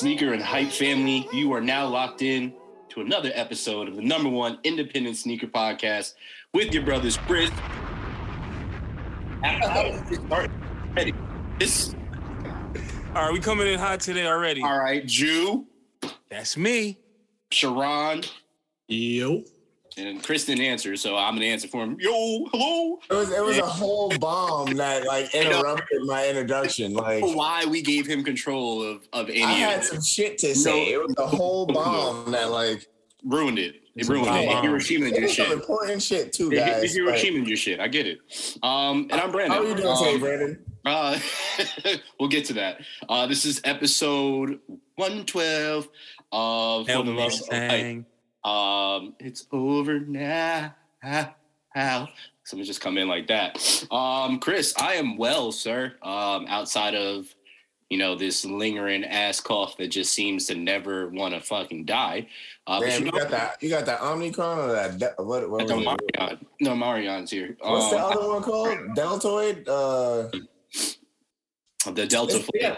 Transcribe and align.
What's 0.00 0.08
good, 0.08 0.18
sneaker 0.18 0.32
and 0.32 0.42
hype 0.42 0.72
family? 0.72 1.28
You 1.30 1.52
are 1.52 1.60
now 1.60 1.86
locked 1.86 2.22
in 2.22 2.54
to 2.88 3.02
another 3.02 3.30
episode 3.34 3.86
of 3.86 3.96
the 3.96 4.02
number 4.02 4.30
one 4.30 4.58
independent 4.64 5.18
sneaker 5.18 5.46
podcast 5.46 6.14
with 6.54 6.72
your 6.72 6.84
brothers 6.84 7.18
Chris. 7.18 7.50
Ready? 10.96 11.12
This 11.58 11.94
All 13.14 13.26
right, 13.26 13.32
we 13.32 13.40
coming 13.40 13.66
in 13.66 13.78
hot 13.78 14.00
today 14.00 14.26
already. 14.26 14.62
all 14.62 14.78
right, 14.78 15.04
Jew, 15.04 15.66
That's 16.30 16.56
me. 16.56 16.98
Sharon, 17.50 18.22
Yo. 18.88 19.44
And 19.96 20.22
Chris 20.22 20.44
didn't 20.44 20.64
answer, 20.64 20.96
so 20.96 21.16
I'm 21.16 21.34
gonna 21.34 21.46
answer 21.46 21.68
for 21.68 21.82
him. 21.84 21.96
Yo, 22.00 22.10
hello. 22.52 22.98
It 23.10 23.14
was 23.14 23.30
it 23.32 23.44
was 23.44 23.58
a 23.58 23.66
whole 23.66 24.10
bomb 24.18 24.74
that 24.76 25.06
like 25.06 25.34
interrupted 25.34 26.02
my 26.04 26.28
introduction. 26.28 26.92
Like 26.94 27.22
Why 27.24 27.64
we 27.66 27.82
gave 27.82 28.06
him 28.06 28.22
control 28.24 28.82
of 28.82 29.06
of 29.12 29.28
any 29.28 29.42
I 29.42 29.52
of 29.52 29.58
had 29.58 29.78
it. 29.80 29.84
some 29.84 30.02
shit 30.02 30.38
to 30.38 30.54
say. 30.54 30.92
It 30.92 30.98
was 31.00 31.14
a 31.18 31.26
whole 31.26 31.66
bomb 31.72 32.30
that 32.32 32.50
like 32.50 32.86
ruined 33.24 33.58
it. 33.58 33.76
It 33.96 34.08
ruined 34.08 34.28
it. 34.28 34.46
bomb. 34.48 34.62
Hiroshima 34.62 35.06
it 35.06 35.12
your 35.14 35.22
was 35.22 35.36
some 35.36 35.46
shit. 35.46 35.52
important 35.54 36.02
shit 36.02 36.32
too, 36.32 36.50
guys. 36.50 36.68
it- 36.68 36.80
but- 36.82 36.90
Hiroshima 36.90 37.44
your 37.46 37.56
shit. 37.56 37.80
I 37.80 37.88
get 37.88 38.06
it. 38.06 38.18
Um, 38.62 39.08
and 39.10 39.20
I'm 39.20 39.30
Brandon. 39.32 39.56
How 39.58 39.64
are 39.64 39.68
you 39.68 39.74
doing 39.74 39.96
today, 39.96 40.14
Um, 40.14 40.20
Brandon? 40.20 40.64
Uh, 40.86 41.18
we'll 42.20 42.28
get 42.30 42.46
to 42.46 42.52
that. 42.54 42.80
Uh, 43.08 43.26
this 43.26 43.44
is 43.44 43.60
episode 43.64 44.60
112 44.94 45.88
of 46.32 46.86
For 46.86 46.92
Help 46.92 47.04
the 47.06 47.12
me 47.12 47.18
Love 47.18 47.32
of 47.32 47.38
Hype. 47.50 47.70
sing. 47.70 48.06
Um, 48.44 49.14
it's 49.18 49.46
over 49.52 50.00
now. 50.00 50.74
How? 51.02 52.08
Someone 52.44 52.66
just 52.66 52.80
come 52.80 52.98
in 52.98 53.06
like 53.08 53.28
that. 53.28 53.86
Um, 53.92 54.38
Chris, 54.40 54.74
I 54.78 54.94
am 54.94 55.16
well, 55.16 55.52
sir. 55.52 55.94
Um, 56.02 56.46
outside 56.48 56.94
of 56.94 57.32
you 57.90 57.98
know 57.98 58.14
this 58.16 58.44
lingering 58.44 59.04
ass 59.04 59.40
cough 59.40 59.76
that 59.78 59.88
just 59.88 60.12
seems 60.12 60.46
to 60.46 60.54
never 60.54 61.08
want 61.08 61.34
to 61.34 61.40
fucking 61.40 61.84
die. 61.84 62.26
Uh, 62.66 62.80
Man, 62.80 63.00
you 63.00 63.06
you 63.06 63.12
know, 63.12 63.18
got 63.18 63.30
that 63.30 63.62
you 63.62 63.68
got 63.70 63.86
that 63.86 64.00
Omnicron 64.00 64.58
or 64.68 64.72
that 64.72 64.98
de- 64.98 65.22
what 65.22 65.48
what 65.50 65.68
no? 65.68 65.76
Marion. 65.76 66.46
No, 66.60 66.74
Marion's 66.76 67.30
here. 67.30 67.56
What's 67.60 67.90
the 67.90 67.98
Um, 68.04 68.12
other 68.16 68.28
one 68.28 68.42
called? 68.42 68.78
Deltoid? 68.96 69.68
Uh 69.68 70.28
the 71.92 72.06
Delta 72.06 72.44
yeah. 72.54 72.76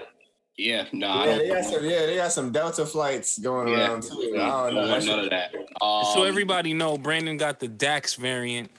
Yeah, 0.59 0.87
no, 0.93 1.25
yeah, 1.25 1.39
they 1.39 1.49
don't. 1.49 1.57
got 1.63 1.65
some 1.73 1.85
yeah, 1.85 2.07
they 2.07 2.17
got 2.17 2.33
some 2.33 2.53
Delta 2.53 2.85
flights 2.87 3.39
going 3.39 3.69
Yeah. 3.69 3.89
around 3.89 4.03
too. 4.03 4.35
I 4.39 4.43
I 4.43 4.71
don't 4.71 4.75
know. 4.75 4.91
want 4.91 5.07
none 5.07 5.19
of 5.21 5.31
that. 5.31 5.53
so 5.81 6.23
Um, 6.23 6.27
everybody 6.29 6.75
know 6.75 6.99
Brandon 6.99 7.37
got 7.39 7.59
the 7.59 7.69
Dax 7.69 8.15
variant. 8.15 8.71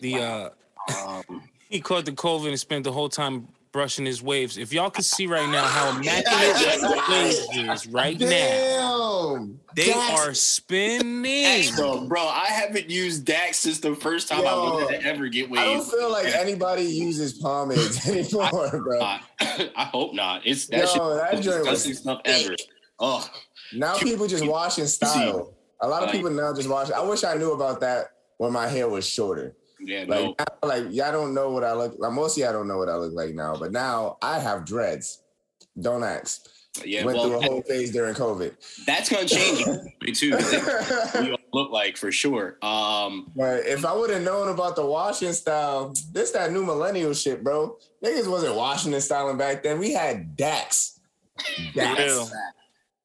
The 0.00 0.18
uh 0.18 0.50
um, 1.08 1.22
he 1.70 1.80
caught 1.80 2.04
the 2.04 2.12
COVID 2.12 2.48
and 2.48 2.60
spent 2.60 2.84
the 2.84 2.92
whole 2.92 3.08
time 3.08 3.48
brushing 3.76 4.06
his 4.06 4.22
waves. 4.22 4.56
If 4.56 4.72
y'all 4.72 4.88
could 4.88 5.04
see 5.04 5.26
right 5.26 5.46
now 5.50 5.64
how 5.64 5.90
immaculate 6.00 6.56
his 6.56 6.82
waves 7.10 7.84
is 7.84 7.86
right 7.92 8.18
now. 8.18 8.26
Damn. 8.26 9.60
They 9.76 9.88
Dax- 9.88 10.26
are 10.26 10.32
spinning. 10.32 11.62
so, 11.64 12.06
bro, 12.06 12.22
I 12.22 12.46
haven't 12.46 12.88
used 12.88 13.26
Dax 13.26 13.58
since 13.58 13.78
the 13.78 13.94
first 13.94 14.28
time 14.28 14.46
I 14.46 14.54
wanted 14.54 14.98
to 14.98 15.06
ever 15.06 15.28
get 15.28 15.50
waves. 15.50 15.60
I 15.60 15.74
don't 15.74 15.84
feel 15.90 16.10
like 16.10 16.26
anybody 16.28 16.84
uses 16.84 17.34
pomades 17.34 18.08
anymore, 18.08 18.70
bro. 18.82 18.98
Uh, 18.98 19.18
I 19.76 19.84
hope 19.92 20.14
not. 20.14 20.46
It's 20.46 20.68
that 20.68 20.88
shit. 20.88 20.96
Yo, 20.96 21.14
that 21.16 21.32
joint 21.42 21.66
was 21.66 21.84
disgusting 21.84 21.94
stuff 21.94 22.20
ever. 22.24 22.56
Oh, 22.98 23.28
Now 23.74 23.98
people 23.98 24.26
just 24.26 24.46
wash 24.46 24.78
in 24.78 24.86
style. 24.86 25.52
A 25.82 25.86
lot 25.88 26.02
of 26.02 26.10
people 26.10 26.30
now 26.30 26.54
just 26.54 26.70
wash. 26.70 26.90
I 26.90 27.02
wish 27.02 27.24
I 27.24 27.34
knew 27.34 27.52
about 27.52 27.80
that 27.80 28.06
when 28.38 28.54
my 28.54 28.68
hair 28.68 28.88
was 28.88 29.06
shorter. 29.06 29.54
Yeah, 29.86 30.00
Like, 30.06 30.08
no. 30.24 30.34
now, 30.38 30.44
like 30.68 30.84
y'all 30.90 31.12
don't 31.12 31.32
know 31.34 31.50
what 31.50 31.64
I 31.64 31.72
look. 31.72 31.94
Like 31.98 32.12
most 32.12 32.36
of 32.36 32.42
y'all 32.42 32.52
don't 32.52 32.68
know 32.68 32.78
what 32.78 32.88
I 32.88 32.96
look 32.96 33.12
like 33.14 33.34
now. 33.34 33.56
But 33.56 33.72
now 33.72 34.18
I 34.20 34.38
have 34.40 34.64
dreads. 34.64 35.22
Don't 35.80 36.02
ask. 36.04 36.46
Yeah, 36.84 37.04
Went 37.06 37.18
through 37.18 37.38
a 37.38 37.40
whole 37.40 37.62
phase 37.62 37.90
during 37.90 38.14
COVID. 38.14 38.52
that's 38.84 39.08
gonna 39.08 39.26
change 39.26 39.64
me 40.02 40.12
too. 40.12 40.32
'cause 40.32 40.50
that's 40.50 41.14
what 41.14 41.24
we 41.24 41.30
all 41.32 41.38
look 41.54 41.70
like 41.72 41.96
for 41.96 42.12
sure. 42.12 42.58
Um, 42.60 43.32
But 43.34 43.64
if 43.66 43.86
I 43.86 43.94
would 43.94 44.10
have 44.10 44.20
known 44.22 44.48
about 44.48 44.76
the 44.76 44.84
washing 44.84 45.32
style, 45.32 45.94
this 46.12 46.32
that 46.32 46.52
new 46.52 46.64
millennial 46.66 47.14
shit, 47.14 47.42
bro. 47.42 47.78
Niggas 48.04 48.26
wasn't 48.28 48.56
washing 48.56 48.92
and 48.92 49.02
styling 49.02 49.38
back 49.38 49.62
then. 49.62 49.78
We 49.78 49.92
had 49.94 50.36
Dax. 50.36 51.00
Dax. 51.74 52.30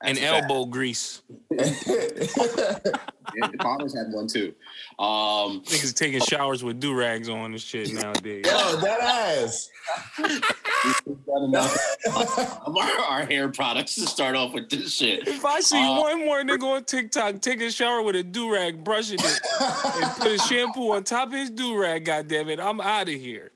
Real. 0.04 0.10
And 0.10 0.18
that's 0.18 0.32
a 0.32 0.36
elbow 0.36 0.66
grease. 0.66 1.22
Yeah, 3.36 3.48
the 3.48 3.58
Palmers 3.60 3.96
had 3.96 4.12
one 4.12 4.28
too. 4.28 4.54
Um, 5.00 5.62
Niggas 5.64 5.96
taking 5.96 6.20
showers 6.22 6.64
with 6.64 6.80
do 6.80 6.94
rags 6.94 7.30
on 7.30 7.52
and 7.52 7.62
shit 7.62 7.94
nowadays. 7.94 8.46
Yo, 8.46 8.76
that 8.82 9.00
ass. 9.00 9.70
done 10.18 11.44
enough 11.44 11.78
of 12.66 12.76
our, 12.76 13.00
our 13.10 13.26
hair 13.26 13.50
products 13.50 13.96
to 13.96 14.02
start 14.02 14.36
off 14.36 14.54
with 14.54 14.70
this 14.70 14.94
shit. 14.96 15.28
If 15.28 15.46
I 15.46 15.60
see 15.62 15.82
Uh, 15.82 16.02
one 16.02 16.26
more 16.26 16.42
nigga 16.44 16.64
on 16.64 16.84
TikTok 16.84 17.40
take 17.42 17.62
a 17.62 17.72
shower 17.72 18.02
with 18.02 18.16
a 18.16 18.24
do 18.24 18.52
rag, 18.54 18.84
brushing 18.84 19.20
it, 19.20 19.40
and 19.62 20.12
put 20.18 20.32
a 20.32 20.38
shampoo 20.40 20.92
on 20.92 21.04
top 21.04 21.28
of 21.30 21.34
his 21.36 21.52
do 21.52 21.78
rag, 21.78 22.06
goddamn 22.06 22.50
it, 22.50 22.60
I'm 22.60 22.82
out 22.82 23.08
of 23.08 23.16
here. 23.16 23.52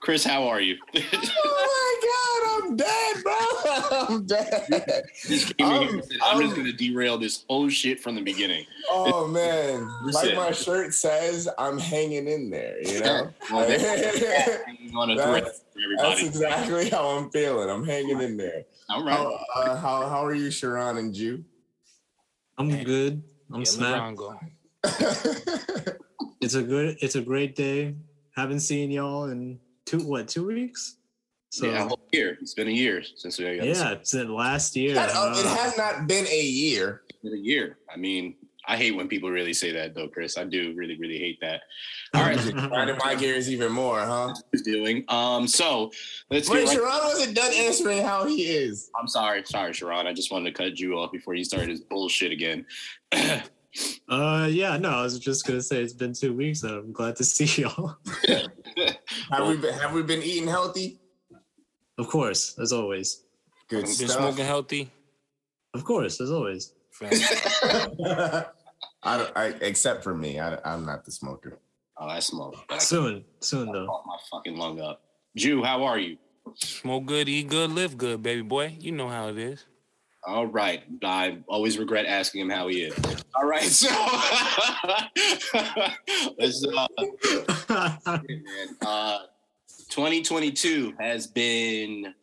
Chris, 0.00 0.24
how 0.24 0.44
are 0.48 0.60
you? 0.60 0.76
oh 0.94 1.00
my 1.02 1.94
god, 2.02 2.31
I'm 2.72 2.76
dead, 2.78 3.16
bro. 3.22 3.34
I'm 4.08 4.24
dead. 4.26 5.04
Just 5.26 5.56
came 5.58 5.66
in 5.66 5.72
here 5.72 5.80
I'm- 5.82 5.94
and 5.98 6.04
said, 6.04 6.16
I'm, 6.24 6.40
just 6.40 6.54
I'm- 6.54 6.56
gonna 6.64 6.72
derail 6.72 7.18
this 7.18 7.44
whole 7.50 7.68
shit 7.68 8.00
from 8.00 8.14
the 8.14 8.22
beginning. 8.22 8.64
Oh 8.90 9.26
man, 9.28 9.86
like 10.04 10.14
Listen. 10.14 10.36
my 10.36 10.52
shirt 10.52 10.94
says, 10.94 11.48
I'm 11.58 11.78
hanging 11.78 12.26
in 12.28 12.48
there. 12.50 12.80
You 12.82 13.00
know, 13.00 13.30
Well, 13.52 13.68
Like, 13.68 14.94
on 14.94 15.10
a 15.10 15.16
thread 15.16 15.44
That's- 15.44 15.60
that's 15.98 16.22
exactly 16.22 16.88
how 16.88 17.08
I'm 17.18 17.28
feeling. 17.30 17.68
I'm 17.68 17.84
hanging 17.84 18.20
in 18.22 18.36
there. 18.38 18.64
All 18.88 19.04
right. 19.04 19.12
How, 19.14 19.38
uh, 19.54 19.76
how 19.76 20.08
how 20.08 20.24
are 20.24 20.34
you, 20.34 20.50
Sharon 20.50 20.96
and 20.96 21.12
Jew? 21.14 21.44
I'm 22.56 22.68
good. 22.84 23.22
I'm 23.52 23.60
Yeah, 23.60 23.64
smacked. 23.64 24.16
LeBron 24.16 24.16
go. 24.16 25.92
It's 26.40 26.54
a 26.54 26.62
good 26.62 26.96
it's 27.00 27.16
a 27.16 27.20
great 27.22 27.54
day. 27.54 27.94
Haven't 28.34 28.60
seen 28.60 28.90
y'all 28.90 29.26
in 29.26 29.58
two 29.84 30.00
what, 30.00 30.28
two 30.28 30.46
weeks? 30.46 30.96
So 31.52 31.66
yeah, 31.66 31.84
a 31.84 31.88
whole 31.88 32.00
year. 32.12 32.38
It's 32.40 32.54
been 32.54 32.68
a 32.68 32.70
year 32.70 33.02
since 33.16 33.38
we 33.38 33.44
got 33.56 33.64
this. 33.64 33.82
it's 33.82 34.14
in 34.14 34.34
last 34.34 34.74
year. 34.74 34.94
That- 34.94 35.10
uh, 35.10 35.34
it 35.36 35.44
Uh, 35.44 35.54
has 35.56 35.76
not 35.76 36.06
been 36.06 36.26
a 36.26 36.40
year. 36.42 37.02
It's 37.10 37.18
been 37.18 37.34
a 37.34 37.36
year. 37.36 37.76
I 37.92 37.98
mean, 37.98 38.36
I 38.66 38.78
hate 38.78 38.92
when 38.92 39.06
people 39.06 39.30
really 39.30 39.52
say 39.52 39.70
that 39.72 39.94
though, 39.94 40.08
Chris. 40.08 40.38
I 40.38 40.44
do 40.44 40.72
really, 40.74 40.96
really 40.98 41.18
hate 41.18 41.38
that. 41.42 41.60
All 42.14 42.22
right, 42.22 42.38
Grinding 42.70 42.96
my 43.04 43.14
gears 43.16 43.50
even 43.50 43.70
more, 43.70 44.00
huh? 44.00 44.32
who's 44.50 44.62
doing? 44.62 45.04
Um, 45.08 45.46
so 45.46 45.90
let's 46.30 46.48
Wait, 46.48 46.60
get 46.60 46.68
right. 46.68 46.74
Sharon 46.78 47.04
wasn't 47.04 47.36
done 47.36 47.52
answering 47.52 48.02
how 48.02 48.24
he 48.24 48.44
is. 48.44 48.88
I'm 48.98 49.06
sorry, 49.06 49.42
sorry, 49.44 49.74
Sharon. 49.74 50.06
I 50.06 50.14
just 50.14 50.32
wanted 50.32 50.54
to 50.54 50.62
cut 50.62 50.80
you 50.80 50.94
off 50.98 51.12
before 51.12 51.34
you 51.34 51.44
started 51.44 51.68
his 51.68 51.82
bullshit 51.82 52.32
again. 52.32 52.64
uh 54.08 54.48
yeah, 54.50 54.78
no, 54.78 54.88
I 54.88 55.02
was 55.02 55.18
just 55.18 55.46
gonna 55.46 55.60
say 55.60 55.82
it's 55.82 55.92
been 55.92 56.14
two 56.14 56.32
weeks 56.32 56.62
and 56.62 56.72
I'm 56.72 56.92
glad 56.92 57.16
to 57.16 57.24
see 57.24 57.60
y'all. 57.62 57.96
Have 59.30 59.48
we 59.48 59.56
been 59.60 59.74
have 59.74 59.92
we 59.92 60.02
been 60.02 60.22
eating 60.22 60.48
healthy? 60.48 60.98
Of 62.02 62.08
course, 62.10 62.58
as 62.58 62.72
always. 62.72 63.22
Good 63.68 63.84
Been 63.84 63.94
stuff. 63.94 64.10
smoking 64.10 64.44
healthy. 64.44 64.90
Of 65.74 65.84
course, 65.84 66.20
as 66.20 66.30
always. 66.30 66.72
Fam. 66.90 67.10
I 69.04 69.18
don't. 69.18 69.32
I, 69.36 69.46
except 69.62 70.04
for 70.04 70.14
me, 70.14 70.38
I, 70.40 70.58
I'm 70.64 70.84
not 70.84 71.04
the 71.04 71.12
smoker. 71.12 71.58
oh, 71.98 72.06
I 72.06 72.20
smoke. 72.20 72.56
I 72.68 72.78
Soon, 72.78 73.24
soon 73.40 73.72
though. 73.72 73.86
fucked 73.86 74.06
my 74.06 74.16
fucking 74.30 74.56
lung 74.56 74.80
up. 74.80 75.02
Jew, 75.36 75.62
how 75.62 75.84
are 75.84 75.98
you? 75.98 76.18
Smoke 76.56 77.06
good, 77.06 77.28
eat 77.28 77.48
good, 77.48 77.70
live 77.70 77.96
good, 77.96 78.22
baby 78.22 78.42
boy. 78.42 78.76
You 78.80 78.92
know 78.92 79.08
how 79.08 79.28
it 79.28 79.38
is. 79.38 79.64
All 80.26 80.46
right. 80.46 80.82
I 81.02 81.38
always 81.48 81.78
regret 81.78 82.04
asking 82.06 82.42
him 82.42 82.50
how 82.50 82.68
he 82.68 82.82
is. 82.82 82.94
All 83.34 83.44
right, 83.46 83.62
so 83.64 83.88
let's 86.38 86.64
uh, 86.66 86.86
man, 88.06 88.76
uh 88.84 89.18
2022 89.92 90.94
has 90.98 91.26
been 91.26 92.14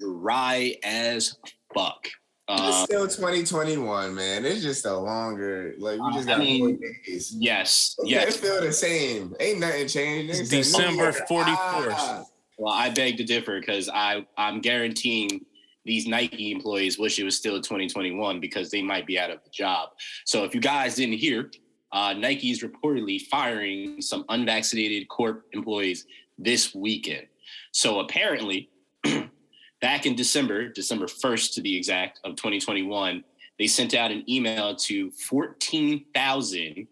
dry 0.00 0.76
as 0.84 1.36
fuck. 1.74 2.06
It's 2.50 2.60
Uh, 2.62 2.84
still 2.84 3.08
2021, 3.08 4.14
man. 4.14 4.44
It's 4.46 4.62
just 4.62 4.86
a 4.86 4.96
longer, 4.96 5.74
like 5.78 6.00
we 6.00 6.12
just 6.14 6.28
I 6.28 6.32
got 6.32 6.38
mean, 6.38 6.60
more 6.60 6.72
days. 7.04 7.34
yes, 7.36 7.96
Yeah, 8.04 8.20
yes. 8.20 8.36
it 8.36 8.40
feel 8.40 8.60
the 8.60 8.72
same. 8.72 9.34
Ain't 9.40 9.58
nothing 9.58 9.88
changed. 9.88 10.38
It's 10.38 10.48
December 10.48 11.10
"No, 11.10 11.26
41st. 11.28 11.94
ah." 11.98 12.24
Well, 12.58 12.72
I 12.72 12.90
beg 12.90 13.16
to 13.16 13.24
differ 13.24 13.58
because 13.58 13.88
I 13.92 14.24
I'm 14.36 14.60
guaranteeing 14.60 15.44
these 15.84 16.06
Nike 16.06 16.52
employees 16.52 16.96
wish 16.96 17.18
it 17.18 17.24
was 17.24 17.36
still 17.36 17.60
2021 17.60 18.38
because 18.38 18.70
they 18.70 18.82
might 18.82 19.04
be 19.06 19.18
out 19.18 19.30
of 19.30 19.42
the 19.42 19.50
job. 19.50 19.88
So 20.24 20.44
if 20.44 20.54
you 20.54 20.60
guys 20.60 20.94
didn't 20.94 21.18
hear, 21.18 21.50
uh, 21.92 22.12
Nike 22.12 22.50
is 22.52 22.62
reportedly 22.62 23.22
firing 23.26 24.00
some 24.00 24.24
unvaccinated 24.28 25.08
corp 25.08 25.44
employees 25.52 26.06
this 26.38 26.74
weekend. 26.74 27.26
So 27.72 28.00
apparently, 28.00 28.70
back 29.80 30.06
in 30.06 30.14
December, 30.14 30.68
December 30.68 31.06
1st 31.06 31.54
to 31.54 31.60
be 31.60 31.76
exact, 31.76 32.20
of 32.24 32.36
2021, 32.36 33.24
they 33.58 33.66
sent 33.66 33.94
out 33.94 34.10
an 34.10 34.24
email 34.28 34.76
to 34.76 35.10
14,000 35.10 36.86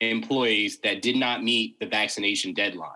employees 0.00 0.78
that 0.82 1.02
did 1.02 1.16
not 1.16 1.42
meet 1.42 1.78
the 1.80 1.86
vaccination 1.86 2.52
deadline. 2.54 2.90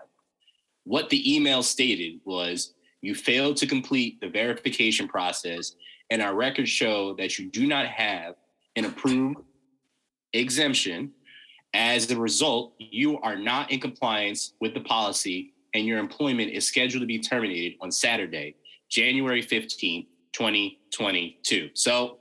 What 0.85 1.09
the 1.11 1.35
email 1.35 1.63
stated 1.63 2.21
was 2.25 2.75
you 3.01 3.15
failed 3.15 3.57
to 3.59 3.67
complete 3.67 4.21
the 4.21 4.29
verification 4.29 5.09
process, 5.09 5.75
and 6.11 6.21
our 6.21 6.35
records 6.35 6.71
show 6.71 7.15
that 7.15 7.39
you 7.39 7.51
do 7.51 7.67
not 7.67 7.87
have 7.87 8.35
an 8.77 8.85
approved 8.85 9.39
exemption. 10.33 11.13
As 11.75 12.11
a 12.11 12.17
result, 12.17 12.75
you 12.79 13.19
are 13.21 13.37
not 13.37 13.71
in 13.71 13.81
compliance 13.81 14.55
with 14.61 14.75
the 14.75 14.81
policy, 14.81 15.55
and 15.75 15.87
your 15.87 15.99
employment 15.99 16.51
is 16.51 16.67
scheduled 16.67 17.01
to 17.01 17.07
be 17.07 17.19
terminated 17.19 17.77
on 17.81 17.91
Saturday, 17.91 18.55
January 18.91 19.43
15th, 19.43 20.07
2022. 20.33 21.71
So 21.75 22.19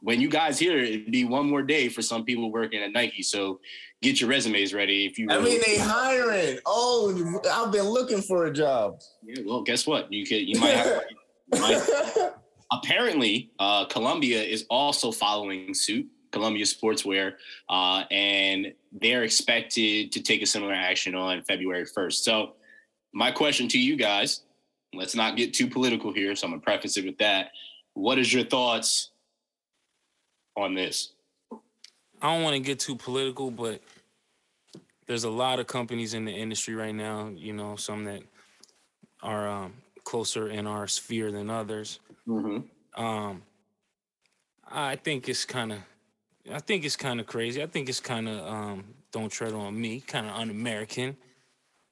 when 0.00 0.20
you 0.20 0.28
guys 0.28 0.58
hear 0.58 0.78
it, 0.78 0.88
it'd 0.88 1.10
be 1.10 1.24
one 1.24 1.48
more 1.48 1.62
day 1.62 1.88
for 1.88 2.02
some 2.02 2.24
people 2.24 2.50
working 2.52 2.82
at 2.82 2.92
Nike. 2.92 3.22
So 3.22 3.60
get 4.02 4.20
your 4.20 4.30
resumes 4.30 4.74
ready 4.74 5.06
if 5.06 5.18
you 5.18 5.26
I 5.30 5.40
mean, 5.40 5.60
they 5.64 5.78
hiring. 5.78 6.58
Oh, 6.66 7.40
I've 7.50 7.72
been 7.72 7.88
looking 7.88 8.22
for 8.22 8.46
a 8.46 8.52
job. 8.52 9.00
Yeah, 9.22 9.42
well, 9.46 9.62
guess 9.62 9.86
what? 9.86 10.12
You 10.12 10.26
could 10.26 10.48
you 10.48 10.60
might 10.60 10.76
have 10.76 11.02
you 11.52 11.60
might- 11.60 12.30
apparently 12.72 13.50
uh, 13.58 13.86
Columbia 13.86 14.42
is 14.42 14.66
also 14.68 15.12
following 15.12 15.72
suit. 15.74 16.06
Columbia 16.32 16.66
Sportswear, 16.66 17.34
uh, 17.70 18.04
and 18.10 18.74
they're 18.92 19.22
expected 19.22 20.12
to 20.12 20.22
take 20.22 20.42
a 20.42 20.46
similar 20.46 20.74
action 20.74 21.14
on 21.14 21.42
February 21.44 21.86
1st. 21.86 22.12
So, 22.12 22.56
my 23.16 23.30
question 23.30 23.66
to 23.66 23.78
you 23.78 23.96
guys, 23.96 24.42
let's 24.92 25.14
not 25.14 25.38
get 25.38 25.54
too 25.54 25.66
political 25.66 26.12
here. 26.12 26.36
So, 26.36 26.46
I'm 26.46 26.52
gonna 26.52 26.60
preface 26.60 26.98
it 26.98 27.06
with 27.06 27.16
that. 27.16 27.52
What 27.94 28.18
is 28.18 28.30
your 28.30 28.44
thoughts 28.44 29.08
on 30.54 30.74
this? 30.74 31.12
I 32.20 32.34
don't 32.34 32.42
want 32.42 32.56
to 32.56 32.60
get 32.60 32.78
too 32.78 32.94
political, 32.94 33.50
but 33.50 33.80
there's 35.06 35.24
a 35.24 35.30
lot 35.30 35.60
of 35.60 35.66
companies 35.66 36.12
in 36.12 36.26
the 36.26 36.32
industry 36.32 36.74
right 36.74 36.94
now. 36.94 37.30
You 37.34 37.54
know, 37.54 37.76
some 37.76 38.04
that 38.04 38.20
are 39.22 39.48
um, 39.48 39.72
closer 40.04 40.50
in 40.50 40.66
our 40.66 40.86
sphere 40.86 41.32
than 41.32 41.48
others. 41.48 42.00
Mm-hmm. 42.28 43.02
Um, 43.02 43.42
I 44.70 44.96
think 44.96 45.30
it's 45.30 45.46
kind 45.46 45.72
of, 45.72 45.78
I 46.52 46.58
think 46.58 46.84
it's 46.84 46.96
kind 46.96 47.18
of 47.18 47.26
crazy. 47.26 47.62
I 47.62 47.66
think 47.66 47.88
it's 47.88 48.00
kind 48.00 48.28
of 48.28 48.46
um, 48.46 48.84
don't 49.10 49.32
tread 49.32 49.54
on 49.54 49.80
me, 49.80 50.00
kind 50.00 50.26
of 50.26 50.34
un-American 50.34 51.16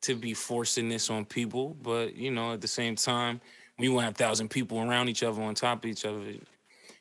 to 0.05 0.15
be 0.15 0.35
forcing 0.35 0.89
this 0.89 1.11
on 1.11 1.25
people. 1.25 1.77
But 1.83 2.15
you 2.17 2.31
know, 2.31 2.53
at 2.53 2.61
the 2.61 2.69
same 2.69 2.95
time, 2.97 3.41
when 3.77 3.89
you 3.89 3.95
want 3.95 4.09
a 4.09 4.13
thousand 4.13 4.49
people 4.49 4.79
around 4.81 5.09
each 5.09 5.23
other 5.23 5.43
on 5.43 5.55
top 5.55 5.85
of 5.85 5.91
each 5.91 6.05
other, 6.05 6.23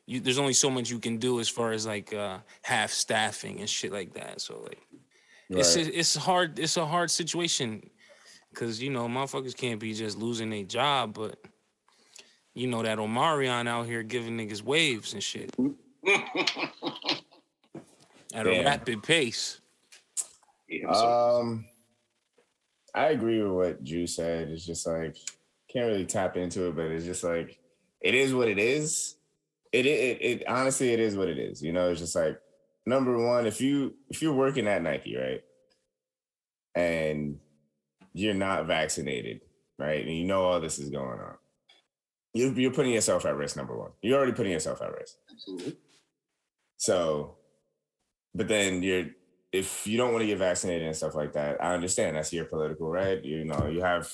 you, 0.06 0.20
there's 0.20 0.40
only 0.40 0.54
so 0.54 0.70
much 0.70 0.90
you 0.90 1.00
can 1.00 1.18
do 1.18 1.40
as 1.40 1.48
far 1.50 1.72
as 1.72 1.86
like 1.86 2.14
uh, 2.14 2.40
half 2.62 2.92
staffing 2.92 3.60
and 3.60 3.70
shit 3.70 3.92
like 3.92 4.14
that. 4.16 4.42
So 4.42 4.60
like, 4.64 4.80
it's 5.50 5.76
Right. 5.76 5.92
it's 5.94 6.16
hard. 6.16 6.60
It's 6.60 6.78
a 6.78 6.86
hard 6.86 7.12
situation 7.12 7.90
because 8.50 8.82
you 8.82 8.90
know 8.90 9.08
motherfuckers 9.08 9.56
can't 9.56 9.80
be 9.80 9.94
just 9.94 10.18
losing 10.18 10.50
their 10.50 10.64
job, 10.64 11.14
but 11.14 11.38
you 12.54 12.68
know 12.68 12.82
that 12.84 12.98
Omarion 13.00 13.68
out 13.68 13.86
here 13.86 14.04
giving 14.04 14.38
niggas 14.38 14.62
waves 14.64 15.14
and 15.14 15.22
shit 15.24 15.54
at 18.34 18.48
a 18.48 18.64
rapid 18.64 19.04
pace. 19.04 19.60
Yeah, 20.70 20.92
so- 20.94 21.40
Um, 21.42 21.66
I 22.94 23.08
agree 23.08 23.42
with 23.42 23.52
what 23.52 23.84
Drew 23.84 24.08
said. 24.08 24.50
It's 24.50 24.66
just 24.66 24.86
like 24.86 25.18
can't 25.72 25.88
really 25.88 26.06
tap 26.06 26.38
into 26.38 26.68
it, 26.68 26.76
but 26.76 26.86
it's 26.86 27.06
just 27.06 27.24
like 27.24 27.60
it 28.02 28.14
is 28.14 28.34
what 28.34 28.48
it 28.48 28.60
is. 28.60 29.16
It 29.72 29.86
it, 29.86 30.22
it 30.22 30.48
honestly 30.48 30.94
it 30.94 31.00
is 31.00 31.16
what 31.16 31.30
it 31.30 31.40
is. 31.40 31.62
You 31.62 31.74
know, 31.74 31.90
it's 31.90 32.00
just 32.00 32.16
like 32.16 32.40
number 32.86 33.18
one, 33.18 33.48
if 33.48 33.62
you 33.62 33.96
if 34.10 34.22
you're 34.22 34.34
working 34.34 34.68
at 34.68 34.84
Nike, 34.84 35.18
right, 35.18 35.42
and 36.76 37.40
you're 38.14 38.34
not 38.34 38.68
vaccinated, 38.68 39.42
right, 39.80 40.06
and 40.06 40.16
you 40.16 40.26
know 40.26 40.44
all 40.44 40.60
this 40.60 40.78
is 40.78 40.90
going 40.90 41.20
on, 41.20 41.36
you're 42.34 42.54
you're 42.54 42.72
putting 42.74 42.94
yourself 42.94 43.26
at 43.26 43.36
risk. 43.36 43.58
Number 43.58 43.78
one, 43.78 43.92
you're 44.02 44.18
already 44.18 44.34
putting 44.34 44.52
yourself 44.52 44.82
at 44.82 44.94
risk. 44.94 45.16
absolutely. 45.32 45.78
So, 46.78 47.38
but 48.36 48.48
then 48.48 48.84
you're 48.84 49.06
if 49.54 49.86
you 49.86 49.98
don't 49.98 50.12
want 50.12 50.24
to 50.24 50.28
get 50.28 50.40
vaccinated 50.40 50.88
and 50.88 50.96
stuff 50.96 51.14
like 51.14 51.34
that, 51.34 51.64
I 51.64 51.74
understand 51.74 52.18
that's 52.18 52.34
your 52.34 52.46
political 52.46 52.90
right. 52.90 53.24
You 53.24 53.46
know, 53.46 53.68
you 53.68 53.82
have 53.82 54.12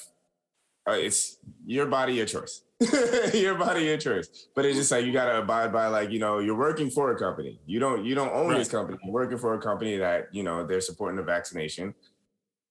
uh, 0.88 0.92
it's 0.92 1.38
your 1.66 1.86
body, 1.86 2.14
your 2.14 2.26
choice. 2.26 2.62
your 3.34 3.56
body, 3.56 3.86
your 3.86 3.98
choice. 3.98 4.48
But 4.54 4.66
it's 4.66 4.78
just 4.78 4.92
like 4.92 5.06
you 5.06 5.14
gotta 5.14 5.40
abide 5.40 5.72
by 5.72 5.88
like 5.88 6.12
you 6.12 6.20
know 6.20 6.40
you're 6.40 6.58
working 6.58 6.90
for 6.90 7.12
a 7.12 7.18
company. 7.18 7.60
You 7.66 7.80
don't 7.80 8.06
you 8.06 8.16
don't 8.16 8.32
own 8.34 8.54
this 8.54 8.70
company. 8.70 8.98
You're 9.04 9.14
working 9.14 9.38
for 9.38 9.54
a 9.54 9.62
company 9.62 9.98
that 9.98 10.28
you 10.34 10.44
know 10.44 10.66
they're 10.66 10.82
supporting 10.82 11.18
the 11.18 11.24
vaccination. 11.24 11.96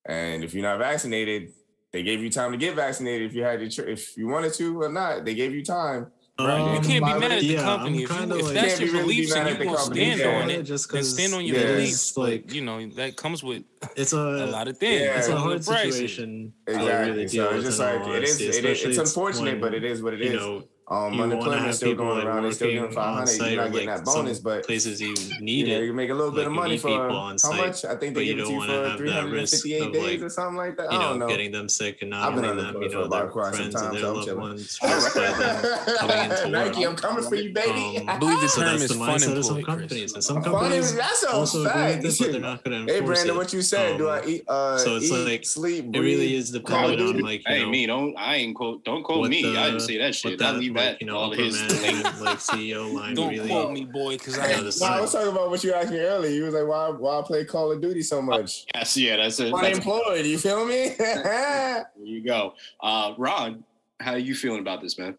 And 0.06 0.44
if 0.44 0.55
you're 0.55 0.62
not 0.62 0.79
vaccinated, 0.79 1.53
they 1.93 2.03
gave 2.03 2.23
you 2.23 2.31
time 2.31 2.53
to 2.53 2.59
get 2.59 2.75
vaccinated 2.75 3.31
if 3.31 3.35
you 3.35 3.43
had 3.43 3.61
your 3.61 3.88
if 3.88 4.17
you 4.17 4.29
wanted 4.29 4.53
to 4.55 4.82
or 4.82 4.91
not. 4.91 5.25
They 5.25 5.35
gave 5.35 5.55
you 5.55 5.64
time. 5.64 6.12
Right. 6.40 6.58
you 6.58 6.79
Um, 6.79 6.85
can't 6.85 7.05
be 7.05 7.14
mad 7.19 7.32
at 7.32 7.40
the 7.40 7.46
yeah, 7.46 7.62
company 7.62 8.02
if, 8.05 8.11
you, 8.11 8.17
if 8.38 8.44
like- 8.44 8.55
that's 8.55 8.79
your 8.81 8.88
be 8.88 8.93
really 8.93 9.02
beliefs 9.02 9.35
and 9.35 9.49
you 9.49 9.55
the 9.56 9.64
gonna 9.64 9.79
stand 9.79 10.20
yeah. 10.20 10.40
on 10.43 10.50
it. 10.50 10.62
just 10.62 10.93
Then 10.93 11.02
stand 11.02 11.35
on 11.35 11.44
your 11.44 11.56
Yeah. 11.56 11.67
beliefs. 11.67 12.17
Like 12.17 12.55
you 12.55 12.61
know 12.64 12.87
that 12.90 13.17
comes 13.17 13.43
with 13.43 13.64
it's 13.96 14.12
a, 14.12 14.19
a 14.19 14.46
lot 14.46 14.69
of 14.69 14.79
things. 14.79 15.00
Yeah. 15.00 15.19
it's 15.19 15.26
a 15.26 15.32
Comes 15.32 15.43
hard 15.43 15.64
situation. 15.64 16.52
Exactly. 16.69 17.11
really 17.11 17.29
so 17.29 17.50
it's 17.50 17.64
just 17.64 17.81
like 17.81 17.94
it 17.96 18.00
is. 18.23 18.40
honesty, 18.40 18.44
It 18.46 18.64
is 18.64 18.85
it's 18.85 18.99
unfortunate, 18.99 19.52
when, 19.55 19.61
but 19.61 19.75
it 19.75 19.82
is 19.82 20.00
what 20.00 20.14
it 20.14 20.20
is. 20.23 20.32
You 20.32 20.38
know, 20.38 20.64
um, 20.90 21.12
you 21.12 21.19
want 21.20 21.32
unemployment 21.32 21.67
is 21.69 21.76
still 21.76 21.94
going 21.94 22.26
around. 22.26 22.43
They're 22.44 22.52
still 22.52 22.69
getting 22.69 22.82
working 22.82 22.94
five 22.96 23.06
on 23.08 23.14
hundred. 23.19 23.26
site 23.29 23.52
You're 23.52 23.62
not 23.64 23.73
getting 23.73 23.88
like 23.88 23.96
that 23.99 24.05
bonus, 24.05 24.38
but 24.40 24.64
places 24.67 25.00
you 25.00 25.08
you 25.08 25.40
need 25.40 25.69
know, 25.69 25.75
it. 25.75 25.85
you 25.85 25.93
make 25.93 26.11
a 26.11 26.14
little 26.14 26.32
bit 26.32 26.46
of 26.46 26.52
money 26.52 26.79
for 26.79 26.88
how 26.88 27.37
site, 27.37 27.67
much? 27.67 27.85
I 27.85 27.94
think 27.96 28.14
they 28.14 28.23
you 28.23 28.35
give 28.37 28.44
it 28.44 28.49
to 28.49 28.52
you 28.55 28.61
for 28.64 28.67
have 28.73 28.99
that 28.99 29.25
risk 29.31 29.62
358 29.64 29.93
days 29.93 30.02
like, 30.20 30.26
or 30.26 30.31
something 30.31 30.56
like 30.56 30.76
that. 30.79 30.90
you 30.93 30.99
I 30.99 31.02
don't 31.02 31.19
know, 31.19 31.26
know. 31.26 31.31
getting 31.32 31.52
them 31.52 31.69
sick 31.69 32.00
and 32.02 32.14
I've 32.14 32.35
not 32.35 32.40
been 32.40 32.44
having 32.44 32.73
them, 32.73 32.82
you 32.82 32.88
know, 32.88 33.02
about 33.02 33.20
their 33.25 33.29
quite 33.31 33.55
some 33.55 33.70
friends 33.70 33.75
and 33.75 33.85
so 33.85 33.90
their 33.99 34.06
I'm 34.08 34.14
loved 34.14 34.26
chilling. 34.26 34.40
ones 34.40 34.70
stressed 34.70 35.14
by 35.14 35.20
them 35.32 35.96
coming 35.99 36.31
into 36.31 36.49
Nike. 36.58 36.87
I'm 36.87 36.96
coming 36.96 37.25
for 37.25 37.35
you, 37.35 37.52
baby. 37.52 37.99
Um, 37.99 38.08
I 38.08 38.17
believe 38.19 38.40
the 38.40 38.49
term 38.49 38.76
is 38.76 38.93
fun 38.94 38.99
mindset 39.19 39.37
of 39.37 39.44
some 39.44 39.58
employee, 39.58 39.62
companies, 39.79 40.14
and 40.14 40.25
some 40.25 40.43
companies 40.43 40.95
that's 40.97 41.23
a 41.25 41.30
also 41.30 41.61
agree 41.61 41.71
fact. 41.71 42.02
with 42.02 42.14
it, 42.14 42.18
but 42.25 42.33
they're 42.33 42.40
not 42.40 42.64
going 42.64 42.87
to 42.87 42.92
Hey, 42.92 43.00
Brandon, 43.00 43.37
what 43.37 43.52
you 43.52 43.61
said? 43.62 43.99
Do 43.99 44.09
I 44.09 44.21
Um, 44.21 44.28
eat? 44.28 44.45
Uh, 44.49 44.78
so 44.78 44.97
it's 44.97 45.11
eat, 45.11 45.25
like, 45.28 45.45
sleep, 45.45 45.85
It 45.87 45.92
breathe? 45.92 46.02
really 46.02 46.35
is 46.35 46.50
Call 46.50 46.57
of 46.57 46.64
dependent 46.64 47.00
on 47.02 47.07
Duty? 47.16 47.23
like 47.23 47.42
Hey, 47.47 47.64
me, 47.68 47.87
don't 47.87 48.16
I 48.16 48.37
ain't 48.37 48.57
quote 48.57 48.85
don't 48.85 49.02
quote 49.02 49.28
me. 49.28 49.57
I 49.57 49.66
didn't 49.66 49.80
say 49.80 49.99
that 49.99 50.14
shit. 50.14 50.40
I 50.40 50.52
leave 50.52 50.75
like 50.78 50.85
that 50.92 51.00
you 51.00 51.06
know 51.06 51.16
all 51.16 51.32
upper 51.32 51.42
his 51.42 51.61
management 51.61 52.20
like 52.23 52.38
CEO 52.38 52.92
line 52.92 53.14
Don't 53.14 53.28
really. 53.30 53.49
quote 53.49 53.73
me, 53.73 53.85
boy, 53.85 54.16
because 54.16 54.37
You 54.37 54.42
I 54.42 54.47
know, 54.47 54.52
ain't 54.54 54.58
the 54.58 54.76
No, 54.80 54.87
I 54.87 54.90
side. 54.90 55.00
was 55.00 55.12
talking 55.12 55.28
about 55.28 55.50
what 55.50 55.62
you 55.64 55.73
asked 55.75 55.90
me 55.90 55.99
earlier. 55.99 56.30
You 56.30 56.44
was 56.44 56.54
like, 56.54 56.66
why, 56.66 56.88
why 56.90 57.23
play 57.26 57.44
Call 57.44 57.73
of 57.73 57.80
Duty 57.80 58.02
so 58.02 58.23
much? 58.23 58.66
Yes, 58.75 58.97
yeah, 58.97 59.16
that's 59.16 59.38
it. 59.40 59.52
That's, 59.52 59.66
Unemployed, 59.66 60.25
you 60.26 60.38
feel 60.38 60.64
me? 60.64 60.94
there 60.99 61.85
you 62.02 62.25
go. 62.25 62.54
Uh 62.82 63.14
Ron, 63.18 63.64
how 64.00 64.12
are 64.12 64.18
you 64.18 64.35
feeling 64.35 64.61
about 64.61 64.80
this, 64.82 64.99
man? 64.99 65.16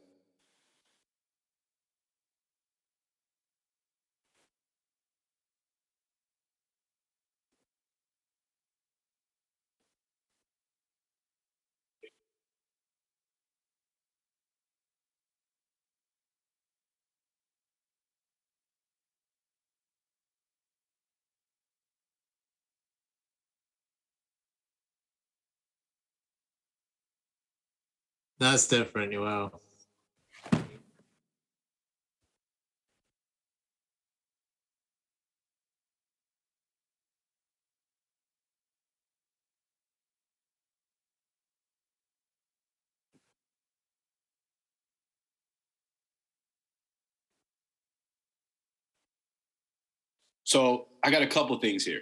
That's 28.40 28.68
different. 28.68 29.20
Wow. 29.20 29.52
So 50.44 50.88
I 51.04 51.12
got 51.12 51.22
a 51.24 51.28
couple 51.28 51.60
things 51.60 51.86
here. 51.86 52.02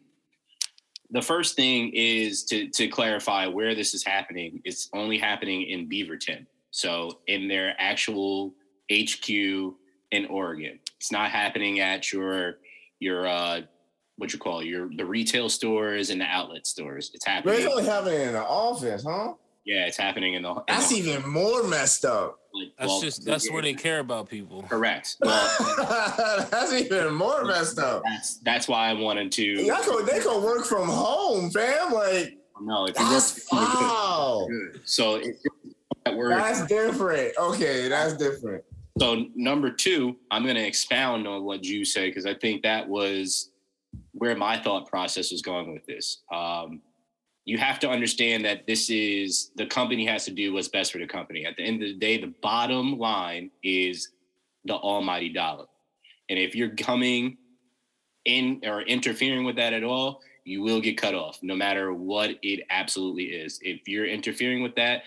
the 1.11 1.23
first 1.23 1.57
thing 1.57 1.91
is 1.95 2.45
to 2.45 2.69
to 2.71 2.89
clarify 2.89 3.47
where 3.47 3.75
this 3.75 3.95
is 3.95 4.05
happening. 4.05 4.61
It's 4.65 4.89
only 4.93 5.19
happening 5.19 5.63
in 5.63 5.89
Beaverton, 5.89 6.47
so 6.71 7.21
in 7.27 7.49
their 7.49 7.75
actual 7.79 8.55
HQ 8.93 9.29
in 9.31 10.27
Oregon. 10.31 10.79
It's 10.97 11.13
not 11.13 11.31
happening 11.31 11.81
at 11.81 12.13
your 12.13 12.59
your 13.01 13.27
uh, 13.27 13.63
what 14.17 14.33
you 14.33 14.39
call 14.39 14.61
it, 14.61 14.67
your 14.67 14.91
the 14.97 15.05
retail 15.05 15.49
stores 15.49 16.11
and 16.11 16.21
the 16.21 16.27
outlet 16.27 16.67
stores. 16.67 17.11
It's 17.15 17.25
But 17.25 17.31
happening. 17.33 17.55
it's 17.61 17.67
only 17.67 17.85
happening 17.85 18.21
in 18.23 18.33
the 18.35 18.45
office, 18.45 19.05
huh? 19.07 19.33
yeah, 19.65 19.87
it's 19.87 19.97
happening 19.97 20.35
in 20.35 20.43
the. 20.43 20.51
In 20.51 20.63
That's 20.67 20.89
the, 20.91 20.97
even 20.97 21.29
more 21.29 21.63
messed 21.65 22.05
up. 22.05 22.39
Like, 22.59 22.73
That's 22.79 22.89
well, 22.89 23.01
just 23.01 23.25
that's 23.25 23.51
where 23.51 23.63
they 23.63 23.75
care 23.75 24.01
about 24.01 24.29
people. 24.29 24.63
correct. 24.65 25.17
Well, 25.25 26.49
That's 26.51 26.73
even 26.73 27.15
more 27.15 27.45
messed 27.45 27.79
up. 27.79 28.03
that's 28.05 28.39
that's 28.39 28.69
why 28.69 28.89
I 28.89 28.93
wanted 28.95 29.33
to. 29.33 29.45
Y'all 29.45 29.83
could, 29.83 30.07
they 30.07 30.21
could 30.21 30.43
work 30.43 30.65
from 30.65 30.89
home, 30.89 31.51
fam. 31.51 31.93
Like 31.93 32.39
No, 32.61 32.87
if 32.87 32.95
that's 32.95 33.51
work, 33.53 33.61
wow. 33.63 34.47
good. 34.51 34.81
So 34.85 35.17
it, 35.17 35.37
that 36.05 36.17
word. 36.17 36.33
That's 36.33 36.67
different. 36.67 37.33
Okay, 37.39 37.89
that's 37.89 38.15
different. 38.15 38.65
So 38.99 39.27
number 39.37 39.71
two, 39.71 40.17
I'm 40.31 40.43
going 40.43 40.57
to 40.57 40.67
expound 40.67 41.29
on 41.29 41.45
what 41.45 41.63
you 41.65 41.85
say 41.85 42.09
because 42.09 42.27
I 42.27 42.35
think 42.35 42.63
that 42.65 42.89
was 42.89 43.51
where 44.13 44.35
my 44.37 44.59
thought 44.59 44.89
process 44.89 45.31
was 45.31 45.41
going 45.43 45.73
with 45.73 45.87
this. 45.87 46.23
Um, 46.33 46.81
you 47.49 47.57
have 47.57 47.79
to 47.79 47.89
understand 47.89 48.45
that 48.45 48.67
this 48.67 48.91
is 48.91 49.53
the 49.57 49.65
company 49.65 50.05
has 50.05 50.27
to 50.27 50.31
do 50.31 50.53
what's 50.53 50.69
best 50.69 50.93
for 50.93 50.99
the 50.99 51.07
company. 51.07 51.47
At 51.47 51.57
the 51.57 51.63
end 51.63 51.83
of 51.83 51.89
the 51.89 51.95
day, 51.95 52.21
the 52.21 52.35
bottom 52.43 52.99
line 52.99 53.51
is 53.63 54.11
the 54.67 54.75
almighty 54.75 55.31
dollar. 55.31 55.65
And 56.29 56.39
if 56.39 56.55
you're 56.55 56.77
coming 56.77 57.39
in 58.27 58.61
or 58.67 58.83
interfering 58.83 59.45
with 59.45 59.57
that 59.57 59.73
at 59.73 59.83
all, 59.83 60.21
you 60.45 60.61
will 60.61 60.79
get 60.79 60.99
cut 60.99 61.15
off, 61.15 61.39
no 61.41 61.55
matter 61.55 61.95
what 61.95 62.33
it 62.43 62.67
absolutely 62.69 63.25
is. 63.25 63.59
If 63.63 63.89
you're 63.89 64.07
interfering 64.07 64.63
with 64.63 64.75
that, 64.75 65.05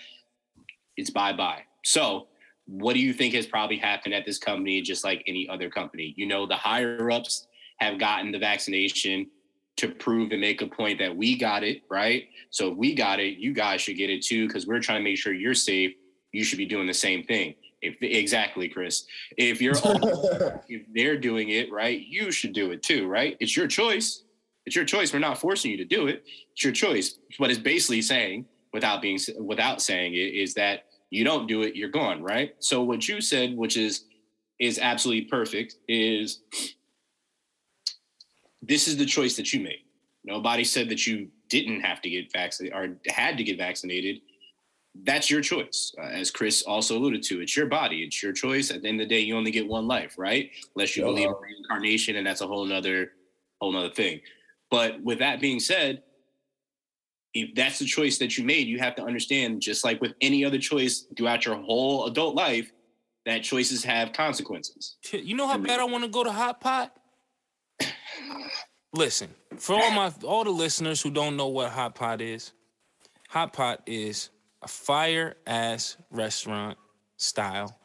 it's 0.96 1.10
bye 1.10 1.32
bye. 1.32 1.62
So, 1.84 2.26
what 2.66 2.94
do 2.94 2.98
you 2.98 3.12
think 3.12 3.34
has 3.34 3.46
probably 3.46 3.76
happened 3.76 4.14
at 4.14 4.26
this 4.26 4.38
company, 4.38 4.80
just 4.82 5.04
like 5.04 5.22
any 5.28 5.48
other 5.48 5.70
company? 5.70 6.12
You 6.16 6.26
know, 6.26 6.46
the 6.46 6.56
higher 6.56 7.08
ups 7.08 7.46
have 7.76 8.00
gotten 8.00 8.32
the 8.32 8.38
vaccination 8.40 9.30
to 9.76 9.88
prove 9.88 10.32
and 10.32 10.40
make 10.40 10.62
a 10.62 10.66
point 10.66 10.98
that 10.98 11.16
we 11.16 11.36
got 11.36 11.64
it, 11.64 11.82
right? 11.90 12.28
So, 12.50 12.72
if 12.72 12.76
we 12.76 12.94
got 12.94 13.20
it, 13.20 13.38
you 13.38 13.52
guys 13.52 13.80
should 13.80 13.96
get 13.96 14.10
it 14.10 14.22
too, 14.22 14.46
because 14.46 14.66
we're 14.66 14.80
trying 14.80 15.00
to 15.00 15.04
make 15.04 15.18
sure 15.18 15.32
you're 15.32 15.54
safe. 15.54 15.92
You 16.32 16.44
should 16.44 16.58
be 16.58 16.66
doing 16.66 16.86
the 16.86 16.94
same 16.94 17.24
thing. 17.24 17.54
If 17.82 17.96
exactly, 18.00 18.68
Chris. 18.68 19.04
If 19.36 19.60
you're 19.60 19.78
all, 19.84 20.62
if 20.68 20.82
they're 20.94 21.18
doing 21.18 21.50
it, 21.50 21.70
right, 21.72 22.00
you 22.00 22.30
should 22.30 22.52
do 22.52 22.70
it 22.70 22.82
too, 22.82 23.06
right? 23.06 23.36
It's 23.40 23.56
your 23.56 23.66
choice. 23.66 24.22
It's 24.64 24.76
your 24.76 24.84
choice. 24.84 25.12
We're 25.12 25.18
not 25.18 25.38
forcing 25.38 25.72
you 25.72 25.76
to 25.78 25.84
do 25.84 26.06
it. 26.06 26.24
It's 26.52 26.62
your 26.62 26.72
choice. 26.72 27.18
What 27.38 27.50
it's 27.50 27.58
basically 27.58 28.02
saying, 28.02 28.46
without 28.72 29.02
being 29.02 29.18
without 29.38 29.82
saying 29.82 30.14
it, 30.14 30.18
is 30.34 30.54
that 30.54 30.84
you 31.10 31.24
don't 31.24 31.46
do 31.46 31.62
it, 31.62 31.76
you're 31.76 31.90
gone, 31.90 32.22
right? 32.22 32.54
So 32.58 32.82
what 32.82 33.06
you 33.06 33.20
said, 33.20 33.56
which 33.56 33.76
is 33.76 34.04
is 34.58 34.78
absolutely 34.78 35.26
perfect, 35.26 35.76
is 35.88 36.40
this 38.62 38.88
is 38.88 38.96
the 38.96 39.04
choice 39.04 39.36
that 39.36 39.52
you 39.52 39.60
made. 39.60 39.80
Nobody 40.24 40.64
said 40.64 40.88
that 40.88 41.06
you 41.06 41.28
didn't 41.48 41.80
have 41.80 42.00
to 42.02 42.08
get 42.08 42.32
vaccinated 42.32 42.76
or 42.76 42.96
had 43.12 43.36
to 43.36 43.44
get 43.44 43.58
vaccinated. 43.58 44.20
That's 45.04 45.30
your 45.30 45.40
choice. 45.40 45.92
Uh, 45.98 46.06
as 46.06 46.30
Chris 46.30 46.62
also 46.62 46.96
alluded 46.96 47.22
to, 47.24 47.40
it's 47.40 47.56
your 47.56 47.66
body, 47.66 48.04
it's 48.04 48.22
your 48.22 48.32
choice. 48.32 48.70
At 48.70 48.82
the 48.82 48.88
end 48.88 49.00
of 49.00 49.08
the 49.08 49.14
day, 49.14 49.20
you 49.20 49.36
only 49.36 49.50
get 49.50 49.66
one 49.66 49.88
life, 49.88 50.16
right? 50.18 50.50
Unless 50.76 50.96
you 50.96 51.02
YOLO. 51.02 51.14
believe 51.14 51.28
in 51.28 51.34
reincarnation, 51.34 52.16
and 52.16 52.26
that's 52.26 52.40
a 52.40 52.46
whole 52.46 52.64
nother 52.64 53.12
whole 53.60 53.72
nother 53.72 53.90
thing. 53.90 54.20
But 54.70 55.02
with 55.02 55.18
that 55.18 55.40
being 55.40 55.60
said, 55.60 56.02
if 57.34 57.54
that's 57.54 57.78
the 57.78 57.86
choice 57.86 58.18
that 58.18 58.36
you 58.36 58.44
made, 58.44 58.66
you 58.66 58.78
have 58.78 58.94
to 58.96 59.02
understand, 59.02 59.62
just 59.62 59.84
like 59.84 60.00
with 60.00 60.12
any 60.20 60.44
other 60.44 60.58
choice 60.58 61.06
throughout 61.16 61.46
your 61.46 61.56
whole 61.56 62.06
adult 62.06 62.34
life, 62.34 62.70
that 63.24 63.42
choices 63.42 63.82
have 63.84 64.12
consequences. 64.12 64.96
You 65.10 65.34
know 65.34 65.46
how 65.46 65.58
bad 65.58 65.80
I 65.80 65.84
want 65.84 66.04
to 66.04 66.10
go 66.10 66.22
to 66.22 66.32
Hot 66.32 66.60
Pot? 66.60 66.94
Listen, 68.94 69.30
for 69.56 69.74
all 69.74 69.90
my 69.90 70.12
all 70.24 70.44
the 70.44 70.50
listeners 70.50 71.00
who 71.00 71.10
don't 71.10 71.36
know 71.36 71.48
what 71.48 71.70
Hot 71.70 71.94
Pot 71.94 72.20
is, 72.20 72.52
Hot 73.30 73.52
Pot 73.52 73.82
is 73.86 74.30
a 74.62 74.68
fire 74.68 75.36
ass 75.46 75.96
restaurant 76.10 76.76
style 77.16 77.78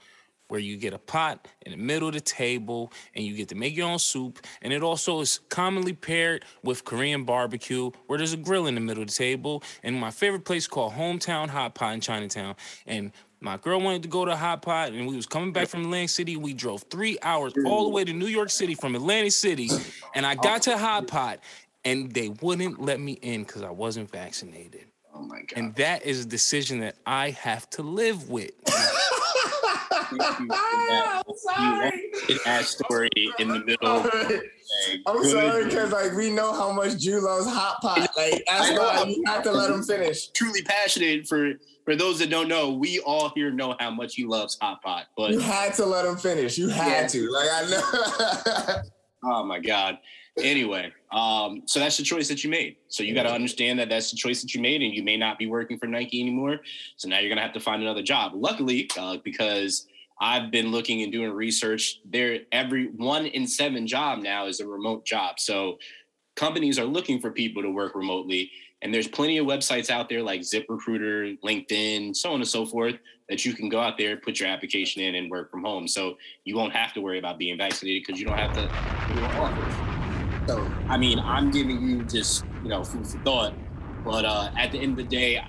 where 0.47 0.59
you 0.59 0.77
get 0.77 0.93
a 0.93 0.97
pot 0.97 1.47
in 1.61 1.71
the 1.71 1.77
middle 1.77 2.07
of 2.07 2.13
the 2.13 2.21
table 2.21 2.91
and 3.15 3.25
you 3.25 3.35
get 3.35 3.49
to 3.49 3.55
make 3.55 3.75
your 3.75 3.89
own 3.89 3.99
soup. 3.99 4.39
And 4.61 4.71
it 4.71 4.83
also 4.83 5.19
is 5.19 5.39
commonly 5.49 5.93
paired 5.93 6.45
with 6.63 6.85
Korean 6.85 7.23
barbecue 7.23 7.91
where 8.07 8.17
there's 8.17 8.33
a 8.33 8.37
grill 8.37 8.67
in 8.67 8.75
the 8.75 8.81
middle 8.81 9.03
of 9.03 9.09
the 9.09 9.13
table. 9.13 9.63
And 9.83 9.99
my 9.99 10.11
favorite 10.11 10.45
place 10.45 10.67
called 10.67 10.93
Hometown 10.93 11.49
Hot 11.49 11.75
Pot 11.75 11.93
in 11.93 12.01
Chinatown. 12.01 12.55
And 12.85 13.11
my 13.39 13.57
girl 13.57 13.79
wanted 13.79 14.03
to 14.03 14.09
go 14.09 14.25
to 14.25 14.35
Hot 14.35 14.61
Pot 14.61 14.93
and 14.93 15.07
we 15.07 15.15
was 15.15 15.25
coming 15.25 15.51
back 15.51 15.67
from 15.67 15.81
Atlantic 15.81 16.09
City. 16.09 16.37
We 16.37 16.53
drove 16.53 16.83
three 16.83 17.17
hours 17.21 17.53
all 17.65 17.83
the 17.83 17.89
way 17.89 18.03
to 18.03 18.13
New 18.13 18.27
York 18.27 18.49
City 18.49 18.73
from 18.73 18.95
Atlantic 18.95 19.33
City. 19.33 19.69
And 20.15 20.25
I 20.25 20.35
got 20.35 20.63
to 20.63 20.77
Hot 20.77 21.07
Pot 21.07 21.39
and 21.85 22.11
they 22.11 22.29
wouldn't 22.41 22.81
let 22.81 22.99
me 22.99 23.13
in 23.13 23.43
because 23.43 23.61
I 23.61 23.69
wasn't 23.69 24.09
vaccinated. 24.11 24.85
Oh 25.13 25.21
my 25.21 25.39
god! 25.39 25.53
And 25.55 25.75
that 25.75 26.05
is 26.05 26.25
a 26.25 26.27
decision 26.27 26.79
that 26.81 26.95
I 27.05 27.31
have 27.31 27.69
to 27.71 27.81
live 27.81 28.29
with. 28.29 28.51
I'm 29.91 31.23
sorry. 31.37 32.11
that 32.45 32.65
story 32.65 33.09
in 33.39 33.47
the 33.49 33.59
middle. 33.65 34.09
I'm 35.05 35.23
sorry 35.25 35.65
because 35.65 35.91
like 35.91 36.13
we 36.13 36.29
know 36.29 36.53
how 36.53 36.71
much 36.71 36.97
Jew 36.99 37.19
loves 37.21 37.47
hot 37.47 37.79
pot. 37.81 38.09
Like 38.17 38.43
that's 38.47 38.71
why 38.77 39.03
you 39.07 39.23
have 39.27 39.43
to 39.43 39.51
let 39.51 39.69
him 39.69 39.83
finish. 39.83 40.27
Truly 40.29 40.61
passionate 40.63 41.27
for 41.27 41.53
for 41.85 41.95
those 41.95 42.19
that 42.19 42.29
don't 42.29 42.47
know. 42.47 42.71
We 42.73 42.99
all 42.99 43.29
here 43.35 43.51
know 43.51 43.75
how 43.79 43.91
much 43.91 44.15
he 44.15 44.25
loves 44.25 44.57
hot 44.61 44.81
pot, 44.81 45.05
but 45.15 45.31
You 45.31 45.39
had 45.39 45.73
to 45.75 45.85
let 45.85 46.05
him 46.05 46.17
finish. 46.17 46.57
You 46.57 46.69
had 46.69 47.03
Yeah. 47.03 47.07
to. 47.07 47.29
Like 47.31 47.49
I 47.51 47.69
know. 47.69 48.81
Oh 49.23 49.43
my 49.43 49.59
God. 49.59 49.97
Anyway, 50.43 50.91
um, 51.11 51.63
so 51.65 51.79
that's 51.79 51.97
the 51.97 52.03
choice 52.03 52.27
that 52.27 52.43
you 52.43 52.49
made. 52.49 52.75
So 52.89 53.01
you 53.03 53.15
got 53.15 53.23
to 53.23 53.33
understand 53.33 53.79
that 53.79 53.89
that's 53.89 54.11
the 54.11 54.17
choice 54.17 54.41
that 54.41 54.53
you 54.53 54.61
made, 54.61 54.81
and 54.81 54.93
you 54.93 55.03
may 55.03 55.17
not 55.17 55.39
be 55.39 55.47
working 55.47 55.79
for 55.79 55.87
Nike 55.87 56.21
anymore. 56.21 56.59
So 56.97 57.09
now 57.09 57.19
you're 57.19 57.29
gonna 57.29 57.41
have 57.41 57.53
to 57.53 57.59
find 57.59 57.81
another 57.81 58.03
job. 58.03 58.33
Luckily, 58.35 58.89
uh, 58.97 59.17
because 59.23 59.87
I've 60.19 60.51
been 60.51 60.71
looking 60.71 61.01
and 61.01 61.11
doing 61.11 61.31
research, 61.31 62.01
there 62.05 62.39
every 62.51 62.87
one 62.87 63.25
in 63.25 63.47
seven 63.47 63.87
job 63.87 64.19
now 64.19 64.47
is 64.47 64.59
a 64.59 64.67
remote 64.67 65.05
job. 65.05 65.39
So 65.39 65.79
companies 66.35 66.77
are 66.77 66.85
looking 66.85 67.19
for 67.19 67.31
people 67.31 67.63
to 67.63 67.69
work 67.69 67.95
remotely, 67.95 68.51
and 68.83 68.93
there's 68.93 69.07
plenty 69.07 69.39
of 69.39 69.47
websites 69.47 69.89
out 69.89 70.09
there 70.09 70.21
like 70.21 70.41
ZipRecruiter, 70.41 71.39
LinkedIn, 71.41 72.15
so 72.15 72.29
on 72.29 72.35
and 72.35 72.47
so 72.47 72.65
forth 72.65 72.95
that 73.29 73.43
you 73.43 73.53
can 73.53 73.69
go 73.69 73.79
out 73.79 73.97
there, 73.97 74.17
put 74.17 74.39
your 74.39 74.49
application 74.49 75.01
in, 75.01 75.15
and 75.15 75.31
work 75.31 75.49
from 75.49 75.63
home. 75.63 75.87
So 75.87 76.17
you 76.45 76.55
won't 76.55 76.73
have 76.73 76.93
to 76.93 77.01
worry 77.01 77.17
about 77.17 77.39
being 77.39 77.57
vaccinated 77.57 78.03
because 78.05 78.19
you 78.19 78.27
don't 78.27 78.37
have 78.37 78.53
to 78.53 78.61
do 79.13 79.19
an 79.19 79.31
office. 79.37 79.76
So 80.47 80.71
I 80.89 80.97
mean, 80.97 81.19
I'm 81.19 81.51
giving 81.51 81.81
you 81.81 82.03
just 82.05 82.45
you 82.63 82.69
know 82.69 82.83
food 82.83 83.05
for 83.05 83.17
thought, 83.19 83.53
but 84.05 84.23
uh, 84.23 84.49
at 84.57 84.71
the 84.71 84.79
end 84.79 84.91
of 84.91 84.97
the 84.97 85.03
day, 85.03 85.41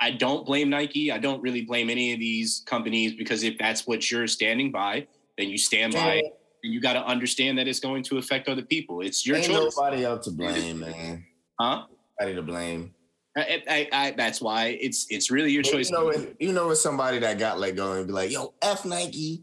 I 0.00 0.12
don't 0.12 0.46
blame 0.46 0.70
Nike. 0.70 1.12
I 1.12 1.18
don't 1.18 1.42
really 1.42 1.62
blame 1.62 1.90
any 1.90 2.14
of 2.14 2.20
these 2.20 2.62
companies 2.66 3.12
because 3.14 3.42
if 3.42 3.58
that's 3.58 3.86
what 3.86 4.10
you're 4.10 4.26
standing 4.26 4.72
by, 4.72 5.06
then 5.36 5.48
you 5.48 5.58
stand 5.58 5.92
by 5.92 6.14
it. 6.14 6.24
And 6.64 6.72
you 6.72 6.80
got 6.80 6.94
to 6.94 7.04
understand 7.04 7.58
that 7.58 7.68
it's 7.68 7.80
going 7.80 8.02
to 8.04 8.16
affect 8.16 8.48
other 8.48 8.62
people. 8.62 9.02
It's 9.02 9.26
your 9.26 9.36
Ain't 9.36 9.46
choice, 9.46 9.76
nobody 9.76 10.04
else 10.04 10.24
to 10.24 10.30
blame, 10.30 10.80
man. 10.80 11.24
huh? 11.60 11.82
Nobody 12.18 12.36
to 12.36 12.42
blame. 12.42 12.94
I, 13.36 13.62
I, 13.68 13.88
I, 13.92 14.10
that's 14.12 14.40
why 14.40 14.78
it's 14.80 15.06
it's 15.10 15.30
really 15.30 15.52
your 15.52 15.62
choice. 15.62 15.90
You 15.90 15.96
know, 15.96 16.08
if, 16.08 16.34
you 16.40 16.52
know, 16.54 16.68
with 16.68 16.78
somebody 16.78 17.18
that 17.18 17.38
got 17.38 17.58
let 17.58 17.76
go 17.76 17.92
and 17.92 18.06
be 18.06 18.12
like, 18.14 18.30
"Yo, 18.30 18.54
f 18.62 18.86
Nike, 18.86 19.42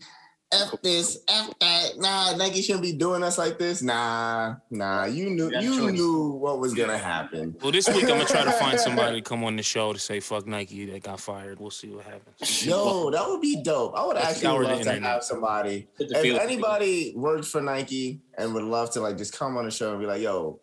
f 0.54 0.82
this, 0.82 1.20
f 1.28 1.52
that." 1.60 1.98
Nah, 1.98 2.36
Nike 2.38 2.62
shouldn't 2.62 2.84
be 2.84 2.94
doing 2.94 3.24
us 3.24 3.38
like 3.38 3.58
this. 3.58 3.82
Nah, 3.82 4.56
nah. 4.72 5.06
You 5.06 5.30
knew, 5.30 5.50
That's 5.50 5.66
you 5.66 5.80
choice. 5.80 5.94
knew 5.94 6.30
what 6.30 6.60
was 6.60 6.74
gonna 6.74 6.98
happen. 6.98 7.56
Well, 7.62 7.72
this 7.72 7.88
week 7.90 8.04
I'm 8.04 8.10
gonna 8.10 8.26
try 8.26 8.44
to 8.44 8.52
find 8.64 8.80
somebody 8.80 9.22
to 9.22 9.22
come 9.22 9.44
on 9.44 9.56
the 9.56 9.64
show 9.64 9.94
to 9.94 10.00
say 10.00 10.20
fuck 10.20 10.48
Nike 10.48 10.86
that 10.92 11.04
got 11.04 11.20
fired. 11.20 11.60
We'll 11.60 11.72
see 11.72 11.90
what 11.90 12.06
happens. 12.06 12.66
Yo, 12.66 13.10
that 13.12 13.28
would 13.28 13.42
be 13.42 13.62
dope. 13.64 13.94
I 13.98 14.06
would 14.06 14.16
Let's 14.16 14.44
actually 14.44 14.66
love 14.66 14.74
to 14.74 14.78
internet. 14.80 15.04
have 15.04 15.24
somebody. 15.24 15.88
If 16.00 16.40
anybody 16.40 17.14
works 17.16 17.50
for 17.50 17.62
Nike 17.62 18.22
and 18.38 18.54
would 18.54 18.64
love 18.64 18.92
to 18.92 19.02
like 19.02 19.18
just 19.18 19.38
come 19.38 19.58
on 19.58 19.66
the 19.66 19.72
show 19.72 19.92
and 19.92 20.00
be 20.00 20.06
like, 20.06 20.22
"Yo, 20.22 20.60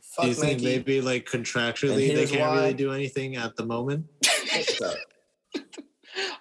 fuck 0.00 0.24
Do 0.24 0.28
you 0.28 0.34
think 0.34 0.58
Nike." 0.60 0.64
maybe 0.64 1.00
like 1.00 1.26
contractually 1.26 2.14
they 2.14 2.26
can't 2.26 2.40
why. 2.40 2.56
really 2.60 2.74
do 2.74 2.92
anything 2.92 3.36
at 3.36 3.56
the 3.56 3.64
moment? 3.66 4.06
What's 4.52 4.80
up? 4.82 4.94
But 5.54 5.62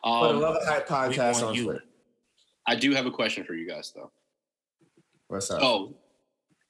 I 0.03 0.29
Um, 0.29 0.41
love 0.41 0.57
a 0.61 0.65
hype 0.65 0.87
podcast 0.87 1.45
on 1.47 1.55
you. 1.55 1.63
Twitter. 1.65 1.83
I 2.67 2.75
do 2.75 2.91
have 2.93 3.05
a 3.05 3.11
question 3.11 3.43
for 3.43 3.53
you 3.53 3.67
guys 3.67 3.91
though. 3.95 4.11
What's 5.27 5.49
up? 5.51 5.61
Oh, 5.61 5.95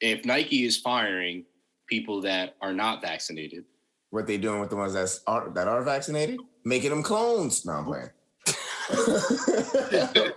if 0.00 0.24
Nike 0.24 0.64
is 0.64 0.78
firing 0.78 1.44
people 1.88 2.20
that 2.22 2.56
are 2.60 2.72
not 2.72 3.00
vaccinated, 3.02 3.64
What 4.10 4.26
they 4.26 4.38
doing 4.38 4.60
with 4.60 4.70
the 4.70 4.76
ones 4.76 4.92
that's 4.94 5.20
are, 5.26 5.50
that 5.50 5.68
are 5.68 5.82
vaccinated? 5.82 6.40
Making 6.64 6.90
them 6.90 7.02
clones. 7.02 7.64
No, 7.66 7.72
I'm 7.72 7.84
playing. 7.84 8.10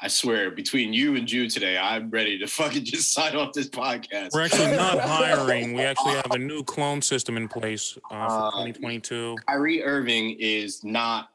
I 0.00 0.08
swear, 0.08 0.50
between 0.50 0.92
you 0.92 1.16
and 1.16 1.26
Jude 1.26 1.50
today, 1.50 1.78
I'm 1.78 2.10
ready 2.10 2.38
to 2.38 2.46
fucking 2.46 2.84
just 2.84 3.14
sign 3.14 3.34
off 3.34 3.52
this 3.54 3.68
podcast. 3.68 4.30
We're 4.34 4.42
actually 4.44 4.76
not 4.76 5.00
hiring. 5.00 5.72
We 5.72 5.80
actually 5.82 6.14
have 6.16 6.32
a 6.32 6.38
new 6.38 6.62
clone 6.62 7.00
system 7.00 7.36
in 7.38 7.48
place 7.48 7.96
uh, 8.10 8.14
Uh, 8.14 8.50
for 8.50 8.56
2022. 8.58 9.36
Kyrie 9.48 9.82
Irving 9.82 10.36
is 10.38 10.84
not 10.84 11.30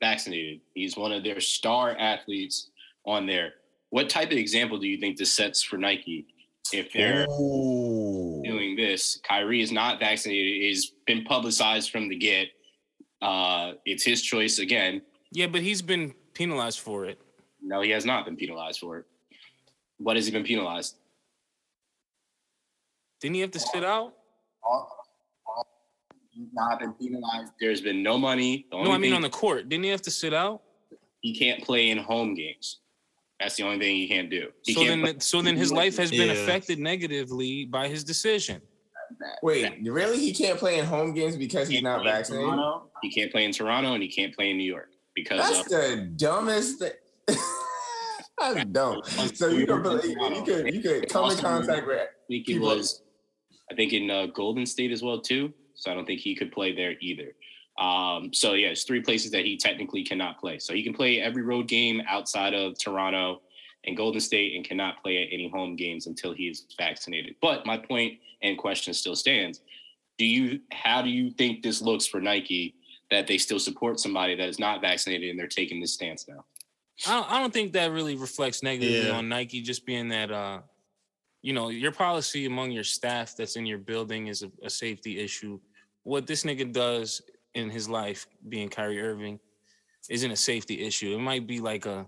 vaccinated. 0.00 0.60
He's 0.74 0.96
one 0.96 1.12
of 1.12 1.24
their 1.24 1.40
star 1.40 1.96
athletes 1.98 2.70
on 3.06 3.26
there. 3.26 3.54
What 3.90 4.08
type 4.08 4.30
of 4.30 4.36
example 4.36 4.78
do 4.78 4.86
you 4.86 4.98
think 4.98 5.16
this 5.16 5.32
sets 5.32 5.62
for 5.62 5.76
Nike 5.78 6.26
if 6.72 6.92
they're 6.92 7.26
Ooh. 7.30 8.42
doing 8.44 8.76
this? 8.76 9.18
Kyrie 9.26 9.62
is 9.62 9.72
not 9.72 9.98
vaccinated. 9.98 10.62
He's 10.62 10.92
been 11.06 11.24
publicized 11.24 11.90
from 11.90 12.08
the 12.08 12.16
get. 12.16 12.48
Uh, 13.22 13.72
it's 13.84 14.04
his 14.04 14.22
choice 14.22 14.58
again. 14.58 15.02
Yeah, 15.32 15.46
but 15.46 15.62
he's 15.62 15.82
been 15.82 16.14
penalized 16.34 16.80
for 16.80 17.06
it. 17.06 17.18
No, 17.62 17.80
he 17.80 17.90
has 17.90 18.04
not 18.04 18.24
been 18.24 18.36
penalized 18.36 18.80
for 18.80 18.98
it. 18.98 19.06
What 19.98 20.16
has 20.16 20.26
he 20.26 20.32
been 20.32 20.44
penalized? 20.44 20.96
Didn't 23.20 23.34
he 23.34 23.40
have 23.40 23.50
to 23.50 23.58
sit 23.58 23.82
out? 23.82 24.14
He's 24.62 24.97
not 26.52 26.80
been 26.80 26.92
penalized. 26.94 27.52
There's 27.60 27.80
been 27.80 28.02
no 28.02 28.18
money. 28.18 28.66
The 28.70 28.82
No, 28.82 28.90
I 28.92 28.98
mean 28.98 29.10
thing 29.10 29.12
on 29.14 29.22
the 29.22 29.30
court. 29.30 29.68
Didn't 29.68 29.84
he 29.84 29.90
have 29.90 30.02
to 30.02 30.10
sit 30.10 30.32
out? 30.34 30.62
he 31.20 31.36
can't 31.36 31.64
play 31.64 31.90
in 31.90 31.98
home 31.98 32.32
games. 32.34 32.78
That's 33.40 33.56
the 33.56 33.64
only 33.64 33.80
thing 33.80 33.96
he 33.96 34.06
can't 34.06 34.30
do. 34.30 34.50
He 34.64 34.72
So 34.72 34.82
can't 34.84 35.04
then, 35.04 35.18
so 35.20 35.42
then 35.42 35.56
his 35.56 35.72
life 35.72 35.96
has 35.96 36.10
been 36.12 36.28
Yeah. 36.28 36.34
affected 36.34 36.78
negatively 36.78 37.64
by 37.64 37.88
his 37.88 38.04
decision. 38.04 38.62
play- 39.40 39.64
Wait, 39.64 39.72
really? 39.90 40.18
He 40.20 40.32
can't 40.32 40.58
play 40.58 40.78
in 40.78 40.84
home 40.84 41.12
games 41.14 41.36
because 41.36 41.66
he's 41.68 41.78
Can't 41.80 41.84
not 41.84 42.02
play 42.02 42.10
in 42.12 42.16
vaccinated? 42.18 42.46
Toronto. 42.46 42.90
He 43.02 43.10
can't 43.10 43.32
play 43.32 43.44
in 43.44 43.52
Toronto 43.52 43.94
and 43.94 44.02
he 44.02 44.08
can't 44.08 44.32
play 44.34 44.50
in 44.50 44.58
New 44.58 44.64
York 44.70 44.90
because 45.14 45.40
That's 45.40 45.60
of, 45.60 45.68
the 45.70 45.96
dumbest 46.16 46.78
thing. 46.78 46.92
That's 48.38 48.64
dumb. 48.66 49.02
So 49.34 49.48
you 49.48 49.66
could 49.66 49.82
believe 49.82 50.04
you 50.16 50.42
could 50.44 50.74
you 50.74 50.80
could 50.82 51.08
come 51.08 51.30
in 51.32 51.36
contact 51.38 51.86
with 51.86 51.98
I 52.00 52.06
think 52.28 52.46
he 52.46 52.58
was, 52.60 53.02
I 53.70 53.74
think 53.74 53.92
in 53.92 54.08
uh, 54.10 54.26
Golden 54.26 54.66
State 54.66 54.92
as 54.92 55.02
well 55.02 55.20
too. 55.20 55.52
So 55.78 55.90
I 55.90 55.94
don't 55.94 56.04
think 56.06 56.20
he 56.20 56.34
could 56.34 56.52
play 56.52 56.74
there 56.74 56.94
either. 57.00 57.34
Um, 57.78 58.34
so 58.34 58.54
yeah, 58.54 58.68
it's 58.68 58.82
three 58.82 59.00
places 59.00 59.30
that 59.30 59.44
he 59.44 59.56
technically 59.56 60.02
cannot 60.02 60.38
play. 60.40 60.58
So 60.58 60.74
he 60.74 60.82
can 60.82 60.92
play 60.92 61.20
every 61.20 61.42
road 61.42 61.68
game 61.68 62.02
outside 62.08 62.52
of 62.52 62.76
Toronto 62.78 63.40
and 63.84 63.96
Golden 63.96 64.20
State, 64.20 64.56
and 64.56 64.64
cannot 64.64 65.00
play 65.00 65.22
at 65.22 65.28
any 65.32 65.48
home 65.48 65.76
games 65.76 66.08
until 66.08 66.34
he 66.34 66.48
is 66.48 66.66
vaccinated. 66.76 67.36
But 67.40 67.64
my 67.64 67.78
point 67.78 68.18
and 68.42 68.58
question 68.58 68.92
still 68.92 69.14
stands: 69.14 69.60
Do 70.18 70.24
you? 70.26 70.60
How 70.72 71.00
do 71.00 71.08
you 71.08 71.30
think 71.30 71.62
this 71.62 71.80
looks 71.80 72.04
for 72.04 72.20
Nike 72.20 72.74
that 73.12 73.28
they 73.28 73.38
still 73.38 73.60
support 73.60 74.00
somebody 74.00 74.34
that 74.34 74.48
is 74.48 74.58
not 74.58 74.80
vaccinated 74.80 75.30
and 75.30 75.38
they're 75.38 75.46
taking 75.46 75.80
this 75.80 75.94
stance 75.94 76.26
now? 76.28 76.44
I 77.06 77.10
don't, 77.12 77.30
I 77.30 77.38
don't 77.38 77.52
think 77.52 77.72
that 77.74 77.92
really 77.92 78.16
reflects 78.16 78.62
negatively 78.64 79.06
Yeah. 79.06 79.14
on 79.14 79.28
Nike, 79.28 79.62
just 79.62 79.86
being 79.86 80.08
that, 80.08 80.32
uh, 80.32 80.58
you 81.40 81.52
know, 81.52 81.68
your 81.68 81.92
policy 81.92 82.44
among 82.46 82.72
your 82.72 82.82
staff 82.84 83.36
that's 83.36 83.54
in 83.54 83.64
your 83.64 83.78
building 83.78 84.26
is 84.26 84.42
a, 84.42 84.50
a 84.64 84.68
safety 84.68 85.20
issue. 85.20 85.60
What 86.08 86.26
this 86.26 86.42
nigga 86.42 86.72
does 86.72 87.20
in 87.54 87.68
his 87.68 87.86
life, 87.86 88.26
being 88.48 88.70
Kyrie 88.70 88.98
Irving, 88.98 89.38
isn't 90.08 90.30
a 90.30 90.36
safety 90.36 90.82
issue. 90.86 91.14
It 91.14 91.18
might 91.20 91.46
be 91.46 91.60
like 91.60 91.84
a, 91.84 92.06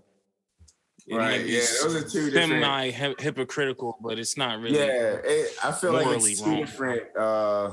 it 1.05 1.15
Right, 1.15 1.37
might 1.37 1.43
be 1.45 1.51
yeah, 1.53 1.59
those 1.83 1.95
are 1.95 2.09
two 2.09 2.31
different- 2.31 2.63
semi 2.63 2.89
hy- 2.91 3.15
hypocritical, 3.19 3.97
but 4.01 4.17
it's 4.17 4.37
not 4.37 4.59
really. 4.59 4.79
Yeah, 4.79 5.17
it, 5.23 5.55
I 5.63 5.71
feel 5.71 5.93
like 5.93 6.07
it's 6.07 6.39
two 6.41 6.45
wrong. 6.49 6.59
different 6.61 7.03
uh 7.15 7.71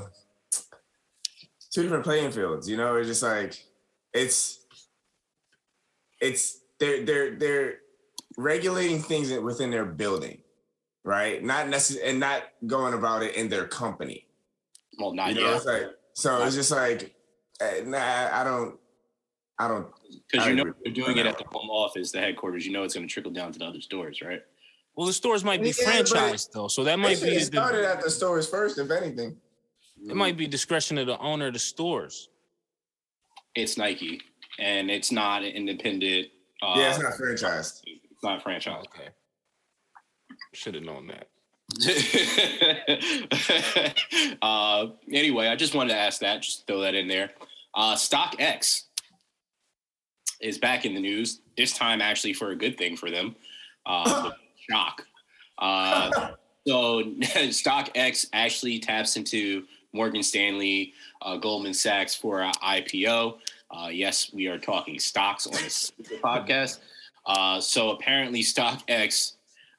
two 1.71 1.81
different 1.83 2.03
playing 2.03 2.31
fields, 2.31 2.69
you 2.69 2.77
know? 2.77 2.95
It's 2.97 3.07
just 3.07 3.23
like 3.23 3.63
it's 4.13 4.59
it's 6.21 6.59
they're 6.79 7.03
they're 7.05 7.35
they're 7.37 7.73
regulating 8.37 9.01
things 9.01 9.31
within 9.31 9.71
their 9.71 9.85
building, 9.85 10.41
right? 11.03 11.43
Not 11.43 11.69
necessarily 11.69 12.11
and 12.11 12.19
not 12.19 12.43
going 12.67 12.93
about 12.93 13.23
it 13.23 13.33
in 13.35 13.49
their 13.49 13.65
company. 13.65 14.27
Well, 14.99 15.13
not 15.13 15.29
You 15.29 15.35
know, 15.41 15.47
yet, 15.47 15.55
it's 15.57 15.65
like 15.65 15.83
so 16.19 16.43
it's 16.43 16.55
just 16.55 16.71
like 16.71 17.15
eh, 17.61 17.81
nah, 17.85 18.29
I 18.33 18.43
don't 18.43 18.77
I 19.57 19.67
don't 19.67 19.87
because 20.31 20.47
you 20.47 20.55
know 20.55 20.61
agree. 20.63 20.73
they're 20.83 20.93
doing 20.93 21.17
it 21.17 21.25
at 21.25 21.37
the 21.37 21.45
home 21.45 21.69
office, 21.69 22.11
the 22.11 22.19
headquarters. 22.19 22.65
You 22.65 22.73
know 22.73 22.83
it's 22.83 22.93
going 22.93 23.07
to 23.07 23.11
trickle 23.13 23.31
down 23.31 23.51
to 23.53 23.59
the 23.59 23.65
other 23.65 23.81
stores, 23.81 24.21
right? 24.21 24.41
Well, 24.95 25.07
the 25.07 25.13
stores 25.13 25.43
might 25.45 25.61
be 25.61 25.69
Yeah, 25.69 25.73
but- 25.85 26.07
franchised 26.07 26.51
though, 26.51 26.67
so 26.67 26.83
that 26.83 26.99
might 26.99 27.21
be 27.21 27.33
have 27.35 27.43
started 27.43 27.83
the, 27.85 27.89
at 27.89 28.01
the 28.01 28.09
stores 28.09 28.47
first, 28.49 28.77
if 28.77 28.91
anything. 28.91 29.37
it 30.09 30.15
might 30.15 30.35
be 30.37 30.45
discretion 30.47 30.97
of 30.97 31.07
the 31.07 31.17
owner 31.19 31.47
of 31.47 31.53
the 31.53 31.59
stores. 31.59 32.27
it's 33.55 33.77
Nike, 33.77 34.19
and 34.59 34.91
it's 34.91 35.11
not 35.11 35.43
an 35.43 35.51
independent. 35.51 36.27
Uh, 36.61 36.73
yeah, 36.77 36.89
it's 36.89 36.99
not 36.99 37.13
franchised. 37.13 37.81
it's 37.85 38.23
not 38.23 38.43
franchised. 38.43 38.87
Okay, 38.93 39.07
should 40.53 40.75
have 40.75 40.83
known 40.83 41.07
that. 41.07 41.28
uh, 44.41 44.87
anyway, 45.11 45.47
I 45.47 45.55
just 45.55 45.75
wanted 45.75 45.93
to 45.93 45.99
ask 45.99 46.19
that, 46.21 46.41
just 46.41 46.67
throw 46.67 46.81
that 46.81 46.95
in 46.95 47.07
there. 47.07 47.31
Uh, 47.73 47.97
X 48.39 48.85
is 50.41 50.57
back 50.57 50.85
in 50.85 50.93
the 50.93 50.99
news. 50.99 51.41
This 51.57 51.73
time, 51.73 52.01
actually, 52.01 52.33
for 52.33 52.51
a 52.51 52.55
good 52.55 52.77
thing 52.77 52.97
for 52.97 53.11
them. 53.11 53.35
Uh, 53.85 54.31
shock. 54.69 55.05
Uh, 55.57 56.31
so 56.65 57.03
X 57.95 58.25
actually 58.33 58.79
taps 58.79 59.15
into 59.15 59.63
Morgan 59.93 60.23
Stanley, 60.23 60.93
uh, 61.21 61.37
Goldman 61.37 61.73
Sachs 61.73 62.15
for 62.15 62.41
a 62.41 62.51
IPO. 62.63 63.37
Uh, 63.71 63.89
yes, 63.91 64.33
we 64.33 64.47
are 64.47 64.57
talking 64.57 64.99
stocks 64.99 65.45
on 65.45 65.53
this 65.53 65.91
podcast. 66.23 66.79
Uh, 67.25 67.61
so 67.61 67.91
apparently, 67.91 68.41
StockX 68.41 69.33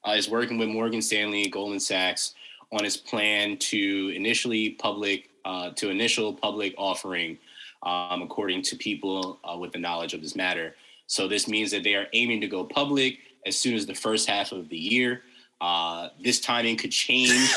uh, 0.06 0.12
is 0.12 0.28
working 0.28 0.58
with 0.58 0.68
Morgan 0.68 1.02
Stanley 1.02 1.48
Goldman 1.48 1.80
Sachs 1.80 2.34
on 2.72 2.84
its 2.84 2.96
plan 2.96 3.56
to 3.58 4.12
initially 4.14 4.70
public 4.70 5.30
uh, 5.44 5.70
to 5.70 5.88
initial 5.88 6.34
public 6.34 6.74
offering, 6.76 7.38
um, 7.82 8.22
according 8.22 8.62
to 8.62 8.76
people 8.76 9.38
uh, 9.42 9.56
with 9.56 9.72
the 9.72 9.78
knowledge 9.78 10.14
of 10.14 10.20
this 10.20 10.36
matter. 10.36 10.76
So 11.06 11.26
this 11.26 11.48
means 11.48 11.70
that 11.70 11.82
they 11.82 11.94
are 11.94 12.06
aiming 12.12 12.40
to 12.42 12.46
go 12.46 12.62
public 12.64 13.18
as 13.46 13.58
soon 13.58 13.74
as 13.74 13.86
the 13.86 13.94
first 13.94 14.28
half 14.28 14.52
of 14.52 14.68
the 14.68 14.76
year. 14.76 15.22
Uh, 15.60 16.08
this 16.22 16.40
timing 16.40 16.76
could 16.76 16.92
change 16.92 17.54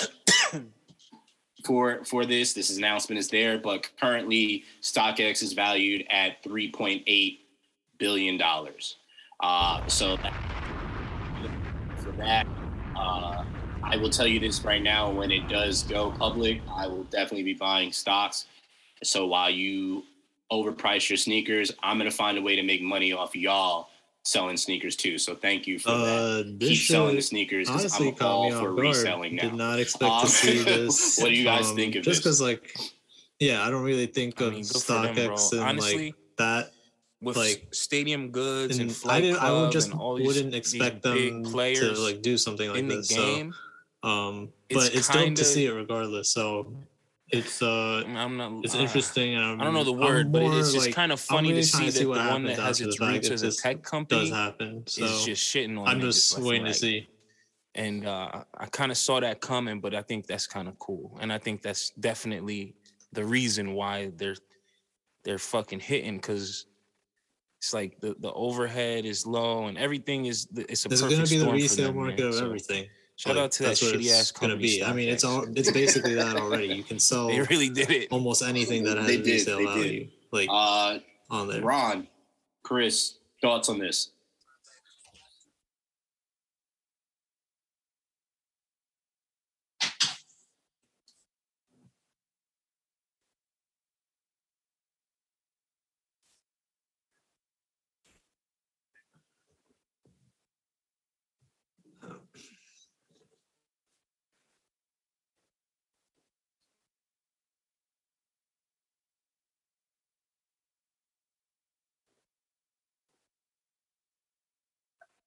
for 1.65 2.03
for 2.05 2.25
this. 2.25 2.53
This 2.53 2.75
announcement 2.75 3.19
is 3.19 3.29
there, 3.29 3.57
but 3.57 3.89
currently 3.99 4.63
StockX 4.81 5.43
is 5.43 5.53
valued 5.53 6.05
at 6.09 6.43
3.8 6.43 7.39
billion 7.97 8.37
dollars. 8.37 8.97
Uh, 9.39 9.85
so 9.87 10.15
that, 10.17 10.33
for 12.15 12.21
that, 12.23 12.47
uh, 12.95 13.43
I 13.83 13.97
will 13.97 14.09
tell 14.09 14.27
you 14.27 14.39
this 14.39 14.63
right 14.63 14.81
now: 14.81 15.11
when 15.11 15.31
it 15.31 15.47
does 15.47 15.83
go 15.83 16.11
public, 16.11 16.61
I 16.71 16.87
will 16.87 17.03
definitely 17.05 17.43
be 17.43 17.53
buying 17.53 17.91
stocks. 17.91 18.45
So 19.03 19.27
while 19.27 19.49
you 19.49 20.03
overprice 20.51 21.09
your 21.09 21.17
sneakers, 21.17 21.71
I'm 21.81 21.97
gonna 21.97 22.11
find 22.11 22.37
a 22.37 22.41
way 22.41 22.55
to 22.55 22.63
make 22.63 22.81
money 22.81 23.11
off 23.13 23.35
y'all 23.35 23.89
selling 24.25 24.55
sneakers 24.55 24.95
too. 24.95 25.17
So 25.17 25.35
thank 25.35 25.67
you 25.67 25.79
for 25.79 25.89
that. 25.91 25.97
Uh, 25.97 26.43
this 26.57 26.69
Keep 26.69 26.77
selling 26.87 27.15
the 27.15 27.21
sneakers 27.21 27.67
because 27.67 27.81
honestly 27.81 28.07
I'm 28.09 28.15
caught 28.15 28.31
all 28.31 28.45
me 28.45 28.51
for 28.51 28.67
guard. 28.73 28.79
reselling 28.79 29.35
now. 29.35 29.41
Did 29.43 29.55
not 29.55 29.79
expect 29.79 30.11
Um, 30.11 30.21
to 30.21 30.27
see 30.31 30.57
this. 30.63 31.17
what 31.19 31.27
do 31.29 31.35
you 31.35 31.43
guys 31.43 31.69
um, 31.71 31.75
think 31.75 31.95
of 31.95 32.03
just 32.03 32.23
this? 32.23 32.37
Just 32.37 32.39
because, 32.39 32.41
like, 32.41 32.73
yeah, 33.39 33.65
I 33.65 33.69
don't 33.69 33.83
really 33.83 34.05
think 34.05 34.41
I 34.41 34.45
of 34.45 34.53
mean, 34.53 34.61
good 34.63 34.81
for 34.81 34.91
them, 34.93 35.15
bro. 35.15 35.35
StockX 35.35 35.51
and 35.51 35.61
Honestly, 35.61 36.05
like 36.05 36.15
that. 36.37 36.71
With 37.23 37.37
like, 37.37 37.67
stadium 37.71 38.29
goods 38.31 38.77
and, 38.79 38.89
And 38.89 38.95
flight 38.95 39.15
I 39.15 39.21
didn't. 39.21 39.41
I 39.41 39.51
would 39.51 39.71
just 39.71 39.91
and 39.91 39.99
all 39.99 40.15
these, 40.15 40.27
wouldn't 40.27 40.51
these 40.51 40.73
expect 40.73 41.03
them 41.03 41.43
to 41.43 41.49
players 41.49 41.99
like 41.99 42.21
do 42.21 42.37
something 42.37 42.69
like 42.69 42.79
in 42.79 42.87
the 42.87 42.97
this. 42.97 43.07
game. 43.09 43.53
So, 44.03 44.09
um, 44.09 44.49
but 44.69 44.93
it's 44.93 45.07
dope 45.07 45.23
kinda- 45.23 45.37
to 45.41 45.45
see 45.45 45.65
it 45.65 45.71
regardless. 45.71 46.29
So, 46.29 46.73
it's 47.29 47.61
uh, 47.63 48.03
I'm 48.05 48.37
not. 48.37 48.63
it's 48.63 48.75
uh, 48.75 48.79
interesting. 48.79 49.35
And 49.35 49.43
I'm, 49.43 49.61
I 49.61 49.63
don't 49.63 49.73
know 49.73 49.83
the 49.83 49.93
word, 49.93 50.31
but 50.31 50.43
it's 50.43 50.73
just 50.73 50.85
like, 50.87 50.95
kind 50.95 51.11
of 51.11 51.19
funny 51.19 51.49
really 51.49 51.63
to 51.63 51.71
trying 51.71 51.91
see 51.91 51.99
that 51.99 52.05
the 52.05 52.09
one 52.31 52.43
that 52.43 52.59
has 52.59 52.79
its 52.81 52.99
the 52.99 53.07
roots 53.07 53.29
as 53.31 53.41
a 53.41 53.51
tech 53.51 53.81
company 53.81 54.21
does 54.21 54.29
happen. 54.29 54.83
So 54.85 55.05
is 55.05 55.25
just 55.25 55.43
shitting 55.55 55.79
on. 55.79 55.87
I'm 55.87 56.01
just 56.01 56.37
waiting 56.37 56.65
to 56.65 56.73
see. 56.73 57.07
and 57.73 58.05
uh, 58.05 58.43
I 58.55 58.65
kind 58.67 58.91
of 58.91 58.97
saw 58.97 59.19
that 59.19 59.41
coming, 59.41 59.79
but 59.79 59.95
I 59.95 60.03
think 60.03 60.27
that's 60.27 60.45
kind 60.45 60.67
of 60.67 60.77
cool, 60.77 61.17
and 61.21 61.33
I 61.33 61.39
think 61.39 61.63
that's 61.63 61.89
definitely 61.91 62.75
the 63.13 63.23
reason 63.25 63.73
why 63.73 64.11
they're 64.15 64.35
they're 65.23 65.39
fucking 65.39 65.79
hitting 65.79 66.17
because 66.17 66.65
it's 67.63 67.73
like 67.73 67.97
the, 68.01 68.13
the 68.19 68.31
overhead 68.33 69.05
is 69.05 69.25
low 69.25 69.67
and 69.67 69.77
everything 69.77 70.25
is 70.25 70.47
the- 70.47 70.69
it's 70.69 70.85
a 70.85 70.89
This 70.89 71.01
is 71.01 71.07
perfect 71.07 71.31
gonna 71.31 71.51
be 71.53 71.59
the 71.59 71.63
resale 71.63 71.85
them, 71.87 71.95
man. 71.95 72.05
market 72.07 72.25
of 72.25 72.33
So, 72.35 72.45
everything. 72.45 72.87
Shout 73.15 73.35
Like, 73.37 73.43
out 73.45 73.51
to 73.53 73.63
that 73.63 73.69
that's 73.69 73.81
what 73.81 73.93
shitty 73.95 73.99
it's 74.01 74.11
ass 74.19 74.31
gonna 74.31 74.53
company. 74.55 74.67
be. 74.79 74.83
I 74.83 74.91
mean, 74.91 75.07
it's 75.07 75.23
all 75.23 75.45
it's 75.55 75.71
basically 75.81 76.13
that 76.15 76.35
already. 76.35 76.67
You 76.75 76.83
can 76.83 76.99
sell 76.99 77.27
they 77.27 77.39
really 77.39 77.69
did 77.69 77.89
it. 77.89 78.09
almost 78.11 78.41
anything 78.43 78.83
that 78.83 78.97
has 78.97 79.07
They 79.07 79.15
did, 79.15 79.25
resale 79.27 79.57
they 79.59 79.63
did. 79.63 79.73
value, 79.75 80.07
like 80.33 80.49
Uh, 80.51 80.99
on 81.29 81.47
there. 81.47 81.61
Ron, 81.61 82.07
Chris, 82.63 83.13
thoughts 83.41 83.69
on 83.69 83.79
this? 83.79 84.09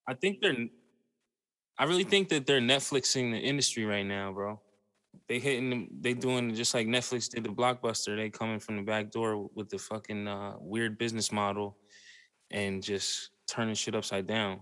I 0.09 0.15
think 0.15 0.41
they're. 0.41 0.69
I 1.79 1.85
really 1.85 2.05
think 2.05 2.29
that 2.31 2.47
they're 2.47 2.61
Netflixing 2.61 3.33
the 3.33 3.39
industry 3.39 3.85
right 3.85 4.07
now, 4.07 4.33
bro. 4.33 4.61
They 5.29 5.39
hitting. 5.39 5.89
They 6.01 6.15
doing 6.15 6.55
just 6.55 6.75
like 6.75 6.87
Netflix 6.87 7.29
did 7.31 7.45
the 7.45 7.51
blockbuster. 7.51 8.17
They 8.17 8.31
coming 8.31 8.61
from 8.61 8.77
the 8.77 8.83
back 8.83 9.11
door 9.11 9.49
with 9.55 9.69
the 9.71 9.79
fucking 9.79 10.29
uh, 10.29 10.55
weird 10.61 10.99
business 10.99 11.33
model, 11.33 11.77
and 12.51 12.83
just 12.83 13.31
turning 13.49 13.75
shit 13.75 13.95
upside 13.95 14.27
down. 14.27 14.61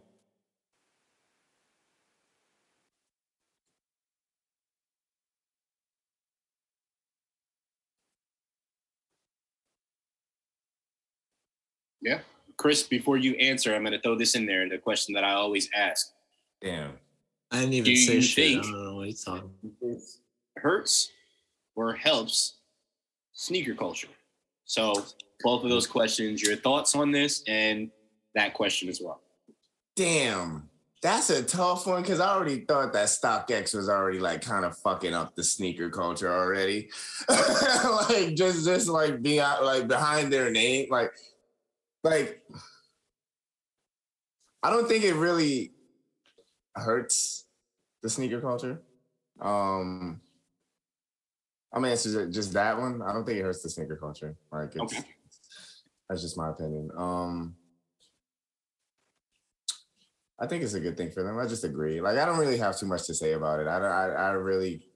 Yeah. 12.00 12.20
Chris, 12.56 12.82
before 12.84 13.16
you 13.16 13.34
answer, 13.34 13.74
I'm 13.74 13.82
going 13.82 13.92
to 13.92 14.00
throw 14.00 14.16
this 14.16 14.34
in 14.34 14.46
there 14.46 14.68
the 14.68 14.78
question 14.78 15.14
that 15.14 15.24
I 15.24 15.32
always 15.32 15.68
ask. 15.74 16.12
Damn. 16.60 16.92
I 17.50 17.60
didn't 17.60 17.74
even 17.74 17.84
Do 17.84 17.96
say 17.96 18.14
you 18.16 18.22
shit. 18.22 18.34
think- 18.34 18.64
I 18.66 18.70
don't 18.70 18.84
know 18.84 18.94
what 18.96 19.06
he's 19.06 19.24
talking. 19.24 19.50
Hurts 20.56 21.10
or 21.76 21.92
helps 21.94 22.54
sneaker 23.32 23.74
culture? 23.74 24.08
So, 24.64 25.04
both 25.42 25.62
of 25.64 25.68
those 25.70 25.86
questions, 25.86 26.42
your 26.42 26.56
thoughts 26.56 26.94
on 26.94 27.10
this 27.12 27.42
and 27.46 27.90
that 28.34 28.54
question 28.54 28.88
as 28.88 29.00
well. 29.00 29.20
Damn. 29.96 30.68
That's 31.02 31.28
a 31.28 31.42
tough 31.42 31.86
one 31.86 32.00
because 32.00 32.18
I 32.18 32.30
already 32.30 32.60
thought 32.60 32.94
that 32.94 33.08
StockX 33.08 33.74
was 33.74 33.90
already 33.90 34.18
like 34.20 34.40
kind 34.40 34.64
of 34.64 34.74
fucking 34.78 35.12
up 35.12 35.34
the 35.36 35.44
sneaker 35.44 35.90
culture 35.90 36.32
already. 36.32 36.88
like 37.28 38.34
just 38.34 38.64
just 38.64 38.88
like 38.88 39.20
being 39.20 39.40
out 39.40 39.62
like 39.64 39.86
behind 39.86 40.32
their 40.32 40.50
name. 40.50 40.86
Like 40.90 41.12
like 42.04 42.42
I 44.62 44.70
don't 44.70 44.88
think 44.88 45.04
it 45.04 45.14
really 45.14 45.72
hurts 46.74 47.46
the 48.02 48.10
sneaker 48.10 48.40
culture. 48.40 48.80
Um 49.40 50.20
I'm 51.72 51.84
answer 51.84 52.30
just 52.30 52.52
that 52.52 52.78
one. 52.78 53.02
I 53.02 53.12
don't 53.12 53.24
think 53.24 53.38
it 53.38 53.42
hurts 53.42 53.62
the 53.62 53.70
sneaker 53.70 53.96
culture. 53.96 54.36
Like 54.52 54.70
it's 54.76 54.94
Okay. 54.94 55.04
that's 56.08 56.22
just 56.22 56.38
my 56.38 56.50
opinion. 56.50 56.90
Um 56.96 57.56
I 60.38 60.46
think 60.46 60.62
it's 60.62 60.74
a 60.74 60.80
good 60.80 60.96
thing 60.96 61.10
for 61.10 61.22
them. 61.22 61.38
I 61.38 61.46
just 61.46 61.64
agree. 61.64 62.00
Like 62.00 62.18
I 62.18 62.26
don't 62.26 62.38
really 62.38 62.58
have 62.58 62.76
too 62.78 62.86
much 62.86 63.04
to 63.06 63.14
say 63.14 63.32
about 63.32 63.60
it. 63.60 63.68
I 63.68 63.78
don't. 63.78 63.90
I, 63.90 64.06
I 64.06 64.30
really. 64.30 64.86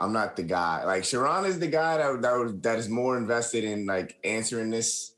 I'm 0.00 0.12
not 0.12 0.34
the 0.36 0.42
guy. 0.42 0.84
Like 0.84 1.04
Sharon 1.04 1.44
is 1.44 1.58
the 1.58 1.66
guy 1.66 1.98
that 1.98 2.22
that 2.22 2.62
that 2.62 2.78
is 2.78 2.88
more 2.88 3.16
invested 3.16 3.64
in 3.64 3.86
like 3.86 4.16
answering 4.24 4.70
this 4.70 5.13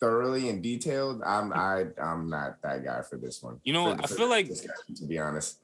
thoroughly 0.00 0.48
and 0.48 0.62
detailed. 0.62 1.22
I'm 1.24 1.52
I 1.52 1.86
I'm 2.02 2.28
not 2.28 2.60
that 2.62 2.84
guy 2.84 3.02
for 3.02 3.16
this 3.16 3.42
one. 3.42 3.60
You 3.64 3.72
know, 3.72 3.94
For- 3.94 4.02
I 4.02 4.06
for 4.06 4.14
feel 4.14 4.28
like- 4.28 4.48
to 4.48 5.06
be 5.06 5.18
honest. 5.18 5.58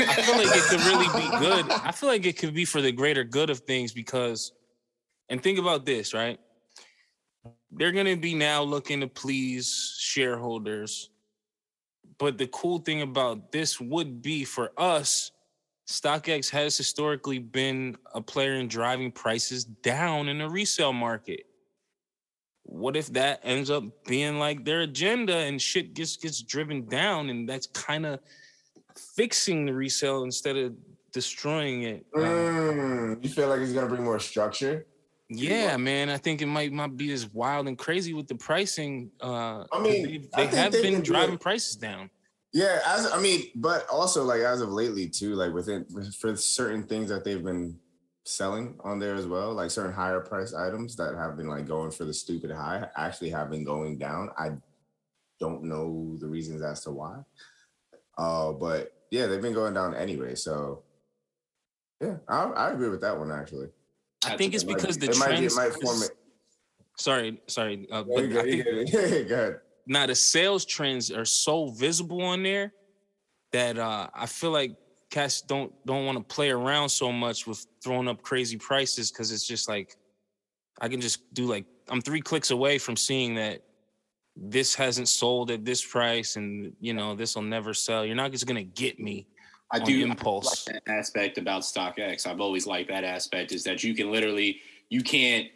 I 0.00 0.22
feel 0.22 0.36
like 0.36 0.48
it 0.56 0.62
could 0.64 0.80
really 0.80 1.06
be 1.06 1.38
good. 1.38 1.70
I 1.70 1.92
feel 1.92 2.08
like 2.08 2.26
it 2.26 2.36
could 2.36 2.52
be 2.52 2.64
for 2.64 2.80
the 2.80 2.90
greater 2.90 3.22
good 3.22 3.48
of 3.48 3.60
things 3.60 3.92
because, 3.92 4.52
and 5.28 5.40
think 5.40 5.58
about 5.60 5.86
this, 5.86 6.12
right? 6.12 6.40
They're 7.70 7.92
going 7.92 8.06
to 8.06 8.16
be 8.16 8.34
now 8.34 8.62
looking 8.62 9.00
to 9.02 9.06
please 9.06 9.94
shareholders. 10.00 11.10
But 12.18 12.38
the 12.38 12.48
cool 12.48 12.78
thing 12.78 13.02
about 13.02 13.52
this 13.52 13.80
would 13.80 14.20
be 14.20 14.44
for 14.44 14.72
us, 14.76 15.30
StockX 15.88 16.50
has 16.50 16.76
historically 16.76 17.38
been 17.38 17.96
a 18.14 18.20
player 18.20 18.54
in 18.54 18.66
driving 18.66 19.12
prices 19.12 19.64
down 19.64 20.28
in 20.28 20.38
the 20.38 20.48
resale 20.48 20.92
market. 20.92 21.44
What 22.64 22.96
if 22.96 23.12
that 23.12 23.40
ends 23.44 23.70
up 23.70 23.84
being 24.06 24.38
like 24.38 24.64
their 24.64 24.80
agenda 24.80 25.36
and 25.36 25.60
shit 25.60 25.94
gets 25.94 26.16
gets 26.16 26.42
driven 26.42 26.86
down 26.88 27.30
and 27.30 27.48
that's 27.48 27.66
kind 27.68 28.06
of 28.06 28.20
fixing 28.96 29.66
the 29.66 29.72
resale 29.72 30.24
instead 30.24 30.56
of 30.56 30.74
destroying 31.12 31.82
it. 31.84 32.06
Uh, 32.16 32.20
Mm, 32.20 33.22
you 33.22 33.30
feel 33.30 33.48
like 33.48 33.60
it's 33.60 33.72
gonna 33.72 33.86
bring 33.88 34.02
more 34.02 34.18
structure? 34.18 34.86
yeah, 35.28 35.76
man, 35.76 36.10
I 36.10 36.16
think 36.16 36.42
it 36.42 36.46
might 36.46 36.72
might 36.72 36.96
be 36.96 37.12
as 37.12 37.32
wild 37.32 37.68
and 37.68 37.78
crazy 37.78 38.12
with 38.14 38.28
the 38.28 38.34
pricing. 38.34 39.10
Uh, 39.20 39.64
I 39.72 39.80
mean, 39.80 40.28
they, 40.34 40.46
they 40.46 40.56
have 40.56 40.72
they 40.72 40.82
been 40.82 41.02
driving 41.02 41.38
prices 41.38 41.76
down. 41.76 42.10
Yeah, 42.52 42.80
as 42.86 43.10
I 43.10 43.20
mean, 43.20 43.46
but 43.56 43.86
also 43.88 44.22
like 44.24 44.40
as 44.40 44.60
of 44.60 44.68
lately 44.70 45.08
too, 45.08 45.34
like 45.34 45.52
within 45.52 45.84
for 46.20 46.36
certain 46.36 46.84
things 46.84 47.08
that 47.08 47.24
they've 47.24 47.42
been 47.42 47.78
selling 48.24 48.78
on 48.82 48.98
there 48.98 49.14
as 49.14 49.26
well, 49.26 49.52
like 49.52 49.70
certain 49.70 49.92
higher 49.92 50.20
price 50.20 50.54
items 50.54 50.96
that 50.96 51.14
have 51.14 51.36
been 51.36 51.48
like 51.48 51.66
going 51.66 51.90
for 51.90 52.04
the 52.04 52.14
stupid 52.14 52.50
high 52.50 52.86
actually 52.96 53.30
have 53.30 53.50
been 53.50 53.64
going 53.64 53.98
down. 53.98 54.30
I 54.38 54.52
don't 55.40 55.64
know 55.64 56.16
the 56.20 56.26
reasons 56.26 56.62
as 56.62 56.80
to 56.84 56.90
why. 56.90 57.20
Uh, 58.16 58.52
but 58.52 58.92
yeah, 59.10 59.26
they've 59.26 59.42
been 59.42 59.52
going 59.52 59.74
down 59.74 59.94
anyway. 59.94 60.34
So 60.34 60.82
yeah, 62.00 62.16
I, 62.28 62.44
I 62.44 62.70
agree 62.72 62.88
with 62.88 63.02
that 63.02 63.18
one 63.18 63.30
actually. 63.30 63.68
I 64.24 64.36
think 64.36 64.54
it's 64.54 64.64
It 64.64 64.68
because 64.68 64.96
be- 64.96 65.06
the 65.06 65.12
it 65.12 65.18
might, 65.18 65.26
trends. 65.26 65.52
it 65.52 65.56
might 65.56 65.72
form 65.82 66.02
it. 66.02 66.10
Sorry, 66.96 67.40
sorry, 67.46 67.86
uh, 67.90 68.04
Yeah, 68.06 68.14
but 68.14 68.22
you 68.24 68.28
good, 68.62 68.78
I 68.78 68.90
think. 68.90 69.28
Go 69.28 69.34
ahead. 69.34 69.60
now 69.86 70.06
the 70.06 70.14
sales 70.14 70.64
trends 70.64 71.10
are 71.10 71.24
so 71.26 71.68
visible 71.72 72.22
on 72.22 72.42
there 72.42 72.72
that 73.52 73.76
uh, 73.78 74.08
I 74.14 74.26
feel 74.26 74.50
like 74.52 74.76
cats 75.14 75.40
don't 75.42 75.72
don't 75.86 76.04
want 76.06 76.18
to 76.18 76.24
play 76.34 76.50
around 76.50 76.88
so 76.88 77.12
much 77.12 77.46
with 77.46 77.64
throwing 77.82 78.08
up 78.08 78.20
crazy 78.22 78.56
prices 78.56 79.12
because 79.12 79.30
it's 79.30 79.46
just 79.46 79.68
like 79.68 79.96
I 80.80 80.88
can 80.88 81.00
just 81.00 81.32
do 81.32 81.46
like 81.46 81.66
I'm 81.88 82.00
three 82.00 82.20
clicks 82.20 82.50
away 82.50 82.78
from 82.78 82.96
seeing 82.96 83.36
that 83.36 83.62
this 84.36 84.74
hasn't 84.74 85.08
sold 85.08 85.52
at 85.52 85.64
this 85.64 85.86
price 85.86 86.34
and 86.34 86.72
you 86.80 86.94
know 86.94 87.14
this 87.14 87.36
will 87.36 87.42
never 87.42 87.72
sell. 87.74 88.04
You're 88.04 88.16
not 88.16 88.32
just 88.32 88.46
gonna 88.46 88.64
get 88.64 88.98
me 88.98 89.28
I 89.70 89.78
do 89.78 90.04
impulse. 90.04 90.66
like 90.66 90.82
aspect 90.88 91.38
about 91.38 91.62
StockX. 91.62 92.26
I've 92.26 92.40
always 92.40 92.66
liked 92.66 92.88
that 92.90 93.04
aspect 93.04 93.52
is 93.52 93.62
that 93.64 93.84
you 93.84 93.94
can 93.94 94.10
literally 94.10 94.60
you 94.88 95.02
can't 95.02 95.46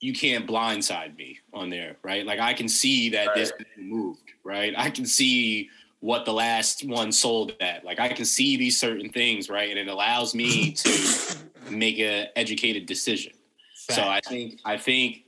you 0.00 0.12
can't 0.12 0.48
blindside 0.48 1.16
me 1.16 1.38
on 1.54 1.70
there, 1.70 1.96
right? 2.02 2.26
Like 2.26 2.40
I 2.40 2.54
can 2.54 2.68
see 2.68 3.08
that 3.10 3.36
this 3.36 3.52
moved, 3.78 4.32
right? 4.44 4.74
I 4.76 4.90
can 4.90 5.06
see 5.06 5.70
what 6.02 6.24
the 6.24 6.32
last 6.32 6.84
one 6.84 7.12
sold 7.12 7.54
at. 7.60 7.84
Like 7.84 8.00
I 8.00 8.08
can 8.08 8.24
see 8.24 8.56
these 8.56 8.78
certain 8.78 9.08
things, 9.08 9.48
right? 9.48 9.70
And 9.70 9.78
it 9.78 9.86
allows 9.86 10.34
me 10.34 10.72
to 10.72 11.36
make 11.70 11.98
a 12.00 12.26
educated 12.36 12.86
decision. 12.86 13.32
So 13.74 14.02
I 14.02 14.20
think 14.28 14.60
I 14.64 14.76
think 14.76 15.22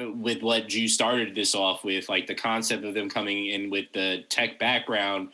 uh, 0.00 0.12
with 0.12 0.42
what 0.42 0.72
you 0.72 0.88
started 0.88 1.34
this 1.34 1.54
off 1.54 1.84
with, 1.84 2.08
like 2.08 2.28
the 2.28 2.34
concept 2.34 2.84
of 2.84 2.94
them 2.94 3.10
coming 3.10 3.46
in 3.46 3.68
with 3.68 3.86
the 3.92 4.24
tech 4.28 4.60
background, 4.60 5.30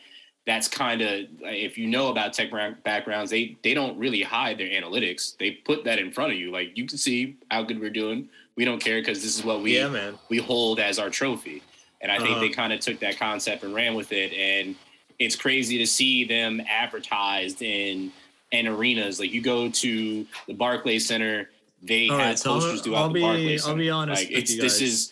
that's 0.47 0.67
kind 0.67 1.01
of 1.01 1.25
if 1.41 1.77
you 1.77 1.85
know 1.85 2.09
about 2.09 2.33
tech 2.33 2.49
backgrounds, 2.83 3.29
they 3.29 3.55
they 3.63 3.75
don't 3.75 3.97
really 3.99 4.23
hide 4.23 4.57
their 4.57 4.69
analytics. 4.69 5.37
They 5.37 5.51
put 5.51 5.83
that 5.83 5.99
in 5.99 6.11
front 6.11 6.33
of 6.33 6.39
you, 6.39 6.51
like 6.51 6.75
you 6.75 6.87
can 6.87 6.97
see 6.97 7.37
how 7.51 7.61
good 7.61 7.79
we're 7.79 7.91
doing. 7.91 8.29
We 8.55 8.65
don't 8.65 8.83
care 8.83 8.99
because 8.99 9.21
this 9.21 9.37
is 9.37 9.45
what 9.45 9.61
we 9.61 9.77
yeah, 9.77 9.89
man. 9.89 10.17
we 10.29 10.39
hold 10.39 10.79
as 10.79 10.97
our 10.97 11.11
trophy. 11.11 11.61
And 12.03 12.11
I 12.11 12.17
think 12.17 12.31
Uh-huh. 12.31 12.39
they 12.41 12.49
kind 12.49 12.71
of 12.73 12.81
took 12.81 12.99
that 12.99 13.17
concept 13.17 13.63
and 13.63 13.73
ran 13.73 13.95
with 13.95 14.11
it. 14.11 14.33
And 14.33 14.75
it's 15.19 15.35
crazy 15.37 15.77
to 15.79 15.87
see 15.87 16.25
them 16.25 16.61
advertised 16.69 17.61
in 17.63 18.11
in 18.51 18.67
arenas. 18.67 19.19
Like 19.19 19.31
you 19.33 19.41
go 19.41 19.67
to 19.67 20.27
the 20.45 20.53
Barclays 20.53 21.07
Center, 21.07 21.49
they 21.81 22.07
All 22.09 22.17
have 22.19 22.27
right, 22.27 22.37
so 22.39 22.51
I'll- 22.53 22.59
posters 22.59 22.81
throughout 22.81 22.97
I'll 23.01 23.07
the 23.07 23.13
be- 23.15 23.21
Barclays 23.21 23.61
I'll 23.63 23.67
Center. 23.69 23.79
be 23.79 23.89
honest 23.89 24.21
Like 24.21 24.29
with 24.29 24.37
it's 24.39 24.51
you 24.53 24.61
this 24.61 24.79
is 24.79 25.11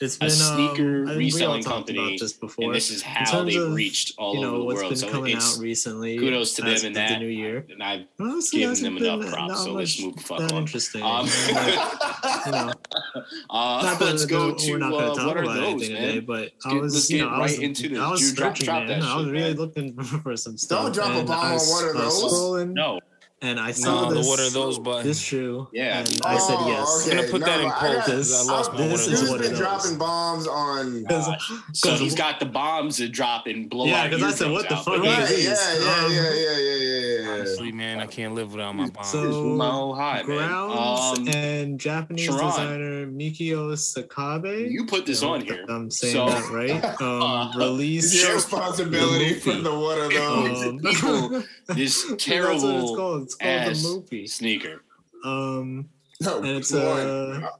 It's 0.00 0.16
a 0.16 0.18
been 0.20 0.28
a 0.28 0.30
sneaker 0.30 0.98
um, 0.98 1.04
we 1.06 1.10
all 1.12 1.16
reselling 1.18 1.62
talked 1.62 1.86
company, 1.88 1.98
about 1.98 2.20
this 2.20 2.32
before. 2.32 2.64
and 2.66 2.74
this 2.74 2.90
is 2.90 3.02
how 3.02 3.24
terms 3.30 3.52
they've 3.54 3.62
of, 3.62 3.74
reached 3.74 4.14
all 4.18 4.34
you 4.34 4.40
know 4.40 4.48
over 4.50 4.58
the 4.58 4.64
what's 4.64 4.76
world. 4.80 4.90
been 4.90 4.98
So 4.98 5.10
coming 5.10 5.36
it's 5.36 5.56
out 5.58 5.62
recently. 5.62 6.18
kudos 6.18 6.54
to 6.54 6.62
them 6.62 6.76
in 6.84 6.92
that. 6.94 7.08
The 7.10 7.18
new 7.18 7.26
year. 7.26 7.66
and 7.70 7.82
I've 7.82 8.06
Honestly, 8.20 8.60
giving 8.60 8.68
hasn't 8.70 8.94
them 8.94 9.02
been 9.02 9.20
enough 9.20 9.32
props, 9.32 9.64
so 9.64 9.72
let's 9.72 9.98
much 9.98 10.06
move 10.06 10.16
the 10.16 10.22
fuck 10.22 10.40
on. 10.52 10.58
interesting. 10.58 11.02
Um, 11.02 11.28
Like, 11.52 12.46
you 12.46 12.52
know, 12.52 12.72
uh, 13.50 13.82
that 13.82 14.00
let's 14.00 14.26
go 14.26 14.50
that 14.50 14.58
to 14.58 14.78
not 14.78 14.92
uh, 14.94 15.14
talk 15.14 15.26
what 15.26 15.36
are 15.36 15.42
about 15.42 15.54
those, 15.56 15.80
man? 15.88 15.90
today, 15.90 16.20
but 16.20 16.52
I 16.64 16.72
get- 16.72 16.82
was, 16.82 16.94
let's 16.94 17.10
you 17.10 17.18
get 17.18 17.24
know, 17.24 17.30
I 17.30 17.38
was, 17.40 17.52
right 17.58 17.62
into 17.64 17.88
this. 17.88 17.98
I 17.98 18.10
was 18.10 18.32
drop- 18.34 18.54
drop 18.54 18.86
man. 18.86 19.02
I 19.02 19.16
was 19.16 19.28
really 19.28 19.54
looking 19.54 19.94
for 20.22 20.36
some 20.36 20.56
stuff. 20.56 20.84
Don't 20.84 20.92
drop 20.94 21.22
a 21.22 21.24
bomb 21.26 21.46
on 21.46 21.52
was, 21.54 21.70
one 21.70 21.88
of 21.88 21.94
those. 21.96 22.66
No, 22.66 23.00
and 23.42 23.58
I 23.60 23.72
saw 23.72 24.08
No, 24.08 24.14
this. 24.14 24.26
what 24.26 24.38
are 24.40 24.50
those 24.50 24.78
buttons? 24.78 25.04
This 25.04 25.20
shoe. 25.20 25.68
Yeah. 25.72 25.98
and 25.98 26.20
I 26.24 26.38
said 26.38 26.56
Oh, 26.58 26.68
yes. 26.68 27.08
I'm 27.10 27.16
gonna 27.16 27.28
put 27.28 27.40
that 27.42 27.60
in 27.60 27.66
but 27.68 27.74
I 27.76 27.80
poll 27.80 27.90
I 27.90 28.16
lost 28.44 28.70
I've- 28.70 28.78
my 28.82 28.88
This 28.88 29.06
is 29.08 29.28
what 29.30 29.40
been 29.40 29.54
dropping 29.54 29.98
bombs 29.98 30.46
on. 30.46 31.02
Because 31.02 31.26
so 31.72 31.90
'cause- 31.90 32.00
he's 32.00 32.14
got 32.14 32.38
the 32.40 32.46
bombs 32.46 32.96
that 32.98 33.10
drop 33.12 33.46
and 33.48 33.68
blow 33.68 33.86
Yeah, 33.86 34.04
out 34.04 34.10
'cause 34.12 34.22
I 34.22 34.30
said, 34.30 34.50
what 34.52 34.68
the 34.68 34.76
fuck 34.76 34.86
but 34.86 35.04
is 35.04 35.08
Right, 35.08 35.38
yeah, 35.38 35.84
yeah, 35.84 36.04
Um, 36.04 36.12
yeah, 36.12 36.22
yeah, 36.22 36.32
yeah, 36.32 36.76
yeah, 36.76 37.22
yeah. 37.24 37.30
Honestly, 37.32 37.72
man, 37.72 37.98
I 38.00 38.06
can't 38.06 38.34
live 38.34 38.52
without 38.52 38.74
my 38.76 38.88
bomb. 38.88 39.04
So 39.04 39.44
Mile 39.56 39.94
high, 39.94 40.22
man. 40.22 40.24
Grounds 40.24 41.18
Um, 41.18 41.28
and 41.28 41.80
Japanese 41.80 42.26
Sharon. 42.26 42.46
designer 42.46 43.06
Mikio 43.06 43.72
Sakabe. 43.74 44.70
you 44.70 44.86
put 44.86 45.06
this 45.06 45.22
I 45.22 45.26
on 45.28 45.40
here. 45.40 45.64
I'm 45.68 45.90
saying 45.90 46.14
So- 46.14 46.26
that 46.28 46.50
right. 46.50 46.82
Um, 47.02 47.50
release. 47.56 48.22
Your 48.22 48.34
responsibility 48.34 49.34
the 49.34 49.40
for 49.40 49.52
the 49.54 49.74
one 49.74 49.98
of 50.00 50.12
those. 50.12 50.62
Um, 50.62 50.78
People, 50.84 51.28
this 51.28 52.02
That's 52.02 52.04
what 52.04 52.12
it's 52.14 52.24
terrible 52.24 52.96
called. 52.96 53.31
It's 53.32 53.40
called 53.40 53.52
ass 53.52 53.82
the 53.82 53.88
Moopy. 53.88 54.28
sneaker. 54.30 54.82
Um, 55.24 55.88
No, 56.20 56.38
and 56.38 56.46
it's 56.48 56.72
one. 56.72 56.80
uh 56.82 57.50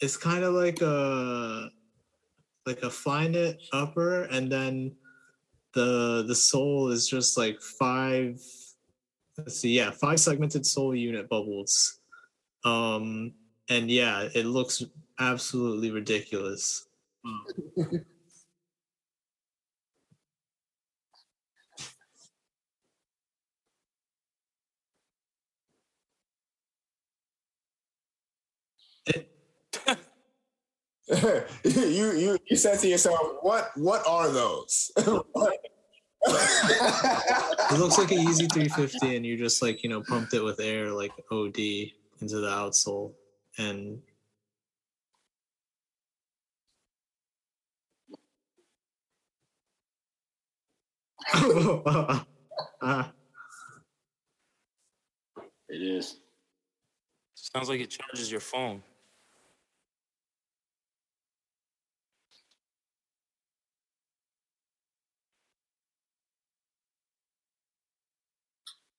it's 0.00 0.16
kind 0.16 0.44
of 0.44 0.54
like 0.54 0.80
a 0.82 1.70
like 2.66 2.82
a 2.82 2.90
fly 2.90 3.28
knit 3.28 3.60
upper, 3.72 4.22
and 4.24 4.50
then 4.50 4.94
the 5.72 6.24
the 6.26 6.34
sole 6.34 6.88
is 6.90 7.08
just 7.08 7.36
like 7.38 7.60
five. 7.60 8.40
Let's 9.38 9.58
see, 9.58 9.70
yeah, 9.76 9.90
five 9.90 10.20
segmented 10.20 10.64
sole 10.66 10.94
unit 10.94 11.28
bubbles. 11.28 11.98
Um, 12.64 13.32
and 13.68 13.90
yeah, 13.90 14.28
it 14.34 14.46
looks 14.46 14.82
absolutely 15.18 15.90
ridiculous. 15.90 16.86
you 31.08 32.12
you 32.12 32.38
you 32.48 32.56
said 32.56 32.78
to 32.80 32.88
yourself, 32.88 33.18
what 33.42 33.70
what 33.76 34.06
are 34.06 34.30
those? 34.30 34.90
It 36.26 37.78
looks 37.78 37.98
like 37.98 38.12
a 38.12 38.14
Yeezy 38.14 38.50
350, 38.50 39.16
and 39.16 39.26
you 39.26 39.36
just 39.36 39.60
like 39.60 39.82
you 39.82 39.90
know 39.90 40.02
pumped 40.02 40.32
it 40.32 40.42
with 40.42 40.58
air 40.58 40.90
like 40.90 41.12
OD 41.30 41.58
into 41.58 42.40
the 42.40 42.48
outsole, 42.48 43.12
and 43.58 44.00
It 55.68 55.82
is. 55.82 56.20
Sounds 57.34 57.68
like 57.68 57.80
it 57.80 57.90
charges 57.90 58.30
your 58.30 58.40
phone. 58.40 58.82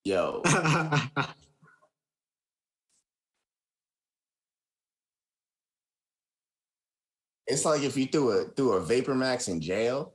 Yo, 0.06 0.42
it's 7.48 7.66
like 7.66 7.82
if 7.84 7.96
you 7.98 8.06
threw 8.08 8.30
a 8.32 8.46
threw 8.46 8.74
a 8.74 8.82
Vapor 8.82 9.16
Max 9.16 9.48
in 9.48 9.62
jail 9.62 10.14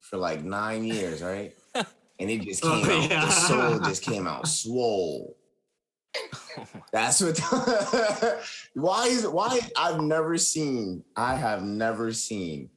for 0.00 0.16
like 0.16 0.42
nine 0.44 0.84
years, 0.84 1.22
right? 1.22 1.54
And 2.20 2.28
it 2.28 2.42
just 2.42 2.64
Oh, 2.64 2.82
came 2.82 2.90
out. 3.04 3.10
yeah. 3.10 3.24
The 3.26 3.30
soul 3.30 3.78
just 3.78 4.02
came 4.02 4.26
out 4.26 4.48
swole. 4.48 5.36
Oh 6.58 6.66
That's 6.92 7.20
what. 7.20 7.38
why 8.74 9.06
is 9.06 9.24
why? 9.24 9.60
I've 9.76 10.00
never 10.00 10.36
seen. 10.36 11.04
I 11.14 11.36
have 11.36 11.62
never 11.62 12.12
seen 12.12 12.70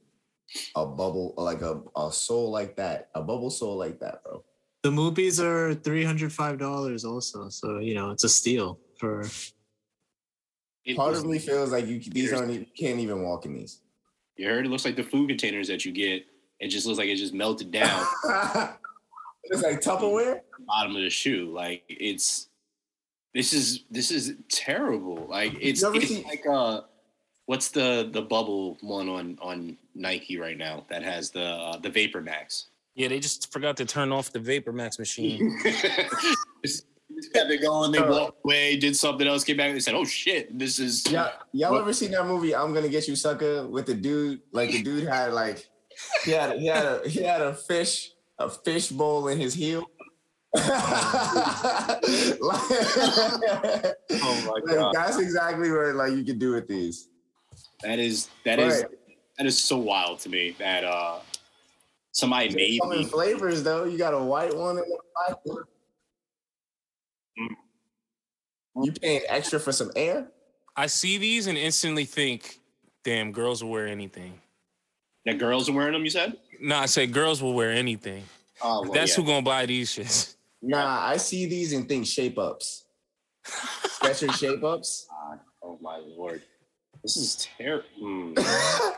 a 0.75 0.85
bubble 0.85 1.33
like 1.37 1.63
a 1.63 1.81
a 1.97 2.11
soul 2.11 2.51
like 2.51 2.75
that. 2.75 3.09
A 3.15 3.23
bubble 3.23 3.49
soul 3.49 3.77
like 3.77 3.99
that, 4.01 4.23
bro. 4.23 4.43
The 4.83 4.91
movies 4.91 5.39
are 5.39 5.73
three 5.75 6.03
hundred 6.03 6.31
five 6.33 6.57
dollars 6.57 7.05
also, 7.05 7.49
so 7.49 7.79
you 7.79 7.93
know 7.95 8.11
it's 8.11 8.23
a 8.23 8.29
steal 8.29 8.79
for. 8.99 9.23
It 10.83 10.97
Part 10.97 11.13
of 11.13 11.25
me 11.27 11.37
feels 11.37 11.71
like 11.71 11.85
you 11.85 11.99
these 11.99 12.33
aren't 12.33 12.51
you 12.51 12.65
can't 12.77 12.99
even 12.99 13.21
walk 13.21 13.45
in 13.45 13.53
these. 13.53 13.81
you 14.35 14.47
heard 14.47 14.65
it 14.65 14.69
looks 14.69 14.83
like 14.83 14.95
the 14.95 15.03
food 15.03 15.29
containers 15.29 15.67
that 15.67 15.85
you 15.85 15.91
get. 15.91 16.25
It 16.59 16.69
just 16.69 16.87
looks 16.87 16.97
like 16.97 17.07
it 17.09 17.15
just 17.17 17.33
melted 17.35 17.71
down 17.79 18.05
it's 19.43 19.61
like 19.63 19.81
Tupperware. 19.81 20.41
bottom 20.67 20.95
of 20.95 21.01
the 21.03 21.09
shoe. 21.09 21.51
Like 21.53 21.83
it's 21.87 22.47
this 23.35 23.53
is 23.53 23.83
this 23.91 24.09
is 24.11 24.33
terrible. 24.51 25.27
Like 25.29 25.55
it's, 25.61 25.81
You 25.83 25.93
it's 25.93 26.07
see- 26.07 26.23
like 26.23 26.45
uh 26.49 26.81
what's 27.45 27.69
the 27.69 28.09
the 28.11 28.21
bubble 28.23 28.77
one 28.81 29.07
on 29.07 29.37
on 29.39 29.77
Nike 29.93 30.37
right 30.37 30.57
now 30.57 30.83
that 30.89 31.03
has 31.03 31.29
the 31.29 31.43
uh, 31.45 31.77
the 31.77 31.89
Vapor 31.91 32.21
Max. 32.21 32.67
Yeah, 32.95 33.07
they 33.07 33.19
just 33.19 33.51
forgot 33.51 33.77
to 33.77 33.85
turn 33.85 34.11
off 34.11 34.31
the 34.31 34.39
Vapor 34.39 34.71
Max 34.73 34.99
machine. 34.99 35.59
just 36.63 36.85
kept 37.33 37.49
it 37.51 37.61
going. 37.61 37.91
They 37.91 38.01
walked 38.01 38.39
away, 38.43 38.77
did 38.77 38.95
something 38.95 39.27
else, 39.27 39.43
came 39.43 39.57
back, 39.57 39.67
and 39.67 39.75
they 39.75 39.79
said, 39.81 39.93
"Oh 39.95 40.03
shit, 40.05 40.57
this 40.57 40.77
is." 40.79 41.09
Yeah, 41.09 41.29
y'all 41.53 41.71
What- 41.71 41.81
ever 41.81 41.93
seen 41.93 42.11
that 42.11 42.25
movie? 42.25 42.53
I'm 42.55 42.73
gonna 42.73 42.89
get 42.89 43.07
you, 43.07 43.15
sucker. 43.15 43.65
With 43.67 43.85
the 43.85 43.93
dude, 43.93 44.41
like 44.51 44.71
the 44.71 44.81
dude 44.83 45.07
had 45.07 45.33
like 45.33 45.67
he 46.25 46.31
had 46.31 46.57
he 46.59 46.67
had 46.67 46.85
a 46.85 47.01
he 47.07 47.21
had 47.23 47.41
a 47.41 47.53
fish 47.53 48.11
a 48.39 48.49
fish 48.49 48.89
bowl 48.89 49.27
in 49.29 49.39
his 49.39 49.53
heel. 49.53 49.85
Oh 54.13 54.43
my 54.45 54.51
like, 54.53 54.65
god, 54.79 54.93
that's 54.93 55.17
exactly 55.19 55.71
what 55.71 55.95
like 55.95 56.11
you 56.13 56.23
could 56.23 56.39
do 56.39 56.51
with 56.53 56.67
these. 56.67 57.07
that 57.83 57.99
is 57.99 58.29
that 58.45 58.59
is 58.59 58.81
Right. 58.81 58.91
that 59.37 59.47
is 59.47 59.57
so 59.57 59.77
wild 59.77 60.19
to 60.19 60.29
me 60.29 60.55
that 60.59 60.83
uh 60.83 61.19
somebody 62.11 62.49
They 62.49 62.55
made 62.55 62.79
come 62.81 62.91
in 62.93 62.99
me. 62.99 63.05
flavors 63.05 63.63
though. 63.63 63.83
You 63.85 63.97
got 63.97 64.13
a 64.13 64.19
white 64.19 64.55
one 64.55 64.77
and 64.77 64.85
a 64.87 64.97
black 65.27 65.39
one. 65.45 65.63
Mm-hmm. 67.39 68.83
You 68.83 68.91
paying 68.93 69.21
extra 69.27 69.59
for 69.59 69.71
some 69.71 69.91
air? 69.95 70.27
I 70.75 70.87
see 70.87 71.17
these 71.17 71.47
and 71.47 71.57
instantly 71.57 72.05
think, 72.05 72.59
damn, 73.03 73.31
girls 73.31 73.63
will 73.63 73.71
wear 73.71 73.87
anything. 73.87 74.39
that 75.25 75.37
girls 75.37 75.69
are 75.69 75.73
wearing 75.73 75.93
them. 75.93 76.03
You 76.03 76.09
said? 76.09 76.37
No, 76.59 76.77
I 76.77 76.85
said 76.85 77.11
girls 77.11 77.41
will 77.41 77.53
wear 77.53 77.71
anything. 77.71 78.23
Oh, 78.63 78.83
well, 78.83 78.91
That's 78.91 79.11
yeah. 79.17 79.23
who 79.23 79.27
gonna 79.27 79.41
buy 79.41 79.65
these 79.65 79.91
shits. 79.95 80.35
Nah, 80.63 81.07
I 81.07 81.17
see 81.17 81.47
these 81.47 81.73
and 81.73 81.89
think 81.89 82.05
shape 82.05 82.37
ups. 82.37 82.83
Sketcher 83.45 84.31
shape 84.33 84.63
ups. 84.63 85.07
Ah, 85.11 85.39
oh 85.63 85.79
my 85.81 85.97
lord, 85.97 86.43
this 87.01 87.17
is 87.17 87.47
terrible. 87.57 87.83
Hmm. 87.99 88.33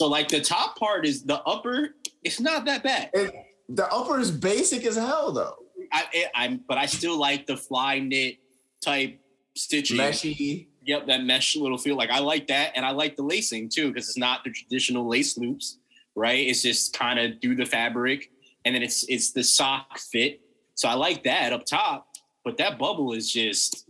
So 0.00 0.06
like 0.08 0.28
the 0.28 0.40
top 0.40 0.76
part 0.78 1.04
is 1.04 1.24
the 1.24 1.40
upper. 1.42 1.96
It's 2.24 2.40
not 2.40 2.64
that 2.64 2.82
bad. 2.82 3.10
It, 3.12 3.34
the 3.68 3.90
upper 3.92 4.18
is 4.18 4.30
basic 4.30 4.84
as 4.84 4.96
hell 4.96 5.32
though. 5.32 5.56
I, 5.92 6.26
I'm, 6.34 6.60
but 6.66 6.78
I 6.78 6.86
still 6.86 7.18
like 7.18 7.46
the 7.46 7.56
fly 7.56 8.00
knit 8.00 8.38
type 8.82 9.20
stitching. 9.56 9.98
Meshy. 9.98 10.68
Yep, 10.86 11.06
that 11.06 11.24
mesh 11.24 11.56
little 11.56 11.78
feel. 11.78 11.96
Like 11.96 12.10
I 12.10 12.18
like 12.18 12.48
that, 12.48 12.72
and 12.74 12.84
I 12.84 12.90
like 12.90 13.16
the 13.16 13.22
lacing 13.22 13.70
too 13.70 13.88
because 13.88 14.08
it's 14.08 14.18
not 14.18 14.44
the 14.44 14.50
traditional 14.50 15.08
lace 15.08 15.38
loops, 15.38 15.78
right? 16.14 16.46
It's 16.46 16.62
just 16.62 16.92
kind 16.92 17.18
of 17.18 17.40
do 17.40 17.54
the 17.54 17.64
fabric, 17.64 18.30
and 18.64 18.74
then 18.74 18.82
it's 18.82 19.04
it's 19.08 19.32
the 19.32 19.44
sock 19.44 19.98
fit. 19.98 20.40
So 20.74 20.88
I 20.88 20.94
like 20.94 21.22
that 21.24 21.52
up 21.52 21.64
top, 21.64 22.08
but 22.44 22.58
that 22.58 22.78
bubble 22.78 23.12
is 23.12 23.32
just, 23.32 23.88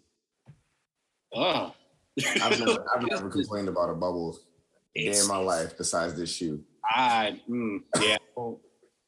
oh, 1.34 1.74
I've 2.42 2.60
never, 2.60 2.86
I've 2.94 3.06
never 3.10 3.28
complained 3.28 3.68
about 3.68 3.90
a 3.90 3.94
bubble 3.94 4.38
day 4.94 5.18
in 5.18 5.26
my 5.26 5.38
life 5.38 5.76
besides 5.76 6.14
this 6.14 6.34
shoe. 6.34 6.62
I 6.90 7.40
mm, 7.48 7.82
yeah, 8.00 8.16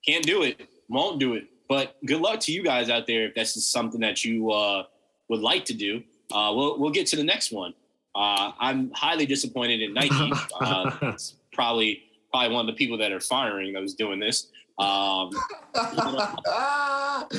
can't 0.06 0.24
do 0.24 0.42
it, 0.42 0.68
won't 0.88 1.20
do 1.20 1.34
it. 1.34 1.44
But 1.68 1.96
good 2.06 2.20
luck 2.20 2.40
to 2.40 2.52
you 2.52 2.62
guys 2.62 2.88
out 2.90 3.06
there 3.06 3.26
if 3.26 3.34
that's 3.34 3.54
just 3.54 3.72
something 3.72 4.00
that 4.00 4.24
you 4.24 4.50
uh, 4.50 4.84
would 5.28 5.40
like 5.40 5.64
to 5.66 5.74
do. 5.74 6.02
Uh, 6.32 6.52
we'll 6.54 6.78
we'll 6.78 6.90
get 6.90 7.06
to 7.08 7.16
the 7.16 7.24
next 7.24 7.52
one. 7.52 7.74
Uh, 8.14 8.52
I'm 8.58 8.90
highly 8.92 9.26
disappointed 9.26 9.82
in 9.82 9.94
Nike. 9.94 10.32
Uh, 10.60 10.90
it's 11.02 11.34
probably 11.52 12.02
probably 12.30 12.54
one 12.54 12.68
of 12.68 12.74
the 12.74 12.78
people 12.78 12.96
that 12.98 13.12
are 13.12 13.20
firing 13.20 13.72
that 13.74 13.82
was 13.82 13.94
doing 13.94 14.18
this. 14.18 14.48
Um, 14.78 15.30
Got 15.74 17.32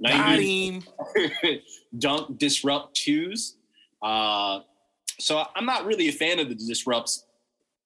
Nike. 0.00 0.82
Dunk 1.98 2.38
Disrupt 2.38 2.94
twos. 2.94 3.56
Uh, 4.02 4.60
so 5.18 5.44
I'm 5.54 5.64
not 5.64 5.86
really 5.86 6.08
a 6.08 6.12
fan 6.12 6.38
of 6.38 6.48
the 6.48 6.54
disrupts 6.54 7.24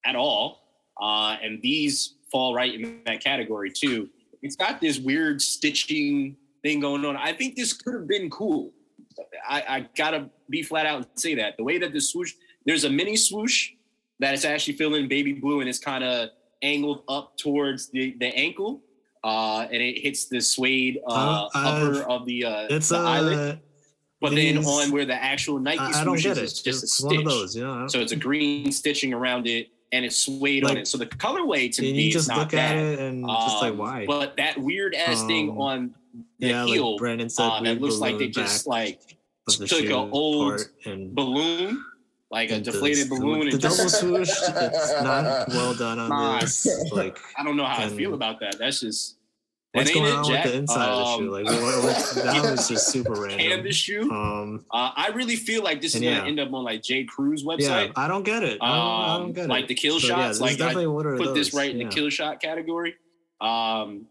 at 0.04 0.16
all. 0.16 0.60
Uh, 1.00 1.36
and 1.42 1.60
these 1.62 2.14
fall 2.30 2.54
right 2.54 2.74
in 2.74 3.00
that 3.06 3.22
category 3.22 3.70
too. 3.70 4.08
It's 4.42 4.56
got 4.56 4.80
this 4.80 4.98
weird 4.98 5.40
stitching 5.42 6.36
thing 6.62 6.80
going 6.80 7.04
on. 7.04 7.16
I 7.16 7.32
think 7.32 7.56
this 7.56 7.72
could 7.72 7.94
have 7.94 8.06
been 8.08 8.30
cool. 8.30 8.72
I, 9.48 9.64
I 9.68 9.88
gotta 9.96 10.30
be 10.48 10.62
flat 10.62 10.86
out 10.86 10.96
and 10.98 11.06
say 11.16 11.34
that 11.36 11.56
the 11.56 11.64
way 11.64 11.78
that 11.78 11.92
the 11.92 12.00
swoosh, 12.00 12.34
there's 12.66 12.84
a 12.84 12.90
mini 12.90 13.16
swoosh 13.16 13.70
that 14.20 14.34
is 14.34 14.44
actually 14.44 14.74
filling 14.74 15.08
baby 15.08 15.32
blue 15.32 15.60
and 15.60 15.68
it's 15.68 15.78
kind 15.78 16.04
of 16.04 16.30
angled 16.62 17.02
up 17.08 17.36
towards 17.38 17.88
the, 17.90 18.14
the 18.20 18.26
ankle. 18.36 18.82
Uh, 19.22 19.66
and 19.70 19.82
it 19.82 20.00
hits 20.00 20.28
the 20.28 20.40
suede 20.40 20.98
uh, 21.06 21.48
Uh, 21.54 21.58
upper 21.58 22.02
of 22.04 22.24
the 22.24 22.44
uh, 22.44 22.68
the 22.68 22.96
eyelid. 22.96 23.38
uh, 23.38 23.56
But 24.20 24.34
then 24.34 24.58
on 24.64 24.90
where 24.92 25.04
the 25.04 25.14
actual 25.22 25.58
Nike 25.58 25.78
I, 25.80 25.88
I 25.88 26.04
don't 26.04 26.18
swoosh 26.18 26.22
get 26.22 26.32
is, 26.32 26.38
it. 26.38 26.42
it's 26.44 26.62
just 26.62 26.82
It's 26.84 27.02
a 27.02 27.06
one 27.06 27.14
stitch. 27.16 27.26
of 27.26 27.30
those, 27.32 27.56
you 27.56 27.64
know. 27.64 27.84
I 27.84 27.86
So 27.88 28.00
it's 28.00 28.12
a 28.12 28.16
green 28.16 28.72
stitching 28.72 29.12
around 29.12 29.46
it, 29.46 29.68
and 29.92 30.04
it's 30.04 30.16
suede 30.18 30.64
on 30.64 30.76
it. 30.76 30.86
So 30.88 30.98
the 30.98 31.06
colorway 31.06 31.72
to 31.76 31.86
and 31.86 31.96
me 31.96 32.08
is 32.08 32.14
just 32.14 32.28
not 32.28 32.38
look 32.38 32.50
bad. 32.52 32.76
at 32.76 32.84
it 32.84 32.98
and 33.00 33.26
just 33.26 33.60
like 33.62 33.72
Um, 33.72 33.78
why? 33.78 34.04
But 34.06 34.36
that 34.36 34.58
weird 34.58 34.94
ass 34.94 35.24
thing 35.24 35.50
Um, 35.50 35.60
on 35.60 35.94
the 36.38 36.48
yeah, 36.48 36.64
heel, 36.66 36.92
like 36.92 36.98
Brandon 36.98 37.28
said, 37.28 37.44
uh, 37.44 37.54
that 37.56 37.62
weird 37.62 37.80
looks 37.82 37.96
like 37.98 38.18
they 38.18 38.28
just 38.28 38.66
like 38.66 39.00
the 39.46 39.66
took 39.66 39.80
a 39.80 39.86
shoe 39.86 39.94
old 39.94 40.60
and 40.84 41.14
balloon, 41.14 41.84
like 42.30 42.50
a 42.50 42.60
deflated 42.60 43.06
the- 43.10 43.16
balloon, 43.16 43.40
The, 43.46 43.50
and 43.52 43.60
double 43.60 43.76
just 43.76 44.00
swoosh, 44.00 44.28
it's 44.30 45.02
not 45.02 45.48
well 45.48 45.74
done 45.74 45.98
on 45.98 46.08
Nah. 46.10 46.40
this. 46.40 46.66
Like, 46.92 47.18
I 47.36 47.42
don't 47.42 47.56
know 47.56 47.64
how 47.64 47.82
I 47.84 47.88
feel 47.88 48.14
about 48.14 48.38
that. 48.40 48.58
That's 48.58 48.80
just 48.80 49.16
what's 49.72 49.90
going 49.92 50.06
it, 50.06 50.12
on 50.14 50.24
Jack. 50.24 50.44
with 50.44 50.52
the 50.52 50.58
inside 50.58 50.88
of 50.88 50.98
the 50.98 51.16
shoe? 51.16 51.22
Um, 51.26 51.30
Like, 51.30 51.44
what, 51.46 51.84
what, 51.84 52.14
that 52.24 52.50
was 52.50 52.68
just 52.68 52.88
super 52.88 53.12
random. 53.12 53.38
canvas 53.38 53.76
shoe. 53.76 54.10
Um, 54.10 54.64
Uh, 54.70 54.90
I 54.96 55.08
really 55.14 55.36
feel 55.36 55.62
like 55.62 55.80
this 55.80 55.94
is 55.94 56.02
And 56.02 56.04
gonna 56.04 56.16
yeah. 56.22 56.26
end 56.28 56.40
up 56.40 56.52
on 56.52 56.64
like 56.64 56.82
J. 56.82 57.04
Crew's 57.04 57.44
website. 57.44 57.60
yeah, 57.60 57.86
website. 57.86 57.92
I 57.96 58.08
don't 58.08 58.24
get 58.24 58.42
it. 58.42 58.58
I 58.60 58.68
don't, 58.68 58.76
I 58.78 59.14
Um, 59.14 59.22
don't 59.22 59.32
get 59.34 59.48
like 59.48 59.64
it. 59.64 59.68
the 59.68 59.74
kill 59.74 60.00
So, 60.00 60.08
shots, 60.08 60.28
this 60.38 60.40
like, 60.40 60.50
is 60.52 60.56
definitely 60.58 60.86
what 60.88 61.06
are 61.06 61.16
put 61.16 61.34
this 61.34 61.50
those. 61.50 61.54
right 61.54 61.70
in 61.70 61.78
yeah. 61.80 61.88
the 61.88 61.94
kill 61.94 62.10
shot 62.10 62.40
category. 62.40 62.94
Um, 63.40 64.06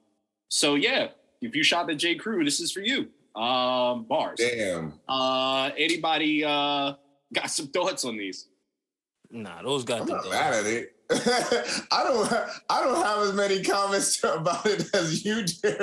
so 0.50 0.76
yeah, 0.76 1.10
if 1.42 1.56
you 1.56 1.64
shot 1.64 1.88
the 1.88 1.96
J. 1.96 2.16
Crew, 2.16 2.44
this 2.44 2.60
is 2.60 2.72
for 2.72 2.80
you. 2.82 3.10
Um, 3.40 4.04
bars. 4.06 4.40
Damn. 4.40 4.94
Uh, 5.08 5.70
anybody 5.78 6.44
uh 6.44 6.94
got 7.34 7.50
some 7.52 7.68
thoughts 7.68 8.04
on 8.06 8.18
these? 8.18 8.48
Nah, 9.32 9.62
those 9.62 9.84
got 9.84 10.02
I'm 10.02 10.08
the 10.08 10.14
not 10.16 10.30
mad 10.30 10.54
at 10.56 10.66
it. 10.66 10.96
I 11.12 12.04
don't. 12.04 12.32
I 12.70 12.84
don't 12.84 13.04
have 13.04 13.20
as 13.20 13.34
many 13.34 13.64
comments 13.64 14.24
about 14.24 14.64
it 14.68 14.94
as 14.94 15.26
you 15.26 15.44
do. 15.44 15.76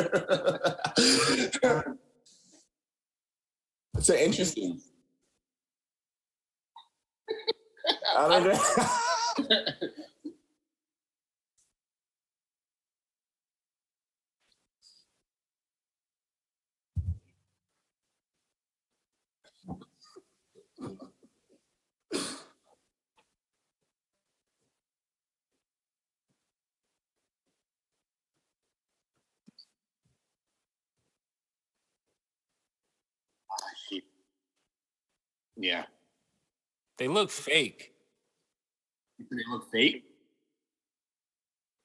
it's 3.96 4.10
interesting. 4.10 4.80
I 8.16 8.28
don't 8.28 8.44
know. 8.44 9.64
Yeah. 35.56 35.84
They 36.98 37.08
look 37.08 37.30
fake. 37.30 37.92
They 39.18 39.42
look 39.50 39.70
fake. 39.72 40.04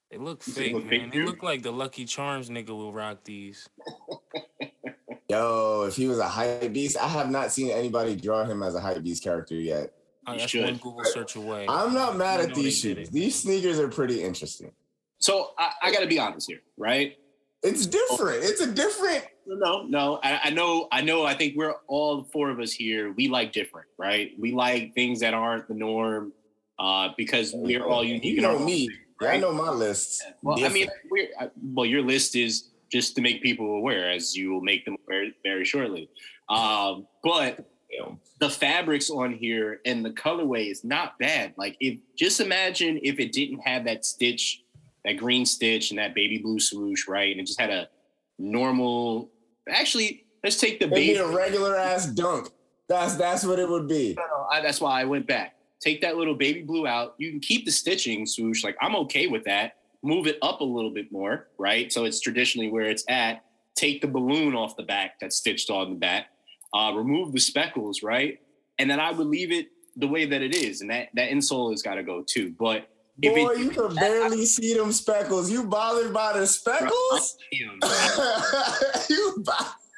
They 0.10 0.18
look 0.18 0.44
They 0.44 0.52
fake, 0.52 0.74
look 0.74 0.84
man. 0.86 0.90
fake, 0.90 1.12
They 1.14 1.24
look 1.24 1.44
like 1.44 1.62
the 1.64 1.72
Lucky 1.72 2.06
Charms 2.06 2.50
nigga 2.50 2.70
will 2.70 2.92
rock 2.94 3.24
these. 3.24 3.70
Yo, 5.30 5.86
if 5.88 5.96
he 5.96 6.08
was 6.08 6.20
a 6.20 6.28
hype 6.28 6.74
beast, 6.74 6.98
I 6.98 7.08
have 7.08 7.32
not 7.32 7.52
seen 7.54 7.72
anybody 7.72 8.18
draw 8.18 8.44
him 8.44 8.62
as 8.62 8.76
a 8.76 8.82
hype 8.82 9.02
beast 9.02 9.24
character 9.24 9.56
yet. 9.56 9.94
Oh, 10.28 10.34
You 10.34 10.40
that's 10.40 10.52
should. 10.52 10.64
one 10.66 10.76
Google 10.76 11.06
search 11.06 11.38
away. 11.38 11.66
I'm 11.70 11.94
not 11.94 12.18
mad 12.18 12.42
at 12.42 12.54
these 12.54 12.82
they 12.84 12.94
shoes. 12.96 13.10
These 13.10 13.40
sneakers 13.40 13.80
are 13.80 13.88
pretty 13.88 14.22
interesting. 14.22 14.74
So 15.20 15.52
I, 15.58 15.72
I 15.84 15.92
got 15.94 16.02
to 16.02 16.08
be 16.08 16.20
honest 16.20 16.50
here, 16.50 16.60
right? 16.78 17.16
It's 17.64 17.86
different. 17.86 18.44
It's 18.44 18.62
a 18.62 18.72
different. 18.72 19.26
No, 19.46 19.84
no. 19.84 20.20
I, 20.24 20.40
I 20.46 20.50
know. 20.50 20.88
I 20.92 21.02
know. 21.02 21.26
I 21.26 21.36
think 21.36 21.56
we're 21.56 21.76
all 21.88 22.24
four 22.24 22.50
of 22.50 22.60
us 22.60 22.72
here. 22.72 23.14
We 23.14 23.28
like 23.28 23.52
different, 23.52 23.88
right? 23.98 24.32
We 24.40 24.52
like 24.52 24.96
things 24.96 25.20
that 25.20 25.34
aren't 25.34 25.68
the 25.68 25.76
norm, 25.76 26.34
uh, 26.80 27.10
because 27.18 27.54
we're 27.54 27.86
all 27.86 28.04
unique. 28.04 28.36
You 28.36 28.42
know 28.42 28.58
me. 28.58 28.90
way, 29.22 29.30
I 29.30 29.38
know 29.38 29.54
my 29.54 29.70
lists. 29.70 30.24
Well, 30.42 30.64
I 30.64 30.70
mean, 30.70 30.88
we're, 31.10 31.28
uh, 31.40 31.48
well, 31.62 31.86
your 31.86 32.02
list 32.02 32.36
is 32.36 32.70
just 32.92 33.16
to 33.16 33.22
make 33.22 33.42
people 33.42 33.76
aware, 33.76 34.10
as 34.10 34.36
you 34.36 34.52
will 34.52 34.62
make 34.62 34.86
them 34.86 34.98
aware 35.08 35.28
very 35.44 35.64
shortly. 35.64 36.10
Um, 36.50 37.08
but 37.24 37.66
Damn. 37.92 38.20
the 38.40 38.50
fabrics 38.50 39.10
on 39.10 39.34
here 39.34 39.80
and 39.86 40.04
the 40.04 40.10
colorway 40.12 40.70
is 40.70 40.84
not 40.84 41.18
bad. 41.20 41.54
Like, 41.58 41.78
if 41.80 42.00
just 42.18 42.40
imagine 42.40 43.00
if 43.04 43.20
it 43.20 43.32
didn't 43.32 43.60
have 43.60 43.86
that 43.86 44.06
stitch, 44.06 44.61
that 45.06 45.14
green 45.18 45.46
stitch, 45.46 45.92
and 45.92 46.00
that 46.00 46.14
baby 46.16 46.38
blue 46.38 46.60
swoosh, 46.60 47.08
right? 47.08 47.32
And 47.32 47.40
it 47.40 47.48
just 47.48 47.60
had 47.60 47.70
a 47.70 47.90
normal. 48.38 49.32
Actually, 49.70 50.26
let's 50.44 50.58
take 50.58 50.80
the 50.80 50.86
It'd 50.86 50.96
be 50.96 51.08
baby. 51.14 51.20
a 51.20 51.28
regular 51.28 51.76
ass 51.78 52.08
dunk. 52.08 52.50
That's 52.88 53.16
that's 53.16 53.46
what 53.46 53.60
it 53.60 53.70
would 53.70 53.88
be. 53.88 54.18
I, 54.52 54.62
that's 54.62 54.82
why 54.82 55.02
I 55.02 55.06
went 55.06 55.28
back. 55.28 55.56
Take 55.80 56.02
that 56.02 56.18
little 56.18 56.36
baby 56.36 56.62
blue 56.62 56.86
out. 56.86 57.16
You 57.18 57.32
can 57.32 57.40
keep 57.40 57.66
the 57.66 57.72
stitching 57.72 58.26
swoosh. 58.26 58.64
Like 58.64 58.76
I'm 58.82 58.96
okay 58.98 59.28
with 59.28 59.44
that. 59.46 59.78
Move 60.04 60.28
it 60.28 60.38
up 60.42 60.62
a 60.62 60.64
little 60.64 60.92
bit 60.92 61.12
more, 61.12 61.48
right? 61.58 61.92
So 61.94 62.06
it's 62.06 62.20
traditionally 62.20 62.70
where 62.70 62.86
it's 62.90 63.04
at. 63.08 63.46
Take 63.76 64.02
the 64.02 64.08
balloon 64.08 64.56
off 64.56 64.76
the 64.76 64.84
back 64.84 65.20
that's 65.20 65.38
stitched 65.38 65.70
on 65.70 65.92
the 65.92 65.96
back. 65.96 66.28
Uh, 66.74 66.92
remove 66.96 67.32
the 67.32 67.40
speckles, 67.40 68.04
right? 68.04 68.40
And 68.78 68.90
then 68.90 69.00
I 69.00 69.12
would 69.12 69.28
leave 69.28 69.52
it 69.52 69.68
the 69.96 70.08
way 70.08 70.26
that 70.26 70.42
it 70.42 70.56
is, 70.56 70.82
and 70.82 70.90
that 70.90 71.10
that 71.14 71.30
insole 71.32 71.72
has 71.72 71.82
got 71.82 71.96
to 71.96 72.04
go 72.04 72.24
too. 72.26 72.54
But 72.60 72.90
Boy, 73.22 73.52
it, 73.52 73.60
you 73.60 73.70
can 73.70 73.94
barely 73.96 74.46
see 74.46 74.74
them 74.74 74.92
speckles. 74.92 75.52
You 75.52 75.64
bothered 75.66 76.14
by 76.14 76.40
the 76.40 76.48
speckles? 76.48 77.38
you 77.52 79.44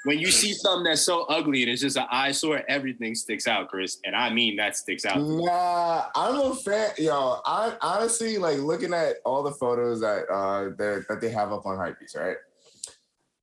when 0.03 0.19
you 0.19 0.31
see 0.31 0.53
something 0.53 0.83
that's 0.83 1.01
so 1.01 1.23
ugly 1.23 1.63
and 1.63 1.71
it's 1.71 1.81
just 1.81 1.95
an 1.97 2.05
eyesore, 2.11 2.63
everything 2.67 3.15
sticks 3.15 3.47
out, 3.47 3.69
Chris. 3.69 3.99
And 4.03 4.15
I 4.15 4.29
mean 4.29 4.57
that 4.57 4.75
sticks 4.75 5.05
out. 5.05 5.21
Nah, 5.21 6.05
I'm 6.15 6.51
a 6.51 6.55
fan. 6.55 6.91
Yo, 6.97 7.39
I 7.45 7.75
honestly 7.81 8.37
like 8.37 8.59
looking 8.59 8.93
at 8.93 9.15
all 9.25 9.43
the 9.43 9.51
photos 9.51 10.01
that 10.01 10.25
uh 10.29 10.75
that, 10.77 11.05
that 11.07 11.21
they 11.21 11.29
have 11.29 11.53
up 11.53 11.65
on 11.65 11.77
Hypebeast, 11.77 12.17
right? 12.17 12.37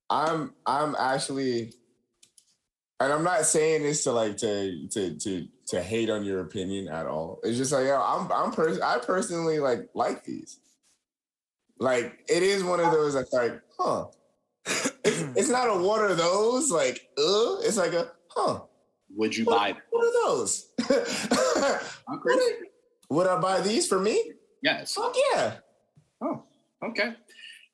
I'm 0.09 0.53
I'm 0.65 0.95
actually 0.99 1.73
and 3.01 3.13
I'm 3.13 3.23
not 3.23 3.45
saying 3.45 3.83
this 3.83 4.03
to 4.03 4.11
like 4.11 4.37
to 4.37 4.87
to 4.89 5.17
to 5.17 5.47
to 5.67 5.81
hate 5.81 6.09
on 6.09 6.23
your 6.23 6.41
opinion 6.41 6.87
at 6.87 7.05
all. 7.05 7.39
It's 7.43 7.57
just 7.57 7.71
like 7.71 7.85
yo, 7.85 8.01
I'm 8.01 8.31
I'm 8.31 8.51
pers- 8.51 8.79
I 8.79 8.99
personally 8.99 9.59
like 9.59 9.89
like 9.93 10.23
these. 10.23 10.59
Like 11.79 12.19
it 12.29 12.43
is 12.43 12.63
one 12.63 12.79
of 12.79 12.91
those 12.91 13.15
that's 13.15 13.33
like, 13.33 13.59
huh. 13.77 14.05
It's, 14.65 14.91
it's 15.35 15.49
not 15.49 15.67
a 15.67 15.81
one 15.81 16.03
of 16.03 16.17
those 16.17 16.69
like, 16.69 17.09
uh, 17.17 17.57
it's 17.61 17.77
like 17.77 17.93
a 17.93 18.11
huh. 18.29 18.61
Would 19.15 19.35
you 19.35 19.45
buy 19.45 19.73
them? 19.73 19.81
What 19.89 20.05
are 20.05 20.27
those? 20.27 20.67
Huh, 22.07 22.17
Chris? 22.17 22.39
Would 23.09 23.27
I 23.27 23.39
buy 23.39 23.61
these 23.61 23.87
for 23.87 23.99
me? 23.99 24.33
Yes. 24.61 24.95
Fuck 24.95 25.15
yeah. 25.33 25.53
Oh, 26.21 26.43
okay. 26.83 27.13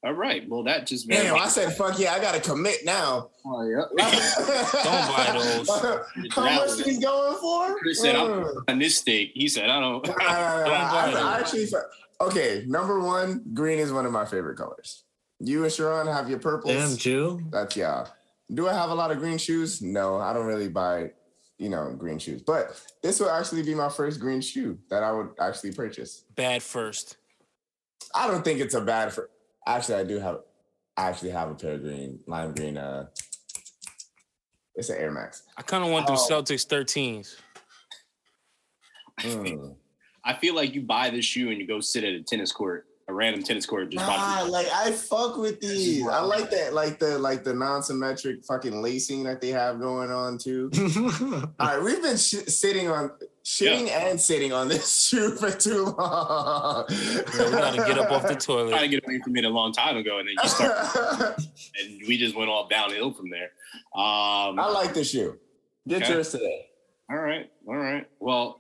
All 0.03 0.13
right. 0.13 0.47
Well, 0.47 0.63
that 0.63 0.85
just 0.85 1.07
Damn, 1.07 1.35
I 1.35 1.47
said 1.47 1.73
fuck 1.75 1.97
yeah, 1.97 2.13
I 2.13 2.19
gotta 2.19 2.39
commit 2.39 2.85
now. 2.85 3.29
Oh, 3.43 3.67
yeah. 3.67 3.81
Don't 4.83 5.15
buy 5.15 5.31
those. 5.33 5.69
How 6.31 6.43
much 6.43 6.77
these 6.83 6.99
going 6.99 7.37
for? 7.39 7.75
Chris 7.79 8.01
said, 8.01 8.15
I'm 8.15 8.45
on 8.67 8.79
this 8.79 8.97
steak. 8.97 9.31
He 9.33 9.47
said, 9.47 9.69
I 9.69 9.79
don't. 9.79 10.07
Nah, 10.07 10.13
nah, 10.15 10.29
nah, 10.29 10.65
Don't 10.65 10.91
buy 10.91 11.03
I, 11.03 11.11
those. 11.11 11.23
I 11.23 11.39
actually 11.39 11.67
okay. 12.21 12.63
Number 12.67 12.99
one, 12.99 13.43
green 13.53 13.79
is 13.79 13.91
one 13.91 14.05
of 14.05 14.11
my 14.11 14.25
favorite 14.25 14.57
colors. 14.57 15.03
You 15.39 15.63
and 15.63 15.73
Sharon 15.73 16.07
have 16.07 16.29
your 16.29 16.39
purples. 16.39 16.73
Damn, 16.73 16.97
Jew. 16.97 17.41
That's 17.51 17.75
yeah. 17.75 18.05
Do 18.53 18.67
I 18.67 18.73
have 18.73 18.91
a 18.91 18.95
lot 18.95 19.11
of 19.11 19.17
green 19.17 19.37
shoes? 19.37 19.81
No, 19.81 20.17
I 20.17 20.31
don't 20.31 20.45
really 20.45 20.69
buy, 20.69 21.11
you 21.57 21.69
know, 21.69 21.93
green 21.97 22.17
shoes. 22.19 22.41
But 22.41 22.81
this 23.03 23.19
will 23.19 23.29
actually 23.29 23.63
be 23.63 23.75
my 23.75 23.89
first 23.89 24.19
green 24.19 24.41
shoe 24.41 24.77
that 24.89 25.03
I 25.03 25.11
would 25.11 25.29
actually 25.39 25.73
purchase. 25.73 26.23
Bad 26.35 26.63
first. 26.63 27.17
I 28.15 28.27
don't 28.27 28.43
think 28.43 28.59
it's 28.59 28.73
a 28.75 28.81
bad 28.81 29.11
for. 29.11 29.29
Actually, 29.67 29.95
I 29.95 30.03
do 30.05 30.19
have. 30.19 30.39
I 30.95 31.09
actually 31.09 31.29
have 31.31 31.51
a 31.51 31.55
pair 31.55 31.73
of 31.73 31.81
green, 31.83 32.19
lime 32.25 32.53
green. 32.55 32.77
Uh, 32.77 33.07
it's 34.75 34.89
an 34.89 34.97
Air 34.97 35.11
Max. 35.11 35.43
I 35.57 35.61
kind 35.61 35.83
of 35.83 35.91
want 35.91 36.07
them 36.07 36.15
Oh. 36.17 36.27
Celtics 36.29 36.65
13s. 36.65 37.35
Mm. 39.21 39.75
I 40.23 40.33
feel 40.33 40.55
like 40.55 40.73
you 40.73 40.81
buy 40.81 41.09
this 41.09 41.25
shoe 41.25 41.49
and 41.49 41.59
you 41.59 41.67
go 41.67 41.79
sit 41.79 42.03
at 42.03 42.13
a 42.13 42.21
tennis 42.21 42.51
court, 42.51 42.85
a 43.07 43.13
random 43.13 43.41
tennis 43.43 43.65
court, 43.65 43.89
just 43.91 44.05
Nah, 44.05 44.43
like 44.49 44.67
I 44.73 44.91
fuck 44.91 45.37
with 45.37 45.59
these. 45.59 46.07
I 46.07 46.19
like 46.21 46.49
that, 46.51 46.73
like 46.73 46.99
the 46.99 47.17
like 47.17 47.43
the 47.43 47.53
non-symmetric 47.53 48.43
fucking 48.45 48.81
lacing 48.81 49.23
that 49.23 49.41
they 49.41 49.49
have 49.49 49.79
going 49.79 50.11
on 50.11 50.37
too. 50.37 50.69
All 51.59 51.67
right, 51.67 51.81
we've 51.81 52.01
been 52.01 52.17
sh- 52.17 52.45
sitting 52.47 52.89
on 52.89 53.11
shitting 53.47 53.89
and 53.89 54.19
sitting 54.19 54.51
on 54.51 54.67
this 54.67 54.99
shoe 55.07 55.31
for 55.35 55.49
too 55.49 55.85
long. 55.85 56.85
Yeah, 56.89 57.21
we 57.45 57.51
gotta 57.51 57.77
get 57.77 57.97
up 57.97 58.11
off 58.11 58.27
the 58.27 58.35
toilet. 58.35 58.71
Trying 58.71 58.81
to 58.83 58.87
get 58.89 59.03
away 59.05 59.19
from 59.23 59.37
it 59.37 59.45
a 59.45 59.49
long 59.49 59.71
time 59.71 59.95
ago, 59.95 60.19
and 60.19 60.27
then 60.27 60.35
you 60.43 60.49
start, 60.49 61.37
and 61.81 62.01
we 62.07 62.17
just 62.17 62.35
went 62.35 62.49
all 62.49 62.67
downhill 62.67 63.13
from 63.13 63.29
there. 63.29 63.51
Um, 63.95 64.59
I 64.59 64.69
like 64.69 64.93
the 64.93 65.03
shoe. 65.05 65.39
Get 65.87 66.03
Okay. 66.03 66.13
yours 66.13 66.31
today. 66.31 66.65
all 67.09 67.17
right, 67.17 67.49
all 67.67 67.77
right. 67.77 68.05
Well, 68.19 68.59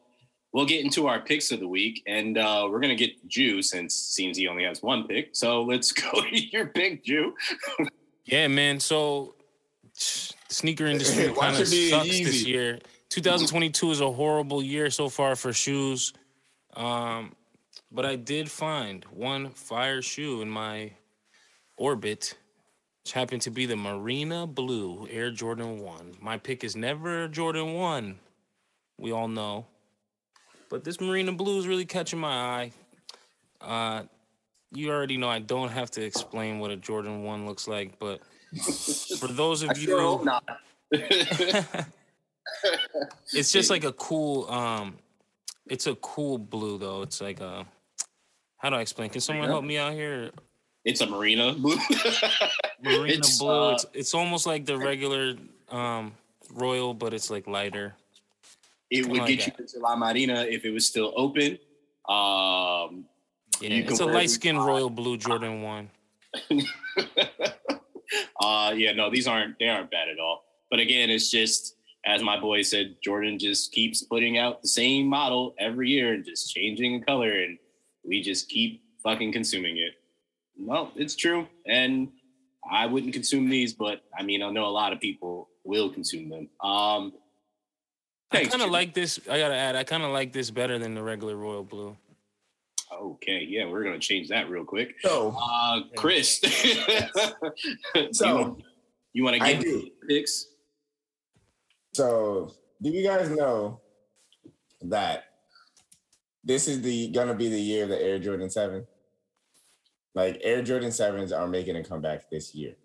we'll 0.53 0.65
get 0.65 0.85
into 0.85 1.07
our 1.07 1.19
picks 1.19 1.51
of 1.51 1.59
the 1.59 1.67
week, 1.67 2.01
and 2.07 2.37
uh, 2.37 2.65
we're 2.71 2.79
gonna 2.79 2.95
get 2.95 3.27
Jew 3.27 3.61
since 3.61 3.93
seems 3.93 4.37
he 4.37 4.47
only 4.47 4.63
has 4.63 4.81
one 4.81 5.05
pick. 5.05 5.35
So 5.35 5.63
let's 5.63 5.91
go 6.03 6.21
to 6.21 6.39
your 6.47 6.67
pick, 6.67 7.03
Jew. 7.03 7.33
Yeah, 8.23 8.47
man. 8.47 8.79
So 8.79 9.35
sneaker 9.93 10.85
industry 10.85 11.33
kind 11.33 11.55
of 11.55 11.61
it 11.63 11.71
be 11.71 11.89
sucks 11.89 12.07
this 12.07 12.45
year. 12.45 12.79
2022 13.09 13.91
is 13.91 14.01
a 14.01 14.11
horrible 14.11 14.61
year 14.61 14.89
so 14.89 15.09
far 15.09 15.35
for 15.35 15.53
shoes. 15.53 16.13
Um, 16.75 17.33
but 17.91 18.05
I 18.05 18.15
did 18.15 18.51
find 18.51 19.05
one 19.05 19.49
fire 19.51 20.01
shoe 20.01 20.41
in 20.41 20.49
my 20.49 20.91
orbit, 21.77 22.35
which 23.03 23.13
happened 23.13 23.41
to 23.43 23.51
be 23.51 23.65
the 23.65 23.75
Marina 23.75 24.45
Blue 24.45 25.07
Air 25.09 25.31
Jordan 25.31 25.79
1. 25.79 26.17
My 26.19 26.37
pick 26.37 26.63
is 26.63 26.75
never 26.75 27.23
a 27.23 27.29
Jordan 27.29 27.73
1. 27.73 28.19
We 28.99 29.11
all 29.11 29.27
know. 29.27 29.65
But 30.69 30.83
this 30.83 30.99
Marina 30.99 31.31
Blue 31.31 31.59
is 31.59 31.67
really 31.67 31.85
catching 31.85 32.19
my 32.19 32.27
eye. 32.33 32.71
Uh, 33.61 34.03
you 34.73 34.91
already 34.91 35.15
know 35.17 35.29
I 35.29 35.39
don't 35.39 35.69
have 35.69 35.89
to 35.91 36.03
explain 36.03 36.59
what 36.59 36.71
a 36.71 36.75
Jordan 36.75 37.23
1 37.23 37.45
looks 37.45 37.67
like, 37.67 37.97
but 37.99 38.19
for 39.19 39.27
those 39.27 39.63
of 39.63 39.69
I 39.69 39.71
of 39.71 39.77
sure 39.77 40.01
hope 40.01 40.19
you 40.21 40.25
not. 40.25 41.87
it's 43.33 43.51
just 43.51 43.69
like 43.69 43.83
a 43.83 43.93
cool 43.93 44.49
um 44.49 44.95
it's 45.69 45.87
a 45.87 45.95
cool 45.95 46.37
blue 46.37 46.77
though. 46.77 47.01
It's 47.01 47.19
like 47.21 47.39
a 47.41 47.65
how 48.57 48.69
do 48.69 48.75
I 48.75 48.81
explain? 48.81 49.09
Can 49.09 49.21
someone 49.21 49.47
help 49.49 49.63
me 49.63 49.77
out 49.77 49.93
here? 49.93 50.31
it's 50.85 51.01
a 51.01 51.05
marina 51.07 51.53
blue. 51.53 51.75
Marina 52.81 53.13
It's, 53.15 53.39
blue. 53.39 53.49
uh, 53.51 53.71
it's 53.73 53.85
it's 53.93 54.13
almost 54.13 54.45
like 54.45 54.65
the 54.65 54.77
regular 54.77 55.35
um 55.69 56.13
royal, 56.53 56.93
but 56.93 57.13
it's 57.13 57.29
like 57.29 57.45
lighter. 57.47 57.95
it 58.89 59.05
would 59.05 59.19
like 59.19 59.27
get 59.27 59.47
you 59.47 59.53
into 59.59 59.79
La 59.79 59.95
Marina 59.97 60.45
if 60.47 60.63
it 60.63 60.71
was 60.71 60.85
still 60.87 61.11
open. 61.17 61.57
Um, 62.07 63.05
Yeah, 63.59 63.83
it's 63.89 63.99
a 63.99 64.05
light 64.05 64.29
skin 64.29 64.57
royal 64.57 64.89
blue 64.89 65.17
Jordan 65.17 65.61
one. 65.61 65.89
uh, 68.39 68.73
yeah, 68.75 68.93
no, 68.93 69.09
these 69.09 69.27
aren't 69.27 69.57
they 69.59 69.67
aren't 69.67 69.91
bad 69.91 70.07
at 70.09 70.19
all. 70.19 70.43
But 70.69 70.79
again, 70.79 71.09
it's 71.09 71.29
just 71.29 71.75
as 72.07 72.23
my 72.23 72.39
boy 72.39 72.61
said, 72.63 72.95
Jordan 73.03 73.37
just 73.37 73.71
keeps 73.73 74.01
putting 74.01 74.37
out 74.37 74.61
the 74.61 74.67
same 74.69 75.05
model 75.07 75.53
every 75.59 75.89
year 75.89 76.13
and 76.13 76.25
just 76.25 76.53
changing 76.53 76.99
the 76.99 77.05
color. 77.05 77.31
And 77.31 77.57
we 78.03 78.21
just 78.21 78.47
keep 78.49 78.81
fucking 79.03 79.33
consuming 79.33 79.77
it. 79.77 79.93
Well, 80.59 80.91
it's 80.95 81.15
true, 81.15 81.47
and 81.67 82.07
I 82.71 82.87
wouldn't 82.87 83.13
consume 83.13 83.47
these, 83.49 83.73
but 83.73 84.01
I 84.17 84.23
mean, 84.23 84.41
I 84.41 84.49
know 84.49 84.65
a 84.65 84.71
lot 84.71 84.91
of 84.91 84.99
people 84.99 85.49
will 85.63 85.89
consume 85.89 86.29
them. 86.29 86.49
Um, 86.61 87.13
I 88.31 88.45
kind 88.45 88.63
of 88.63 88.71
like 88.71 88.93
this. 88.95 89.19
I 89.29 89.37
gotta 89.37 89.55
add, 89.55 89.75
I 89.75 89.83
kind 89.83 90.01
of 90.03 90.11
like 90.11 90.33
this 90.33 90.49
better 90.49 90.79
than 90.79 90.95
the 90.95 91.03
regular 91.03 91.35
royal 91.35 91.63
blue. 91.63 91.95
Okay, 92.91 93.45
yeah, 93.47 93.65
we're 93.69 93.83
gonna 93.83 93.99
change 93.99 94.29
that 94.29 94.49
real 94.49 94.63
quick. 94.65 94.95
So 95.03 95.37
Uh, 95.39 95.81
Chris, 95.95 96.39
So, 98.11 98.57
you 99.13 99.23
want 99.23 99.35
to 99.35 99.39
get 99.39 99.61
do. 99.61 99.89
picks? 100.09 100.47
So, 102.01 102.53
do 102.79 102.91
you 102.91 103.01
guys 103.03 103.27
know 103.31 103.81
that 104.83 105.23
this 106.43 106.67
is 106.67 106.79
the 106.83 107.07
gonna 107.07 107.33
be 107.33 107.49
the 107.49 107.59
year 107.59 107.85
of 107.85 107.89
the 107.89 107.99
Air 107.99 108.19
Jordan 108.19 108.51
Seven? 108.51 108.85
Like 110.13 110.39
Air 110.43 110.61
Jordan 110.61 110.91
Sevens 110.91 111.31
are 111.31 111.47
making 111.47 111.75
a 111.75 111.83
comeback 111.83 112.29
this 112.29 112.53
year. 112.53 112.75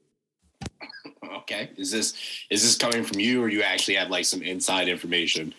Okay, 1.41 1.73
is 1.77 1.91
this 1.91 2.15
is 2.49 2.63
this 2.63 2.75
coming 2.79 3.05
from 3.05 3.21
you, 3.21 3.43
or 3.43 3.51
you 3.51 3.63
actually 3.63 3.97
have 3.97 4.09
like 4.09 4.25
some 4.25 4.41
inside 4.41 4.89
information? 4.89 5.53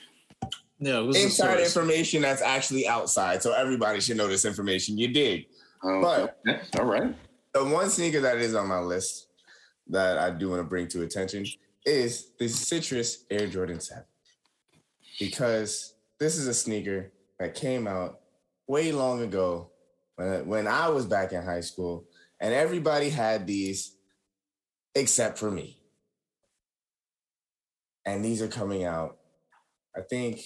No, 0.80 1.04
it 1.04 1.08
was 1.08 1.24
Inside 1.24 1.60
information 1.60 2.24
that's 2.24 2.41
actually 2.41 2.88
outside, 2.88 3.43
so 3.43 3.54
everybody 3.54 4.01
should 4.01 4.18
know 4.18 4.28
this 4.28 4.45
information. 4.45 4.97
You 4.97 5.10
dig? 5.10 5.45
Oh, 5.84 6.01
But- 6.01 6.39
okay. 6.49 6.60
all 6.80 6.86
right. 6.86 7.14
The 7.54 7.64
one 7.64 7.91
sneaker 7.91 8.20
that 8.22 8.38
is 8.39 8.56
on 8.56 8.68
my 8.68 8.80
list 8.80 9.28
that 9.89 10.18
I 10.18 10.32
do 10.32 10.49
want 10.49 10.60
to 10.62 10.64
bring 10.68 10.88
to 10.88 11.04
attention 11.04 11.45
is 11.86 12.31
the 12.39 12.47
Citrus 12.47 13.25
Air 13.29 13.47
Jordan 13.47 13.79
7. 13.79 14.03
Because 15.19 15.93
this 16.19 16.38
is 16.38 16.47
a 16.47 16.53
sneaker 16.53 17.11
that 17.39 17.55
came 17.55 17.88
out 17.88 18.19
way 18.67 18.91
long 18.91 19.21
ago 19.21 19.71
when, 20.15 20.47
when 20.47 20.67
I 20.67 20.89
was 20.89 21.05
back 21.05 21.31
in 21.34 21.43
high 21.43 21.61
school, 21.61 22.05
and 22.39 22.53
everybody 22.53 23.09
had 23.09 23.47
these 23.47 23.95
except 24.95 25.38
for 25.38 25.49
me. 25.49 25.79
And 28.05 28.23
these 28.23 28.41
are 28.41 28.47
coming 28.47 28.84
out, 28.84 29.17
I 29.95 30.01
think, 30.01 30.41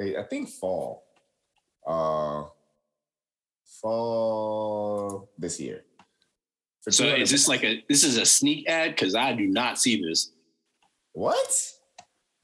I 0.00 0.22
think 0.28 0.48
fall. 0.48 1.04
Uh, 1.86 2.44
fall 3.80 5.30
this 5.38 5.60
year. 5.60 5.84
For 6.88 6.92
So 6.92 7.04
is 7.06 7.30
this 7.30 7.48
like 7.48 7.64
a 7.64 7.84
this 7.88 8.02
is 8.02 8.16
a 8.16 8.24
sneak 8.24 8.68
ad? 8.68 8.90
Because 8.92 9.14
I 9.14 9.34
do 9.34 9.46
not 9.46 9.78
see 9.78 10.02
this. 10.02 10.32
what? 11.12 11.36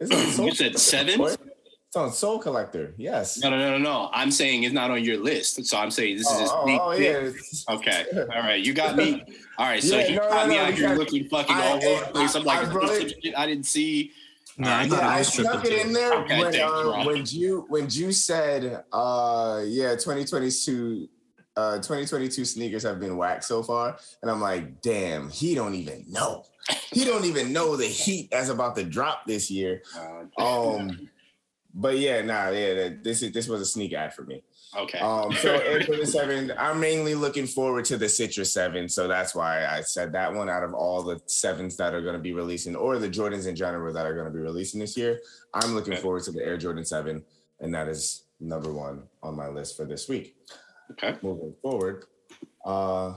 It's 0.00 0.10
on 0.12 0.26
Soul 0.32 0.46
You 0.46 0.54
said 0.54 0.78
seven? 0.78 1.20
It's 1.20 1.96
on 1.96 2.12
Sole 2.12 2.38
Collector. 2.38 2.92
Yes. 2.98 3.38
No, 3.38 3.48
no, 3.50 3.56
no, 3.58 3.70
no, 3.70 3.78
no. 3.78 4.10
I'm 4.12 4.30
saying 4.30 4.64
it's 4.64 4.74
not 4.74 4.90
on 4.90 5.02
your 5.04 5.16
list. 5.18 5.64
So 5.64 5.78
I'm 5.78 5.90
saying 5.90 6.16
this 6.18 6.28
is 6.30 6.50
Oh, 6.50 6.60
oh, 6.60 6.64
sneak 6.66 6.80
oh, 6.80 6.90
peek. 6.96 7.34
yeah. 7.68 7.74
Okay. 7.76 8.04
All 8.34 8.42
right. 8.42 8.62
You 8.62 8.74
got 8.74 8.96
me. 8.96 9.22
All 9.58 9.66
right. 9.66 9.82
So 9.82 9.96
Yeah, 9.98 10.08
you 10.08 10.16
no, 10.16 10.28
got 10.28 10.46
no, 10.46 10.50
me 10.52 10.56
no, 10.56 10.62
out 10.64 10.74
here 10.74 10.88
because 10.90 10.98
looking 10.98 11.28
fucking 11.28 11.56
I- 11.56 11.66
all 11.68 11.76
over 11.76 12.00
the 12.04 12.08
I- 12.08 12.10
place. 12.12 12.34
I'm 12.34 12.42
like, 12.44 12.70
brought 12.70 12.88
this 12.88 12.98
it- 12.98 13.06
is 13.06 13.14
shit 13.22 13.38
I 13.38 13.46
didn't 13.46 13.66
see. 13.66 14.12
No, 14.58 14.70
I 14.70 14.88
thought 14.88 14.98
Yeah, 15.02 15.08
I 15.08 15.18
I 15.18 15.22
snuck 15.22 15.64
it 15.64 15.86
in 15.86 15.92
there 15.92 16.12
Okay, 16.22 16.38
when 16.38 16.52
thanks, 16.52 16.72
uh, 16.72 17.02
when 17.06 17.24
you 17.26 17.66
when 17.68 17.88
you 17.90 18.12
said 18.12 18.84
uh 18.92 19.62
yeah 19.66 19.94
2022 19.96 21.08
uh 21.56 21.76
2022 21.76 22.44
sneakers 22.44 22.82
have 22.82 22.98
been 22.98 23.16
whacked 23.16 23.44
so 23.44 23.62
far 23.62 23.96
and 24.22 24.30
I'm 24.30 24.40
like 24.40 24.82
damn 24.82 25.30
he 25.30 25.54
don't 25.54 25.74
even 25.74 26.04
know. 26.08 26.44
He 26.92 27.04
don't 27.04 27.24
even 27.24 27.52
know 27.52 27.76
the 27.76 27.86
heat 27.86 28.30
that's 28.30 28.48
about 28.48 28.74
to 28.76 28.84
drop 28.84 29.26
this 29.26 29.50
year. 29.50 29.82
Uh, 30.38 30.42
um 30.42 31.08
but 31.74 31.98
yeah 31.98 32.22
nah 32.22 32.50
yeah 32.50 32.90
this 33.02 33.22
is 33.22 33.32
this 33.32 33.48
was 33.48 33.60
a 33.60 33.66
sneak 33.66 33.92
ad 33.92 34.14
for 34.14 34.22
me. 34.22 34.42
Okay. 34.76 34.98
um 34.98 35.32
so 35.34 35.54
Air 35.64 35.80
Jordan 35.80 36.06
7 36.06 36.52
I'm 36.58 36.80
mainly 36.80 37.14
looking 37.14 37.46
forward 37.46 37.84
to 37.86 37.96
the 37.96 38.08
Citrus 38.08 38.52
7 38.52 38.88
so 38.88 39.06
that's 39.06 39.34
why 39.34 39.66
I 39.66 39.82
said 39.82 40.12
that 40.12 40.34
one 40.34 40.48
out 40.48 40.64
of 40.64 40.74
all 40.74 41.02
the 41.02 41.20
sevens 41.26 41.76
that 41.76 41.94
are 41.94 42.02
going 42.02 42.14
to 42.14 42.20
be 42.20 42.32
releasing 42.32 42.74
or 42.74 42.98
the 42.98 43.08
Jordans 43.08 43.46
in 43.46 43.54
general 43.54 43.92
that 43.92 44.06
are 44.06 44.14
going 44.14 44.26
to 44.26 44.32
be 44.32 44.40
releasing 44.40 44.80
this 44.80 44.96
year 44.96 45.20
I'm 45.52 45.74
looking 45.74 45.96
forward 45.96 46.24
to 46.24 46.32
the 46.32 46.44
Air 46.44 46.56
Jordan 46.56 46.84
7 46.84 47.22
and 47.60 47.74
that 47.74 47.86
is 47.86 48.24
number 48.40 48.72
1 48.72 49.02
on 49.22 49.36
my 49.36 49.48
list 49.48 49.76
for 49.76 49.84
this 49.84 50.08
week 50.08 50.36
okay. 50.92 51.16
moving 51.22 51.54
forward 51.62 52.04
uh 52.64 53.14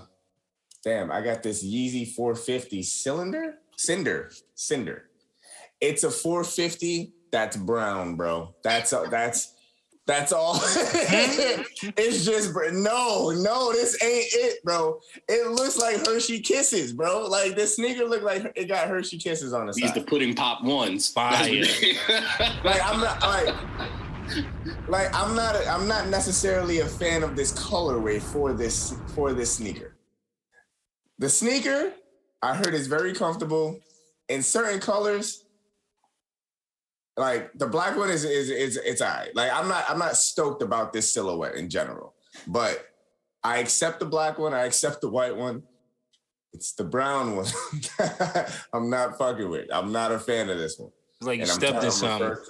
damn 0.83 1.11
I 1.11 1.21
got 1.21 1.43
this 1.43 1.65
Yeezy 1.65 2.07
450 2.13 2.83
cylinder? 2.83 3.55
Cinder 3.75 4.31
cinder. 4.55 5.09
It's 5.79 6.03
a 6.03 6.11
450 6.11 7.13
that's 7.31 7.57
brown 7.57 8.15
bro. 8.15 8.55
That's 8.63 8.91
that's 9.09 9.53
that's 10.05 10.31
all. 10.31 10.59
It's 11.95 12.25
just 12.25 12.53
no 12.71 13.29
no 13.29 13.71
this 13.71 14.01
ain't 14.01 14.25
it 14.31 14.63
bro. 14.63 14.99
It 15.27 15.51
looks 15.51 15.77
like 15.77 16.05
hershey 16.05 16.39
kisses 16.39 16.93
bro. 16.93 17.27
Like 17.27 17.55
this 17.55 17.75
sneaker 17.75 18.05
look 18.05 18.23
like 18.23 18.51
it 18.55 18.65
got 18.65 18.87
hershey 18.87 19.17
kisses 19.17 19.53
on 19.53 19.67
the 19.67 19.73
These 19.73 19.93
the 19.93 19.99
side 19.99 20.07
pudding 20.07 20.33
pop 20.33 20.63
ones. 20.63 21.09
Fire. 21.09 21.63
like 22.63 22.81
i'm 22.83 22.99
not 23.01 23.21
like 23.21 23.55
like 24.87 25.13
i'm 25.13 25.35
not 25.35 25.55
a, 25.55 25.67
i'm 25.69 25.87
not 25.87 26.07
necessarily 26.07 26.79
a 26.79 26.85
fan 26.85 27.23
of 27.23 27.35
this 27.35 27.53
colorway 27.53 28.21
for 28.21 28.53
this 28.53 28.95
for 29.15 29.33
this 29.33 29.55
sneaker 29.55 29.95
the 31.19 31.29
sneaker 31.29 31.93
i 32.41 32.55
heard 32.55 32.73
is 32.73 32.87
very 32.87 33.13
comfortable 33.13 33.79
in 34.29 34.41
certain 34.41 34.79
colors 34.79 35.45
like 37.17 37.51
the 37.55 37.67
black 37.67 37.97
one 37.97 38.09
is 38.09 38.23
is 38.23 38.49
is 38.51 38.77
it's 38.77 39.01
all 39.01 39.09
right. 39.09 39.35
Like 39.35 39.51
I'm 39.51 39.67
not 39.67 39.85
I'm 39.89 39.97
not 39.97 40.15
stoked 40.15 40.61
about 40.61 40.93
this 40.93 41.11
silhouette 41.11 41.55
in 41.55 41.67
general, 41.67 42.13
but 42.45 42.85
I 43.43 43.57
accept 43.57 43.99
the 43.99 44.05
black 44.05 44.37
one. 44.37 44.53
I 44.53 44.65
accept 44.65 45.01
the 45.01 45.09
white 45.09 45.35
one. 45.35 45.63
It's 46.53 46.73
the 46.73 46.83
brown 46.83 47.35
one. 47.35 47.47
I'm 48.73 48.89
not 48.89 49.17
fucking 49.17 49.49
with. 49.49 49.67
I'm 49.73 49.91
not 49.91 50.11
a 50.11 50.19
fan 50.19 50.49
of 50.49 50.59
this 50.59 50.77
one. 50.77 50.91
Like 51.21 51.37
you 51.37 51.43
I'm 51.43 51.49
stepped 51.49 51.83
in 51.83 51.89
refer- 51.89 52.43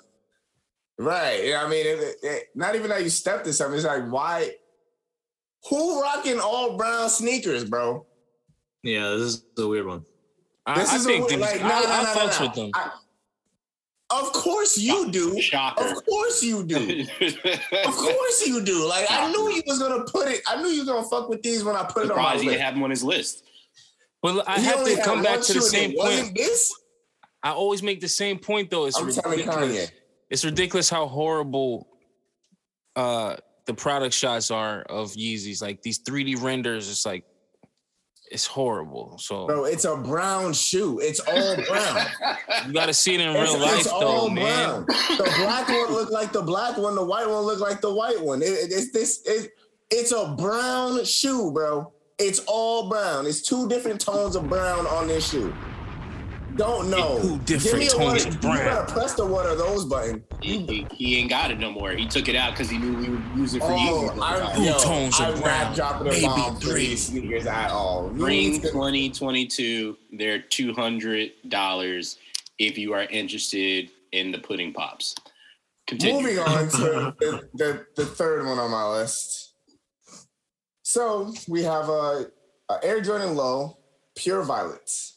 Right. 1.00 1.45
Yeah, 1.45 1.64
I 1.64 1.70
mean, 1.70 1.86
it, 1.86 2.16
it- 2.24 2.43
not 2.56 2.76
even 2.76 2.89
that 2.89 3.04
you 3.04 3.10
stepped 3.10 3.45
in 3.48 3.54
something. 3.54 3.76
It's 3.78 3.86
like, 3.86 4.10
why? 4.10 4.52
Who 5.70 6.02
rocking 6.02 6.39
all 6.39 6.78
brown 6.78 7.10
sneakers, 7.10 7.66
bro? 7.66 8.06
Yeah, 8.84 9.10
this 9.12 9.22
is 9.22 9.43
a 9.58 9.68
weird 9.68 9.86
one. 9.86 10.06
I, 10.66 10.76
This 10.80 10.91
I 10.91 10.95
is 10.95 11.06
a 11.06 11.08
think 11.10 11.20
weird- 11.30 11.41
these, 11.41 11.52
like, 11.52 11.62
I, 11.64 11.68
no, 11.68 11.80
no, 11.82 11.91
I 11.91 12.04
no, 12.04 12.14
no, 12.14 12.20
fucks 12.20 12.39
no. 12.39 12.45
with 12.48 12.56
them. 12.56 12.72
I- 12.74 12.91
of 14.10 14.32
course 14.32 14.78
you 14.78 15.12
do. 15.12 15.41
Shocker. 15.41 15.84
Of 15.84 16.06
course 16.06 16.41
you 16.41 16.64
do. 16.64 16.78
Of 16.78 17.93
course 17.93 18.48
you 18.48 18.62
do. 18.64 18.88
Like 18.88 19.06
I 19.10 19.30
knew 19.30 19.50
you 19.52 19.62
was 19.68 19.80
gonna 19.80 20.06
put 20.06 20.30
it. 20.30 20.39
I 20.48 20.62
knew 20.62 20.70
you 20.70 20.80
was 20.80 20.88
gonna 20.88 21.06
fuck 21.10 21.28
with 21.28 21.43
these 21.43 21.62
when 21.66 21.76
I 21.76 21.84
put 21.84 22.06
it 22.06 22.12
on 22.12 22.16
my 22.16 22.24
Surprised 22.24 22.41
he 22.43 22.48
list. 22.48 22.54
didn't 22.54 22.66
have 22.66 22.74
him 22.76 22.84
on 22.84 22.89
his 22.89 23.04
list. 23.04 23.43
But 24.22 24.48
I 24.48 24.60
He 24.60 24.66
have 24.66 24.86
to 24.86 25.02
come 25.04 25.22
back 25.24 25.41
to 25.41 25.54
the 25.56 25.62
same 25.62 25.89
point. 25.89 25.98
Wasn't 25.98 26.36
this? 26.38 26.74
I 27.43 27.52
always 27.52 27.84
make 27.84 28.00
the 28.00 28.08
same 28.08 28.39
point 28.39 28.70
though. 28.72 28.86
It's 28.86 28.98
I'm 28.98 29.12
telling. 29.12 29.39
Kanye. 29.39 29.91
It's 30.30 30.43
ridiculous 30.45 30.89
how 30.89 31.07
horrible 31.07 31.88
uh 32.95 33.36
the 33.65 33.73
product 33.73 34.13
shots 34.13 34.49
are 34.51 34.82
of 34.84 35.11
Yeezys. 35.11 35.61
Like 35.61 35.82
these 35.82 35.99
3D 35.99 36.41
renders, 36.41 36.89
it's 36.89 37.05
like 37.05 37.23
it's 38.30 38.45
horrible. 38.45 39.17
So 39.19 39.45
Bro, 39.47 39.65
it's 39.65 39.86
a 39.86 39.95
brown 39.95 40.51
shoe. 40.53 40.99
It's 40.99 41.19
all 41.21 41.55
brown. 41.55 42.05
you 42.67 42.73
gotta 42.73 42.93
see 42.93 43.15
it 43.15 43.21
in 43.21 43.30
It's, 43.30 43.51
real 43.53 43.61
life 43.61 43.80
it's 43.80 43.89
though, 43.89 43.99
all 44.05 44.30
man. 44.30 44.84
brown. 44.84 44.86
The 44.86 45.34
black 45.38 45.67
one 45.69 45.91
look 45.93 46.11
like 46.11 46.34
the 46.34 46.41
black 46.41 46.78
one. 46.78 46.95
The 46.95 47.05
white 47.05 47.28
one 47.30 47.41
look 47.43 47.59
like 47.61 47.80
the 47.82 47.93
white 47.93 48.19
one. 48.21 48.41
It- 48.41 48.47
it- 48.47 48.71
it's 48.71 48.91
this. 48.91 49.21
It, 49.25 49.51
it's 49.89 50.11
a 50.11 50.36
brown 50.38 51.05
shoe, 51.05 51.51
bro. 51.53 51.93
It's 52.19 52.39
all 52.47 52.89
brown. 52.89 53.25
It's 53.25 53.41
two 53.41 53.69
different 53.69 54.01
tones 54.01 54.36
of 54.36 54.49
brown 54.49 54.86
on 54.88 55.07
this 55.07 55.30
shoe. 55.30 55.53
Don't 56.58 56.89
know. 56.89 57.20
Two 57.22 57.38
Give 57.39 57.45
different 57.62 57.80
me 57.80 57.88
a 57.88 57.89
tones 57.91 57.99
one, 57.99 58.16
of 58.18 58.26
You 58.34 58.39
better 58.49 58.64
brown. 58.64 58.86
press 58.88 59.14
the 59.14 59.26
one 59.26 59.45
of 59.45 59.58
those 59.58 59.86
button. 59.86 60.24
He, 60.41 60.66
he, 60.66 60.88
he 60.91 61.18
ain't 61.20 61.30
got 61.30 61.51
it 61.51 61.60
no 61.60 61.72
more. 61.72 61.91
He 61.91 62.08
took 62.08 62.28
it 62.28 62.36
out 62.36 62.51
because 62.53 62.70
he 62.70 62.78
knew 62.78 62.95
we 62.97 63.10
would 63.10 63.24
use 63.38 63.53
it 63.53 63.60
for 63.62 63.68
Oh, 63.72 64.14
you. 64.16 64.22
I'm, 64.22 64.55
Two 64.58 64.64
yo, 64.64 64.78
tones 64.80 65.20
of 65.20 65.36
I'm 65.36 65.41
brown. 65.41 65.76
dropping 65.76 66.08
a 66.08 66.10
Baby 66.12 66.26
bomb 66.26 66.55
three. 66.60 66.95
sneakers 66.95 67.45
at 67.45 67.70
all. 67.70 68.10
You 68.14 68.20
Spring 68.22 68.51
need 68.51 68.62
to- 68.64 68.72
2022, 68.72 69.97
they're 70.14 70.39
$200 70.39 72.18
if 72.60 72.78
you 72.78 72.93
are 72.93 73.03
interested 73.03 73.89
in 74.12 74.32
the 74.32 74.39
pudding 74.39 74.74
pops. 74.74 75.16
Continue. 75.86 76.22
Moving 76.22 76.39
on 76.39 76.68
to 76.70 77.16
the, 77.20 77.49
the, 77.53 77.86
the 77.95 78.05
third 78.05 78.45
one 78.45 78.58
on 78.58 78.72
my 78.72 78.88
list. 78.89 79.53
So 80.84 81.34
we 81.47 81.64
have 81.64 81.89
a, 81.89 82.26
a 82.70 82.80
Air 82.84 83.01
Jordan 83.01 83.36
Low 83.36 83.78
Pure 84.16 84.43
Violets. 84.43 85.16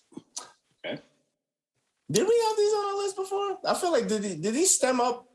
Okay. 2.10 2.20
Did 2.20 2.28
we 2.28 2.44
have 2.48 2.56
these 2.56 2.72
on 2.72 2.84
our 2.84 2.96
list 2.96 3.16
before? 3.16 3.58
I 3.64 3.74
feel 3.74 3.92
like 3.92 4.08
did 4.08 4.24
he, 4.24 4.34
did 4.36 4.54
these 4.54 4.74
stem 4.74 5.00
up? 5.00 5.26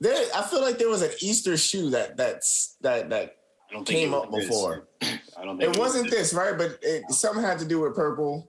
There, 0.00 0.26
I 0.34 0.42
feel 0.42 0.62
like 0.62 0.78
there 0.78 0.88
was 0.88 1.02
an 1.02 1.10
Easter 1.20 1.56
shoe 1.56 1.90
that 1.90 2.16
that's 2.16 2.76
that 2.80 3.10
that 3.10 3.36
I 3.70 3.74
don't 3.74 3.86
came 3.86 4.12
it 4.12 4.16
up 4.16 4.30
before. 4.30 4.88
I 5.02 5.44
don't 5.44 5.58
think 5.58 5.74
It 5.74 5.78
wasn't 5.78 6.10
this, 6.10 6.34
right? 6.34 6.56
But 6.56 6.78
it 6.82 7.10
something 7.10 7.42
had 7.42 7.58
to 7.60 7.64
do 7.64 7.80
with 7.80 7.94
purple. 7.94 8.48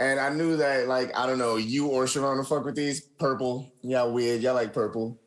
And 0.00 0.18
I 0.18 0.30
knew 0.30 0.56
that, 0.56 0.88
like, 0.88 1.16
I 1.16 1.26
don't 1.26 1.38
know, 1.38 1.56
you 1.56 1.86
or 1.88 2.06
Sharon 2.06 2.42
fuck 2.44 2.64
with 2.64 2.74
these 2.74 3.02
purple. 3.02 3.70
Y'all 3.82 4.10
weird. 4.10 4.40
Y'all 4.40 4.54
like 4.54 4.72
purple. 4.72 5.20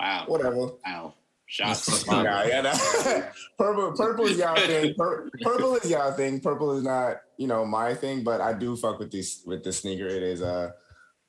Wow. 0.00 0.24
Whatever. 0.26 0.72
Wow. 0.84 1.14
Shots. 1.46 2.04
Nah, 2.08 2.22
Nah, 2.22 2.42
yeah, 2.42 2.60
that, 2.60 3.32
purple, 3.56 3.92
purple 3.92 4.26
is 4.26 4.36
y'all 4.36 4.56
thing. 4.56 4.94
Pur- 4.94 5.30
purple 5.42 5.76
is 5.76 5.88
y'all 5.88 6.10
thing. 6.12 6.40
Purple 6.40 6.76
is 6.76 6.82
not, 6.82 7.18
you 7.38 7.46
know, 7.46 7.64
my 7.64 7.94
thing. 7.94 8.24
But 8.24 8.40
I 8.40 8.52
do 8.52 8.74
fuck 8.76 8.98
with 8.98 9.12
this 9.12 9.42
with 9.46 9.62
the 9.62 9.72
sneaker. 9.72 10.08
It 10.08 10.24
is 10.24 10.42
a, 10.42 10.74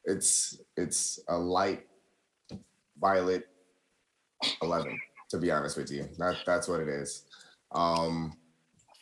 it's 0.08 0.60
it's 0.78 1.20
a 1.28 1.38
light 1.38 1.86
violet 2.99 3.47
eleven. 4.62 4.97
To 5.32 5.38
be 5.38 5.51
honest 5.51 5.76
with 5.76 5.91
you, 5.91 6.08
that 6.18 6.38
that's 6.45 6.70
what 6.70 6.80
it 6.80 6.88
is. 6.88 7.26
Um, 7.74 8.38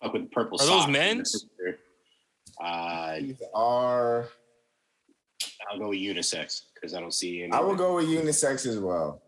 fuck 0.01 0.14
with 0.14 0.32
purple. 0.32 0.60
Are 0.60 0.66
those 0.66 0.88
men's? 0.88 1.45
Uh, 2.60 3.18
These 3.20 3.41
are. 3.53 4.30
I'll 5.72 5.80
go 5.80 5.89
with 5.89 5.99
unisex 5.99 6.64
because 6.74 6.95
I 6.95 6.99
don't 6.99 7.14
see 7.14 7.43
any. 7.43 7.51
I 7.51 7.60
will 7.60 7.76
go 7.76 7.95
with 7.95 8.08
unisex 8.08 8.66
as 8.66 8.80
well. 8.80 9.22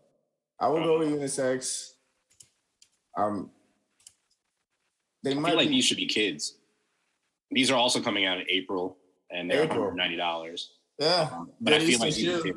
I 0.58 0.68
will 0.68 0.78
um, 0.78 0.84
go 0.84 0.98
with 0.98 1.10
unisex. 1.10 1.92
Um, 3.16 3.50
they 5.22 5.32
I 5.32 5.34
might 5.34 5.50
feel 5.50 5.58
like 5.58 5.68
be, 5.68 5.74
these 5.74 5.84
should 5.84 5.96
be 5.98 6.06
kids. 6.06 6.56
These 7.52 7.70
are 7.70 7.76
also 7.76 8.00
coming 8.00 8.24
out 8.24 8.40
in 8.40 8.46
April, 8.48 8.96
and 9.30 9.48
they're 9.48 9.68
ninety 9.94 10.16
dollars. 10.16 10.72
Yeah, 10.98 11.28
um, 11.32 11.52
but 11.60 11.74
I 11.74 11.80
feel 11.80 12.00
like 12.00 12.18
Easter, 12.18 12.52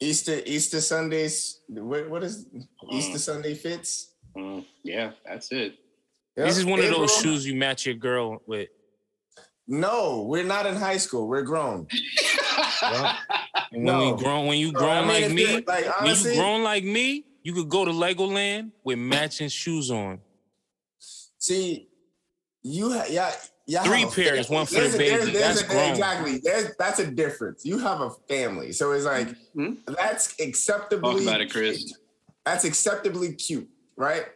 Easter 0.00 0.40
Easter 0.46 0.80
Sundays. 0.80 1.60
What, 1.68 2.08
what 2.08 2.24
is 2.24 2.46
mm. 2.46 2.66
Easter. 2.90 3.18
Sunday 3.18 3.54
fits? 3.54 4.14
Mm. 4.36 4.64
Yeah, 4.82 5.12
that's 5.24 5.52
it. 5.52 5.74
Yep. 6.36 6.46
This 6.46 6.58
is 6.58 6.64
one 6.64 6.80
of 6.80 6.86
those 6.86 7.14
shoes 7.18 7.46
you 7.46 7.54
match 7.54 7.86
your 7.86 7.94
girl 7.94 8.42
with. 8.46 8.68
No, 9.66 10.26
we're 10.28 10.44
not 10.44 10.66
in 10.66 10.74
high 10.74 10.96
school. 10.96 11.28
We're 11.28 11.42
grown. 11.42 11.86
when 13.72 13.84
we 13.84 14.06
you 14.06 14.16
grown, 14.16 14.46
when 14.46 14.58
you 14.58 14.72
grown 14.72 15.08
I 15.08 15.20
mean, 15.20 15.22
like 15.22 15.32
me, 15.32 15.64
like, 15.66 15.86
honestly, 16.00 16.30
when 16.30 16.36
you 16.36 16.42
grown 16.42 16.62
like 16.64 16.84
me, 16.84 17.24
you 17.42 17.52
could 17.54 17.68
go 17.68 17.84
to 17.84 17.90
Legoland 17.90 18.72
with 18.82 18.98
matching 18.98 19.48
shoes 19.48 19.90
on. 19.90 20.18
See, 21.38 21.88
you 22.62 22.92
ha- 22.92 23.06
yeah, 23.08 23.32
yeah, 23.66 23.82
Three 23.82 24.04
pairs, 24.06 24.50
one 24.50 24.66
for 24.66 24.74
the 24.80 24.98
baby. 24.98 25.30
That's 25.32 25.62
a, 25.62 25.66
grown. 25.66 25.90
Exactly. 25.90 26.38
There's, 26.42 26.76
that's 26.78 26.98
a 26.98 27.06
difference. 27.10 27.64
You 27.64 27.78
have 27.78 28.02
a 28.02 28.10
family, 28.28 28.72
so 28.72 28.92
it's 28.92 29.06
like 29.06 29.28
Mhm. 29.56 29.78
that's 29.96 30.34
acceptably. 30.38 31.12
Talk 31.14 31.22
about 31.22 31.40
it, 31.40 31.50
Chris. 31.50 31.78
cute. 31.84 31.92
That's 32.44 32.64
acceptably 32.64 33.32
cute, 33.34 33.68
right? 33.96 34.26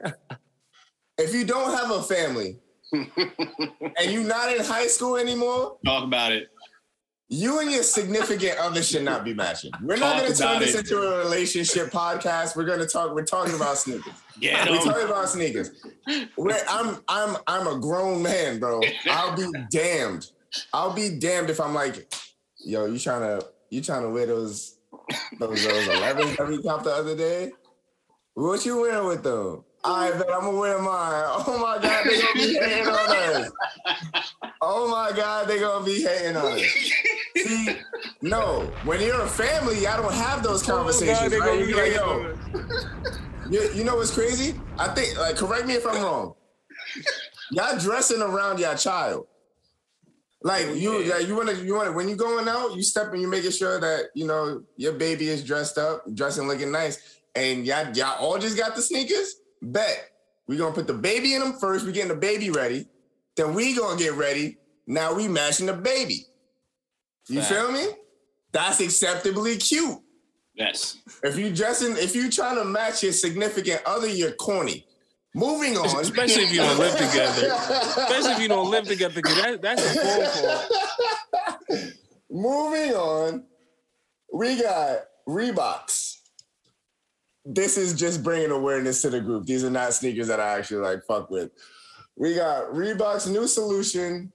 if 1.18 1.34
you 1.34 1.44
don't 1.44 1.76
have 1.76 1.90
a 1.90 2.02
family 2.02 2.58
and 2.92 4.10
you're 4.10 4.24
not 4.24 4.50
in 4.56 4.64
high 4.64 4.86
school 4.86 5.16
anymore, 5.16 5.76
Talk 5.84 6.04
about 6.04 6.32
it. 6.32 6.48
You 7.32 7.60
and 7.60 7.70
your 7.70 7.84
significant 7.84 8.58
other 8.58 8.82
should 8.82 9.04
not 9.04 9.24
be 9.24 9.32
matching. 9.32 9.70
We're 9.84 9.98
not 9.98 10.18
going 10.18 10.32
to 10.32 10.36
turn 10.36 10.58
this 10.58 10.74
it. 10.74 10.80
into 10.80 11.00
a 11.00 11.18
relationship 11.18 11.90
podcast. 11.92 12.56
We're 12.56 12.64
going 12.64 12.80
to 12.80 12.88
talk. 12.88 13.14
We're 13.14 13.24
talking 13.24 13.54
about 13.54 13.78
sneakers. 13.78 14.12
Yeah, 14.40 14.68
We're 14.68 14.78
talking 14.82 15.06
about 15.06 15.28
sneakers. 15.28 15.70
We're, 16.36 16.58
I'm 16.68 16.98
I'm 17.08 17.36
I'm 17.46 17.68
a 17.68 17.78
grown 17.78 18.20
man, 18.20 18.58
bro. 18.58 18.80
I'll 19.08 19.36
be 19.36 19.48
damned. 19.70 20.26
I'll 20.72 20.92
be 20.92 21.20
damned 21.20 21.50
if 21.50 21.60
I'm 21.60 21.72
like, 21.72 22.12
yo, 22.64 22.86
you 22.86 22.98
trying 22.98 23.20
to 23.20 23.46
you 23.70 23.80
trying 23.80 24.02
to 24.02 24.08
wear 24.10 24.26
those 24.26 24.78
those 25.38 25.62
those 25.62 25.86
11s 25.86 26.36
that 26.36 26.48
we 26.48 26.60
copped 26.60 26.82
the 26.82 26.90
other 26.90 27.16
day? 27.16 27.52
What 28.34 28.66
you 28.66 28.80
wearing 28.80 29.06
with 29.06 29.22
them? 29.22 29.62
I 29.84 30.10
bet 30.10 30.26
I'm 30.32 30.40
gonna 30.42 30.58
wear 30.58 30.78
mine. 30.80 31.24
Oh 31.46 31.58
my 31.60 31.80
god, 31.80 32.04
they 32.04 32.20
gonna 32.20 32.34
be 32.34 32.54
hating 32.58 32.88
on 32.88 33.44
us. 33.44 33.50
Oh 34.60 34.88
my 34.90 35.16
god, 35.16 35.48
they're 35.48 35.60
gonna 35.60 35.84
be 35.84 36.02
hating 36.02 36.36
on 36.36 36.58
us. 36.58 36.90
See, 37.36 37.76
no, 38.22 38.72
when 38.84 39.00
you're 39.00 39.20
a 39.20 39.28
family, 39.28 39.86
I 39.86 39.96
don't 39.96 40.12
have 40.12 40.42
those 40.42 40.62
conversations. 40.62 41.34
right? 41.38 41.58
You 41.58 41.66
be 41.66 41.74
like, 41.74 41.94
yo, 41.94 42.34
you, 43.50 43.70
you 43.74 43.84
know 43.84 43.96
what's 43.96 44.12
crazy? 44.12 44.60
I 44.78 44.88
think, 44.88 45.18
like, 45.18 45.36
correct 45.36 45.66
me 45.66 45.74
if 45.74 45.86
I'm 45.86 46.02
wrong. 46.02 46.34
Y'all 47.52 47.78
dressing 47.78 48.22
around 48.22 48.58
your 48.58 48.74
child. 48.74 49.26
Like 50.42 50.74
you, 50.74 51.04
like 51.04 51.28
you 51.28 51.36
wanna, 51.36 51.52
you 51.52 51.74
wanna. 51.74 51.92
When 51.92 52.08
you 52.08 52.16
going 52.16 52.48
out, 52.48 52.74
you 52.74 52.82
stepping, 52.82 53.20
you 53.20 53.28
making 53.28 53.50
sure 53.50 53.78
that 53.78 54.06
you 54.14 54.26
know 54.26 54.62
your 54.76 54.94
baby 54.94 55.28
is 55.28 55.44
dressed 55.44 55.76
up, 55.76 56.02
dressing 56.14 56.48
looking 56.48 56.72
nice, 56.72 57.20
and 57.34 57.66
y'all, 57.66 57.94
y'all 57.94 58.16
all 58.18 58.38
just 58.38 58.56
got 58.56 58.74
the 58.74 58.80
sneakers. 58.80 59.34
Bet 59.60 60.10
we 60.50 60.56
gonna 60.56 60.74
put 60.74 60.86
the 60.88 60.94
baby 60.94 61.34
in 61.34 61.40
them 61.40 61.52
first. 61.52 61.84
We 61.84 61.92
getting 61.92 62.08
the 62.08 62.16
baby 62.16 62.50
ready, 62.50 62.86
then 63.36 63.54
we 63.54 63.72
gonna 63.76 63.96
get 63.96 64.14
ready. 64.14 64.56
Now 64.86 65.14
we 65.14 65.28
matching 65.28 65.66
the 65.66 65.74
baby. 65.74 66.26
You 67.28 67.40
Fact. 67.40 67.52
feel 67.52 67.72
me? 67.72 67.86
That's 68.52 68.80
acceptably 68.80 69.56
cute. 69.56 69.98
Yes. 70.54 70.98
If 71.22 71.38
you 71.38 71.54
dressing, 71.54 71.92
if 71.96 72.14
you 72.14 72.30
trying 72.30 72.56
to 72.56 72.64
match 72.64 73.02
your 73.02 73.12
significant 73.12 73.82
other, 73.86 74.08
you're 74.08 74.32
corny. 74.32 74.86
Moving 75.34 75.76
on. 75.76 75.86
Especially 76.00 76.42
if 76.42 76.52
you 76.52 76.58
don't 76.58 76.78
live 76.78 76.92
together. 76.92 77.52
Especially 77.52 78.32
if 78.32 78.40
you 78.40 78.48
don't 78.48 78.70
live 78.70 78.84
together, 78.84 79.20
that, 79.20 79.62
that's 79.62 79.82
a 79.84 80.00
phone 80.00 80.68
call. 81.68 81.88
Moving 82.30 82.94
on, 82.94 83.44
we 84.32 84.60
got 84.60 84.98
Reeboks. 85.28 86.18
This 87.44 87.78
is 87.78 87.94
just 87.94 88.22
bringing 88.22 88.50
awareness 88.50 89.02
to 89.02 89.10
the 89.10 89.20
group. 89.20 89.46
These 89.46 89.64
are 89.64 89.70
not 89.70 89.94
sneakers 89.94 90.28
that 90.28 90.40
I 90.40 90.58
actually 90.58 90.78
like 90.78 91.04
fuck 91.06 91.30
with. 91.30 91.50
We 92.16 92.34
got 92.34 92.66
Reebok's 92.72 93.28
new 93.28 93.46
solution 93.46 94.32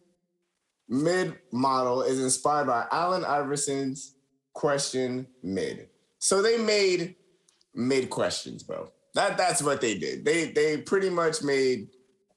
mid 0.88 1.36
model 1.51 2.01
is 2.01 2.19
inspired 2.19 2.67
by 2.67 2.86
Allen 2.91 3.23
Iverson's 3.23 4.15
question 4.53 5.27
mid. 5.43 5.89
So 6.19 6.41
they 6.41 6.57
made 6.57 7.15
mid 7.73 8.09
questions, 8.09 8.63
bro. 8.63 8.89
That 9.13 9.38
that's 9.38 9.61
what 9.61 9.81
they 9.81 9.97
did. 9.97 10.25
They 10.25 10.51
they 10.51 10.77
pretty 10.77 11.09
much 11.09 11.41
made 11.41 11.88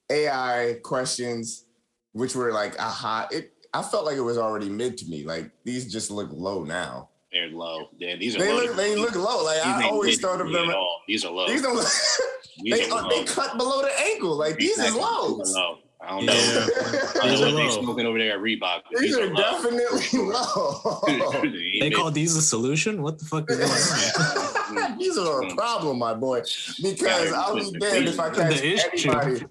AI 0.09 0.77
questions, 0.83 1.65
which 2.13 2.35
were 2.35 2.51
like 2.51 2.77
a 2.77 2.83
hot. 2.83 3.33
It 3.33 3.53
I 3.73 3.83
felt 3.83 4.05
like 4.05 4.17
it 4.17 4.21
was 4.21 4.37
already 4.37 4.69
mid 4.69 4.97
to 4.99 5.05
me. 5.05 5.23
Like 5.25 5.51
these 5.63 5.91
just 5.91 6.09
look 6.11 6.29
low 6.31 6.63
now. 6.63 7.09
They're 7.31 7.49
low. 7.49 7.89
Yeah, 7.97 8.15
these 8.15 8.35
are 8.35 8.39
They 8.39 8.51
low. 8.51 8.63
look 8.63 8.75
they 8.75 8.95
look 8.95 9.15
low. 9.15 9.43
Like 9.43 9.57
These 9.57 9.65
I 9.65 9.83
always 9.89 10.19
thought 10.19 10.41
of 10.41 10.51
them. 10.51 10.71
These 11.07 11.25
are 11.25 11.31
low. 11.31 11.47
These 11.47 11.61
don't. 11.61 11.75
These 12.61 12.73
they 12.73 12.89
are 12.89 13.09
they 13.09 13.23
cut 13.23 13.57
below 13.57 13.81
the 13.81 13.91
ankle. 13.99 14.35
Like 14.35 14.57
these 14.57 14.71
is 14.71 14.79
Exactly. 14.79 14.99
These 15.37 15.55
are 15.55 15.61
low. 15.61 15.77
I 16.09 16.11
don't 16.15 16.25
know. 16.25 16.33
Yeah. 16.33 16.39
I 16.41 17.27
don't 17.27 17.29
These 17.29 17.39
know 17.41 17.47
are 17.47 17.51
what 17.53 17.57
they 17.57 17.67
low. 17.69 17.81
smoking 17.83 18.05
over 18.07 18.17
there 18.17 18.31
at 18.33 18.39
Reebok. 18.39 18.81
but 18.91 18.99
These 18.99 19.15
are 19.15 19.27
low. 19.31 19.35
definitely 19.35 20.19
low. 20.19 21.41
They 21.43 21.79
They 21.81 21.91
call 21.91 22.09
these 22.09 22.35
a 22.35 22.41
solution? 22.41 23.03
What 23.03 23.19
the 23.19 23.25
fuck 23.25 23.49
is 23.51 23.57
going 23.57 24.81
on? 24.81 24.97
These 24.97 25.17
are 25.19 25.43
a 25.43 25.55
problem, 25.55 25.99
my 25.99 26.13
boy. 26.15 26.41
Because 26.81 27.31
I'll 27.33 27.55
be 27.55 27.71
damned 27.79 28.07
if 28.07 28.19
I 28.19 28.29
catch 28.31 28.59
The 28.59 28.79
anybody. 28.93 29.45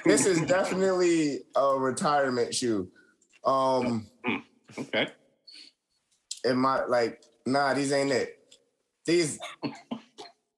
This 0.04 0.24
is 0.26 0.40
definitely 0.46 1.40
a 1.54 1.74
retirement 1.78 2.54
shoe. 2.54 2.88
Um. 3.44 4.06
Okay. 4.78 5.08
in 6.44 6.56
my 6.56 6.84
like, 6.86 7.22
nah, 7.46 7.72
these 7.74 7.90
ain't 7.92 8.10
it. 8.12 8.38
These, 9.06 9.38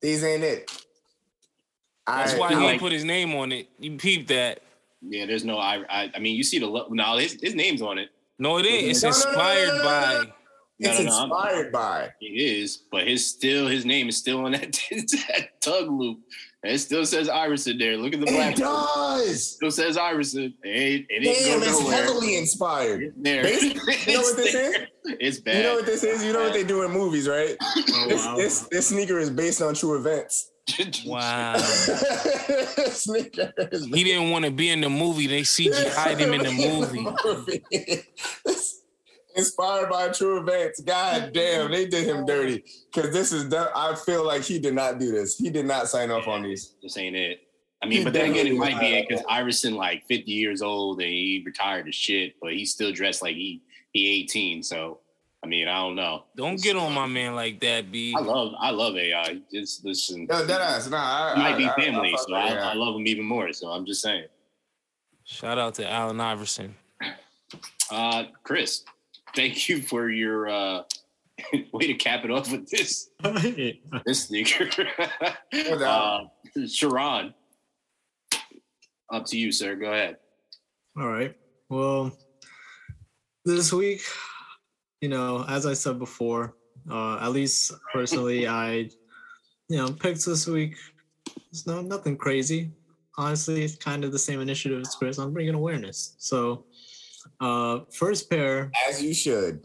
these 0.01 0.23
ain't 0.25 0.43
it. 0.45 0.71
That's 2.07 2.35
I- 2.35 2.39
why 2.39 2.49
I 2.49 2.55
he 2.55 2.57
like- 2.67 2.81
put 2.81 2.93
his 2.93 3.05
name 3.05 3.35
on 3.35 3.51
it. 3.53 3.69
You 3.79 3.97
peep 3.97 4.27
that. 4.29 4.63
Yeah, 5.03 5.27
there's 5.27 5.45
no. 5.45 5.59
I. 5.59 5.83
I, 5.89 6.11
I 6.15 6.19
mean, 6.19 6.37
you 6.37 6.43
see 6.43 6.59
the. 6.59 6.67
lo- 6.67 6.89
No, 6.91 7.17
his, 7.17 7.39
his 7.41 7.55
name's 7.55 7.83
on 7.83 7.99
it. 7.99 8.09
No, 8.39 8.59
it 8.59 8.67
ain't. 8.67 8.89
It's 8.89 9.03
No, 9.03 9.09
inspired 9.09 9.69
no, 9.69 9.73
no, 9.77 9.79
no, 9.79 9.85
by. 9.85 10.13
no. 10.15 10.23
No, 10.83 10.91
It's 10.91 10.99
no, 11.01 11.05
no, 11.07 11.13
I'm- 11.17 11.25
inspired 11.31 11.73
by. 11.73 12.09
It 12.21 12.27
is, 12.27 12.83
but 12.91 13.07
his 13.07 13.27
still 13.29 13.67
his 13.67 13.85
name 13.85 14.09
is 14.09 14.17
still 14.17 14.45
on 14.45 14.53
that, 14.53 14.73
that 14.91 15.61
tug 15.61 15.91
loop. 15.91 16.19
And 16.63 16.75
it 16.75 16.79
still 16.79 17.07
says 17.07 17.31
Iverson 17.31 17.79
there. 17.79 17.97
Look 17.97 18.13
at 18.13 18.21
the 18.21 18.27
black. 18.27 18.53
It 18.53 18.59
does. 18.59 19.53
Still 19.55 19.71
says 19.71 19.97
Iverson. 19.97 20.53
It 20.63 20.69
ain't, 20.69 21.07
it 21.09 21.27
ain't 21.27 21.39
Damn, 21.47 21.63
it's 21.63 21.81
nowhere. 21.81 21.95
heavily 21.97 22.37
inspired. 22.37 23.03
It's 23.03 23.15
there. 23.17 23.43
Basically, 23.43 23.95
you 24.07 24.13
know 24.19 24.21
what 24.21 24.37
this 24.37 24.55
is? 24.55 24.77
It's 25.05 25.39
bad. 25.41 25.57
You 25.57 25.63
know 25.63 25.75
what 25.77 25.87
this 25.87 26.05
is? 26.05 26.23
You 26.23 26.35
know 26.35 26.43
what 26.43 26.53
they 26.53 26.65
do 26.65 26.83
in 26.83 26.91
movies, 26.91 27.27
right? 27.27 27.57
Oh, 27.63 28.07
This, 28.09 28.27
wow. 28.27 28.37
this 28.37 28.61
this 28.71 28.89
sneaker 28.89 29.19
is 29.19 29.31
based 29.31 29.63
on 29.63 29.75
true 29.75 29.97
events. 29.97 30.50
Wow. 31.07 31.57
sneaker 32.91 33.53
He 33.73 34.05
didn't 34.05 34.31
want 34.31 34.45
to 34.45 34.51
be 34.51 34.71
in 34.71 34.81
the 34.81 34.89
movie. 34.91 35.27
They 35.27 35.43
CGI'd 35.43 36.19
him 36.19 36.33
in 36.35 36.43
the 36.43 36.53
movie. 36.69 37.07
movie. 37.25 38.03
Inspired 39.37 39.89
by 39.91 40.09
true 40.09 40.41
events. 40.41 40.81
God 40.81 41.33
damn, 41.33 41.71
they 41.71 41.87
did 41.87 42.05
him 42.07 42.27
dirty. 42.27 42.65
Because 42.93 43.13
this 43.13 43.33
is, 43.33 43.45
done- 43.49 43.71
I 43.75 43.95
feel 43.95 44.25
like 44.27 44.43
he 44.43 44.59
did 44.59 44.75
not 44.75 44.99
do 44.99 45.13
this. 45.13 45.39
He 45.39 45.51
did 45.51 45.67
not 45.67 45.89
sign 45.89 46.11
off 46.11 46.27
on 46.27 46.43
these. 46.43 46.75
This 46.83 46.97
ain't 46.99 47.17
it. 47.17 47.41
I 47.83 47.87
mean, 47.87 48.05
but 48.05 48.13
then 48.13 48.33
again, 48.33 48.47
it 48.47 48.57
might 48.57 48.79
be 48.79 48.87
it 48.99 49.09
because 49.09 49.25
Iverson 49.29 49.75
like 49.75 50.05
50 50.07 50.31
years 50.31 50.61
old 50.61 51.01
and 51.01 51.09
he 51.09 51.43
retired 51.47 51.89
as 51.89 51.95
shit, 51.95 52.35
but 52.43 52.53
he's 52.53 52.73
still 52.73 52.93
dressed 52.93 53.23
like 53.23 53.37
he 53.37 53.63
he 53.93 54.21
18. 54.25 54.63
So 54.63 55.01
I 55.43 55.47
mean, 55.47 55.69
I 55.69 55.77
don't 55.81 55.97
know. 55.97 56.25
Don't 56.37 56.61
get 56.61 56.77
on 56.77 56.93
my 56.93 57.07
man 57.07 57.35
like 57.35 57.61
that, 57.61 57.91
B. 57.91 58.15
I 58.17 58.21
love 58.21 58.53
I 58.61 58.71
love 58.71 58.97
AI. 58.97 59.41
Just 59.53 59.85
listen. 59.85 60.27
No, 60.29 60.45
that 60.45 60.61
ass. 60.61 60.89
Nah, 60.91 61.33
I, 61.33 61.35
He 61.35 61.43
might 61.43 61.57
be 61.59 61.65
I- 61.67 61.73
I- 61.73 61.75
family, 61.85 62.13
I 62.13 62.17
so 62.17 62.35
I, 62.35 62.49
I 62.71 62.75
love 62.75 62.95
him 62.95 63.07
even 63.07 63.25
more. 63.25 63.53
So 63.53 63.69
I'm 63.69 63.87
just 63.87 64.03
saying. 64.03 64.27
Shout 65.25 65.59
out 65.59 65.75
to 65.77 65.89
Allen 65.91 66.21
Iverson. 66.21 66.75
Uh, 67.91 68.25
Chris, 68.43 68.85
thank 69.35 69.69
you 69.69 69.81
for 69.81 70.09
your 70.11 70.49
uh, 70.49 70.83
Way 71.73 71.87
to 71.87 71.95
cap 71.95 72.25
it 72.25 72.31
off 72.31 72.53
with 72.53 72.69
this 72.69 73.09
this 74.05 74.27
sneaker. 74.27 74.69
No 75.55 75.73
uh. 75.75 76.67
Sharon, 76.67 77.33
up 79.11 79.25
to 79.27 79.39
you, 79.39 79.51
sir. 79.53 79.75
Go 79.77 79.87
ahead. 79.93 80.17
All 80.99 81.09
right. 81.09 81.35
Well, 81.71 82.13
this 83.47 83.73
week, 83.73 84.03
you 85.01 85.09
know, 85.09 85.45
as 85.49 85.67
I 85.67 85.75
said 85.75 85.99
before, 85.99 86.55
uh, 86.91 87.19
at 87.19 87.33
least 87.33 87.73
personally, 87.93 88.47
I, 88.65 88.89
you 89.69 89.77
know, 89.77 89.93
picked 89.93 90.25
this 90.27 90.47
week. 90.47 90.77
It's 91.51 91.67
no 91.67 91.81
nothing 91.81 92.17
crazy. 92.17 92.71
Honestly, 93.17 93.63
it's 93.63 93.77
kind 93.77 94.05
of 94.05 94.13
the 94.13 94.19
same 94.19 94.41
initiative 94.41 94.81
as 94.81 94.95
Chris. 94.95 95.19
I'm 95.19 95.33
bringing 95.33 95.55
awareness. 95.55 96.15
So, 96.19 96.65
uh, 97.41 97.81
first 97.93 98.31
pair, 98.31 98.71
As 98.89 99.03
you 99.03 99.15
should. 99.15 99.65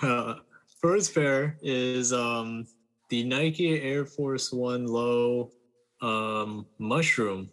first 0.80 1.14
pair 1.14 1.58
is 1.62 2.12
um 2.12 2.66
the 3.10 3.24
Nike 3.24 3.80
Air 3.82 4.06
Force 4.06 4.52
One 4.52 4.86
Low 4.86 5.50
um 6.00 6.66
mushroom, 6.78 7.50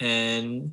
and 0.00 0.72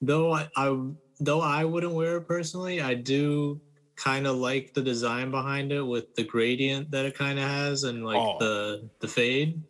though 0.00 0.32
I, 0.32 0.48
I 0.56 0.78
though 1.20 1.40
I 1.40 1.64
wouldn't 1.64 1.94
wear 1.94 2.18
it 2.18 2.28
personally, 2.28 2.80
I 2.80 2.94
do 2.94 3.60
kind 3.96 4.26
of 4.26 4.36
like 4.36 4.72
the 4.74 4.82
design 4.82 5.30
behind 5.30 5.72
it 5.72 5.82
with 5.82 6.12
the 6.14 6.24
gradient 6.24 6.90
that 6.90 7.04
it 7.06 7.16
kind 7.16 7.38
of 7.38 7.44
has 7.48 7.84
and 7.84 8.04
like 8.04 8.16
Oh. 8.20 8.36
the 8.38 8.88
the 9.00 9.08
fade, 9.08 9.60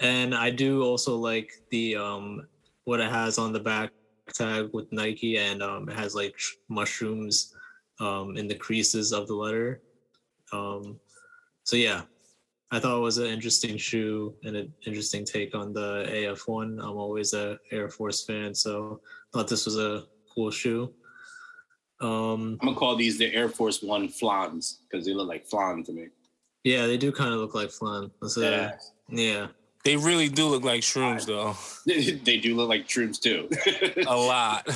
and 0.00 0.34
I 0.34 0.50
do 0.50 0.82
also 0.82 1.16
like 1.16 1.50
the 1.70 1.96
um 1.96 2.48
what 2.84 3.00
it 3.00 3.10
has 3.10 3.38
on 3.38 3.52
the 3.52 3.60
back 3.60 3.92
tag 4.34 4.70
with 4.72 4.90
Nike 4.92 5.38
and 5.38 5.62
um 5.62 5.88
it 5.88 5.94
has 5.96 6.14
like 6.14 6.34
mushrooms 6.68 7.52
um 8.00 8.36
in 8.36 8.46
the 8.48 8.54
creases 8.54 9.12
of 9.12 9.26
the 9.26 9.34
letter. 9.34 9.80
Um 10.52 11.00
so 11.64 11.76
yeah, 11.76 12.02
I 12.70 12.80
thought 12.80 12.96
it 12.98 13.00
was 13.02 13.18
an 13.18 13.26
interesting 13.26 13.76
shoe 13.76 14.34
and 14.44 14.56
an 14.56 14.74
interesting 14.86 15.24
take 15.24 15.54
on 15.54 15.72
the 15.72 16.06
AF1. 16.08 16.80
I'm 16.82 16.96
always 16.96 17.32
a 17.34 17.58
Air 17.70 17.88
Force 17.90 18.24
fan, 18.24 18.54
so 18.54 19.00
thought 19.32 19.48
this 19.48 19.66
was 19.66 19.76
a 19.78 20.04
cool 20.34 20.50
shoe. 20.50 20.94
Um, 22.00 22.58
I'm 22.60 22.68
gonna 22.68 22.76
call 22.76 22.96
these 22.96 23.18
the 23.18 23.32
Air 23.34 23.48
Force 23.48 23.82
One 23.82 24.08
flans 24.08 24.80
because 24.90 25.04
they 25.06 25.14
look 25.14 25.28
like 25.28 25.46
flan 25.46 25.82
to 25.84 25.92
me. 25.92 26.08
yeah, 26.64 26.86
they 26.86 26.96
do 26.96 27.10
kind 27.12 27.32
of 27.34 27.40
look 27.40 27.54
like 27.54 27.70
flan. 27.70 28.10
That's 28.22 28.36
a, 28.36 28.40
Yeah. 28.42 28.76
yeah. 29.08 29.46
They 29.84 29.96
really 29.96 30.28
do 30.28 30.46
look 30.48 30.64
like 30.64 30.82
shrooms, 30.82 31.24
though. 31.24 31.56
they 32.24 32.36
do 32.36 32.54
look 32.56 32.68
like 32.68 32.86
troops 32.88 33.18
too. 33.18 33.48
A 34.06 34.16
lot. 34.16 34.66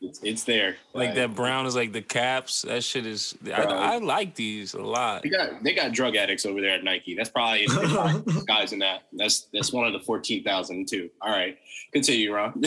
it's, 0.00 0.20
it's 0.22 0.44
there. 0.44 0.76
like 0.94 1.10
Uh, 1.10 1.14
that 1.14 1.34
brown 1.34 1.66
is 1.66 1.74
like 1.76 1.92
the 1.92 2.00
caps. 2.00 2.62
That 2.62 2.82
shit 2.82 3.06
is. 3.06 3.36
I, 3.46 3.62
I 3.62 3.98
like 3.98 4.34
these 4.34 4.74
a 4.74 4.80
lot. 4.82 5.22
They 5.24 5.28
got 5.28 5.62
they 5.62 5.74
got 5.74 5.92
drug 5.92 6.16
addicts 6.16 6.46
over 6.46 6.60
there 6.60 6.70
at 6.70 6.84
Nike. 6.84 7.14
That's 7.14 7.28
probably 7.28 7.66
guys 8.46 8.72
in 8.72 8.78
that. 8.78 9.02
That's 9.12 9.48
that's 9.52 9.72
one 9.72 9.86
of 9.86 9.92
the 9.92 10.00
fourteen 10.00 10.42
thousand 10.42 10.88
too. 10.88 11.10
All 11.20 11.30
right, 11.30 11.58
continue, 11.92 12.32
Ron. 12.32 12.62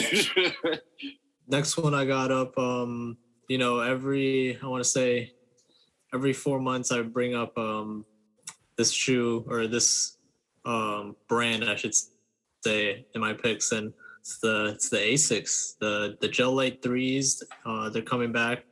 Next 1.48 1.78
one 1.78 1.94
I 1.96 2.06
got 2.06 2.32
up. 2.32 2.56
Um, 2.58 3.18
you 3.50 3.58
know, 3.58 3.80
every 3.80 4.58
I 4.64 4.68
want 4.68 4.84
to 4.84 4.90
say 4.90 5.34
every 6.14 6.34
four 6.34 6.60
months 6.62 6.92
I 6.92 7.02
bring 7.02 7.36
up 7.36 7.58
um 7.58 8.06
this 8.78 8.92
shoe 8.92 9.44
or 9.50 9.68
this 9.68 10.18
um 10.66 11.16
brand 11.28 11.66
I 11.66 11.76
should 11.76 11.94
say 12.64 13.06
in 13.14 13.22
my 13.22 13.34
picks 13.34 13.72
and 13.72 13.92
it's 14.22 14.38
the 14.40 14.72
it's 14.76 14.90
the 14.90 14.98
Asics 14.98 15.74
the 15.80 16.16
the 16.22 16.28
Gel-Lyte 16.28 16.82
threes 16.82 17.44
uh 17.66 17.90
they're 17.90 18.02
coming 18.14 18.32
back 18.32 18.64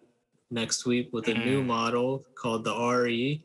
next 0.51 0.85
week 0.85 1.09
with 1.11 1.27
a 1.27 1.33
new 1.33 1.61
Mm. 1.61 1.65
model 1.65 2.23
called 2.35 2.63
the 2.63 2.75
RE 2.75 3.43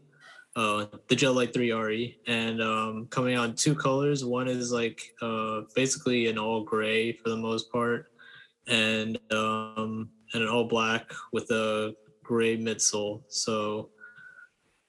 uh 0.54 0.86
the 1.08 1.16
Gel-Lyte 1.16 1.54
3 1.54 1.72
RE 1.72 2.18
and 2.26 2.62
um 2.62 3.06
coming 3.08 3.34
out 3.36 3.48
in 3.50 3.54
two 3.54 3.74
colors 3.74 4.22
one 4.24 4.48
is 4.48 4.70
like 4.70 5.00
uh 5.22 5.62
basically 5.74 6.28
an 6.28 6.38
all 6.38 6.62
gray 6.62 7.12
for 7.12 7.30
the 7.30 7.36
most 7.48 7.72
part 7.72 8.06
and 8.66 9.18
um 9.32 10.10
and 10.34 10.42
an 10.42 10.48
all 10.48 10.64
black 10.64 11.10
with 11.32 11.50
a 11.50 11.94
gray 12.22 12.56
midsole 12.56 13.22
so 13.28 13.90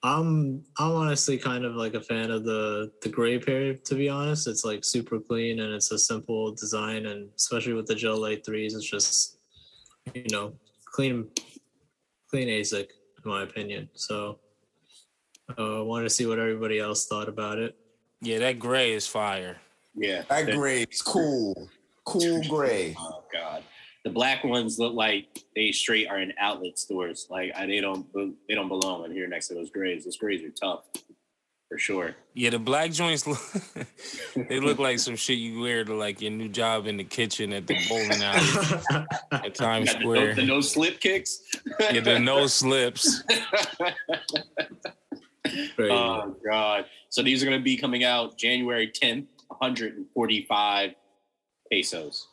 I'm 0.03 0.63
I'm 0.77 0.91
honestly 0.91 1.37
kind 1.37 1.63
of 1.63 1.75
like 1.75 1.93
a 1.93 2.01
fan 2.01 2.29
of 2.29 2.43
the 2.43 2.91
the 3.01 3.07
gray 3.07 3.39
pair 3.39 3.73
to 3.73 3.95
be 3.95 4.09
honest. 4.09 4.47
It's 4.47 4.65
like 4.65 4.83
super 4.83 5.17
clean 5.17 5.61
and 5.61 5.73
it's 5.73 5.91
a 5.93 5.97
simple 5.97 6.51
design 6.51 7.05
and 7.05 7.29
especially 7.37 7.71
with 7.71 7.87
the 7.87 7.95
Gel-Lyte 7.95 8.45
threes, 8.45 8.75
it's 8.75 8.89
just 8.89 9.37
you 10.13 10.25
know 10.29 10.53
clean 10.85 11.29
clean 12.29 12.49
ASIC 12.49 12.87
in 13.23 13.31
my 13.31 13.43
opinion. 13.43 13.87
So 13.93 14.39
uh, 15.57 15.79
I 15.79 15.81
wanted 15.83 16.03
to 16.03 16.09
see 16.09 16.25
what 16.25 16.37
everybody 16.37 16.79
else 16.79 17.07
thought 17.07 17.29
about 17.29 17.57
it. 17.57 17.77
Yeah, 18.21 18.39
that 18.39 18.59
gray 18.59 18.91
is 18.91 19.07
fire. 19.07 19.57
yeah, 19.95 20.23
That 20.29 20.51
gray 20.51 20.83
is 20.83 21.01
cool. 21.01 21.69
Cool 22.05 22.41
gray. 22.49 22.93
Oh 22.99 23.23
god, 23.31 23.63
the 24.03 24.09
black 24.09 24.43
ones 24.43 24.79
look 24.79 24.93
like 24.93 25.27
they 25.55 25.71
straight 25.71 26.07
are 26.07 26.19
in 26.19 26.33
outlet 26.37 26.77
stores. 26.77 27.27
Like 27.29 27.51
I, 27.55 27.65
they 27.65 27.79
don't 27.79 28.05
they 28.47 28.55
don't 28.55 28.67
belong 28.67 29.05
in 29.05 29.11
here 29.11 29.27
next 29.27 29.47
to 29.47 29.53
those 29.53 29.69
grays. 29.69 30.05
Those 30.05 30.17
grays 30.17 30.43
are 30.43 30.49
tough 30.49 30.83
for 31.69 31.77
sure. 31.77 32.15
Yeah, 32.35 32.51
the 32.51 32.59
black 32.59 32.91
joints 32.91 33.25
look. 33.25 33.39
they 34.49 34.59
look 34.59 34.77
like 34.77 34.99
some 34.99 35.15
shit 35.15 35.39
you 35.39 35.61
wear 35.61 35.83
to 35.85 35.95
like 35.95 36.21
your 36.21 36.31
new 36.31 36.49
job 36.49 36.85
in 36.85 36.97
the 36.97 37.03
kitchen 37.03 37.53
at 37.53 37.65
the 37.65 37.75
bowling 37.89 38.21
alley 38.21 39.05
at 39.31 39.55
Times 39.55 39.89
Got 39.89 39.99
the, 39.99 40.03
Square. 40.03 40.35
the 40.35 40.45
no 40.45 40.61
slip 40.61 40.99
kicks. 40.99 41.41
Yeah, 41.79 42.01
the 42.01 42.19
no 42.19 42.45
slips. 42.45 43.23
Crazy. 45.75 45.91
Oh 45.91 46.35
god! 46.47 46.85
So 47.09 47.21
these 47.21 47.41
are 47.41 47.45
going 47.45 47.57
to 47.59 47.63
be 47.63 47.77
coming 47.77 48.03
out 48.03 48.37
January 48.37 48.87
10th, 48.87 49.27
145 49.47 50.91
pesos. 51.71 52.27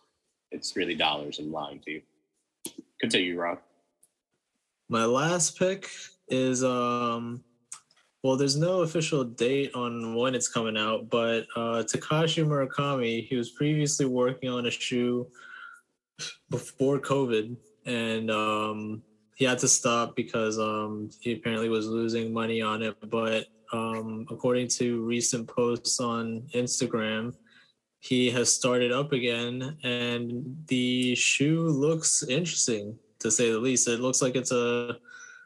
It's 0.51 0.77
really 0.77 0.95
dollars. 0.95 1.39
I'm 1.39 1.53
lying 1.53 1.81
to 1.81 1.91
you. 1.93 2.03
Continue, 3.01 3.41
Rob. 3.41 3.59
My 4.89 5.05
last 5.05 5.59
pick 5.59 5.89
is 6.29 6.63
um 6.65 7.43
well 8.23 8.37
there's 8.37 8.57
no 8.57 8.83
official 8.83 9.25
date 9.25 9.73
on 9.75 10.15
when 10.15 10.35
it's 10.35 10.49
coming 10.49 10.77
out, 10.77 11.09
but 11.09 11.47
uh 11.57 11.83
Takashi 11.83 12.45
Murakami, 12.45 13.27
he 13.27 13.37
was 13.37 13.51
previously 13.51 14.07
working 14.07 14.49
on 14.49 14.67
a 14.67 14.71
shoe 14.71 15.27
before 16.51 16.99
COVID 16.99 17.57
and 17.87 18.31
um 18.31 19.03
he 19.37 19.45
had 19.45 19.59
to 19.61 19.69
stop 19.69 20.15
because 20.17 20.59
um 20.59 21.09
he 21.21 21.33
apparently 21.33 21.69
was 21.69 21.87
losing 21.87 22.33
money 22.33 22.61
on 22.61 22.83
it, 22.83 22.97
but 23.09 23.47
um 23.73 24.27
according 24.31 24.67
to 24.69 25.03
recent 25.05 25.49
posts 25.49 26.01
on 26.01 26.43
Instagram 26.55 27.33
he 28.01 28.31
has 28.31 28.55
started 28.55 28.93
up 28.93 29.13
again 29.13 29.77
and 29.83 30.57
the 30.67 31.15
shoe 31.15 31.69
looks 31.69 32.23
interesting 32.23 32.99
to 33.19 33.31
say 33.31 33.53
the 33.53 33.59
least. 33.59 33.87
It 33.87 34.01
looks 34.01 34.23
like 34.23 34.37
it's 34.37 34.53
a 34.53 34.97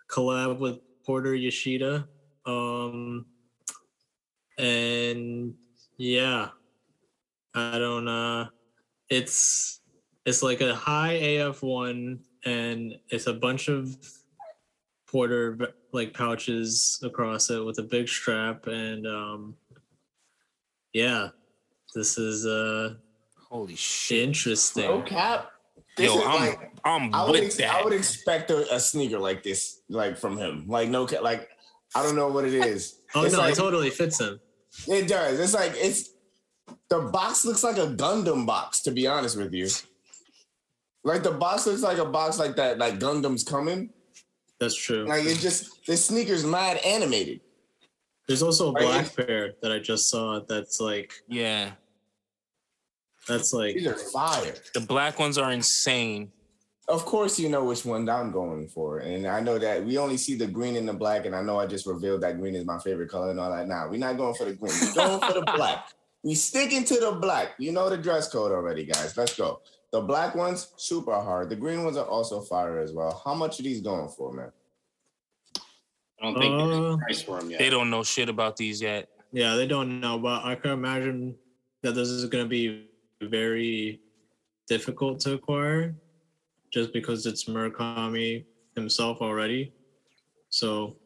collab 0.09 0.61
with 0.61 0.79
Porter 1.05 1.35
Yoshida. 1.35 2.09
Um 2.47 3.27
and 4.57 5.55
yeah. 5.97 6.51
I 7.55 7.79
don't 7.79 8.07
uh 8.07 8.47
it's 9.11 9.81
it's 10.25 10.43
like 10.43 10.61
a 10.61 10.75
high 10.75 11.19
AF1 11.21 12.21
and 12.45 12.99
it's 13.09 13.27
a 13.27 13.35
bunch 13.35 13.69
of 13.69 13.97
Porter 15.09 15.75
like 15.93 16.15
pouches 16.15 17.01
across 17.03 17.51
it 17.51 17.65
with 17.65 17.79
a 17.79 17.83
big 17.83 18.09
strap 18.09 18.69
and 18.69 19.09
um 19.09 19.57
yeah. 20.93 21.31
This 21.95 22.19
is 22.19 22.47
uh 22.47 22.95
Holy 23.51 23.77
shit. 23.77 24.23
interesting. 24.23 24.85
No 24.85 25.03
cap. 25.03 25.51
This 25.97 26.13
Yo, 26.13 26.21
I'm 26.25 26.41
like 26.49 26.73
I'm 26.85 27.15
I 27.15 27.23
would, 27.25 27.33
with 27.33 27.45
ex- 27.45 27.57
that. 27.57 27.75
I 27.77 27.85
would 27.85 27.93
expect 27.93 28.51
a, 28.51 28.75
a 28.75 28.81
sneaker 28.81 29.19
like 29.19 29.43
this, 29.43 29.81
like 29.89 30.19
from 30.19 30.37
him. 30.37 30.65
Like 30.67 30.89
no, 30.89 31.07
cap. 31.07 31.23
like 31.23 31.49
I 31.95 32.03
don't 32.03 32.17
know 32.17 32.29
what 32.29 32.45
it 32.45 32.55
is. 32.55 33.01
Oh 33.15 33.25
It's 33.25 33.33
no, 33.35 33.41
like, 33.41 33.53
it 33.53 33.57
totally 33.57 33.91
fits 33.91 34.21
him. 34.21 34.41
it 34.89 35.07
does. 35.07 35.39
It's 35.39 35.55
like 35.55 35.73
it's 35.77 36.11
the 36.91 36.99
box 37.13 37.45
looks 37.45 37.63
like 37.63 37.77
a 37.79 37.87
Gundam 37.87 38.45
box. 38.45 38.81
To 38.83 38.91
be 38.91 39.07
honest 39.07 39.37
with 39.37 39.53
you, 39.55 39.69
like 41.05 41.23
the 41.23 41.31
box 41.31 41.67
looks 41.67 41.83
like 41.83 41.99
a 41.99 42.05
box 42.05 42.39
like 42.41 42.57
that. 42.57 42.79
Like 42.79 42.99
Gundam's 42.99 43.45
coming. 43.45 43.91
That's 44.59 44.75
true. 44.75 45.07
Like 45.07 45.25
it 45.25 45.39
just 45.39 45.87
this 45.87 46.07
sneaker's 46.07 46.45
mad 46.45 46.79
animated. 46.85 47.41
There's 48.27 48.43
also 48.43 48.71
a 48.71 48.73
Like, 48.73 48.83
black 48.83 49.17
pair 49.29 49.53
that 49.63 49.71
I 49.71 49.79
just 49.79 50.09
saw 50.11 50.41
that's 50.49 50.81
like 50.81 51.13
yeah. 51.29 51.73
That's 53.29 53.53
like 53.53 53.75
These 53.75 53.87
are 53.87 53.95
fire. 53.97 54.55
The 54.75 54.81
black 54.81 55.18
ones 55.18 55.39
are 55.39 55.53
insane. 55.53 56.31
Of 56.87 57.07
course, 57.07 57.39
you 57.39 57.49
know 57.49 57.64
which 57.64 57.87
one 57.87 58.07
I'm 58.11 58.31
going 58.31 58.68
for, 58.68 58.99
and 58.99 59.27
I 59.27 59.41
know 59.41 59.59
that 59.59 59.83
we 59.85 59.97
only 59.97 60.18
see 60.18 60.35
the 60.35 60.47
green 60.47 60.77
and 60.77 60.87
the 60.87 60.93
black, 60.93 61.25
and 61.25 61.35
I 61.35 61.41
know 61.43 61.59
I 61.59 61.66
just 61.66 61.87
revealed 61.87 62.20
that 62.22 62.39
green 62.39 62.55
is 62.55 62.66
my 62.66 62.79
favorite 62.79 63.09
color 63.09 63.31
and 63.31 63.41
all 63.41 63.51
that. 63.51 63.66
Nah, 63.66 63.89
we're 63.89 63.99
not 63.99 64.18
going 64.18 64.35
for 64.35 64.45
the 64.45 64.53
green. 64.53 64.72
We're 64.83 64.95
going 64.95 65.20
for 65.20 65.33
the 65.33 65.53
black. 65.57 65.87
We 66.22 66.35
sticking 66.35 66.85
to 66.85 66.95
the 67.01 67.12
black. 67.12 67.53
You 67.59 67.72
know 67.72 67.89
the 67.89 67.97
dress 67.97 68.29
code 68.29 68.53
already, 68.53 68.85
guys. 68.85 69.16
Let's 69.16 69.35
go. 69.35 69.61
The 69.93 70.03
black 70.03 70.35
ones 70.35 70.72
super 70.77 71.14
hard. 71.14 71.49
The 71.49 71.57
green 71.57 71.85
ones 71.85 71.97
are 71.97 72.05
also 72.07 72.43
fire 72.43 72.79
as 72.81 72.93
well. 72.93 73.22
How 73.25 73.35
much 73.35 73.61
are 73.61 73.62
these 73.62 73.81
going 73.81 74.09
for, 74.09 74.33
man? 74.33 74.53
I 76.20 76.25
don't 76.25 76.35
think 76.39 76.57
there's 76.59 76.77
Uh, 76.79 76.83
a 76.95 76.99
price 76.99 77.22
for 77.22 77.41
them 77.41 77.51
yet. 77.51 77.61
They 77.61 77.70
don't 77.70 77.89
know 77.91 78.03
shit 78.03 78.29
about 78.29 78.57
these 78.57 78.83
yet. 78.83 79.09
Yeah, 79.33 79.57
they 79.57 79.66
don't 79.66 80.01
know, 80.01 80.18
but 80.18 80.45
I 80.45 80.55
can 80.55 80.70
imagine 80.72 81.35
that 81.83 81.93
this 81.95 82.09
is 82.09 82.25
going 82.27 82.45
to 82.45 82.49
be 82.49 82.89
very 83.29 84.01
difficult 84.68 85.20
to 85.20 85.35
acquire 85.35 85.95
just 86.72 86.93
because 86.93 87.27
it's 87.27 87.45
Murakami 87.45 88.45
himself 88.75 89.20
already. 89.20 89.72
So, 90.49 90.97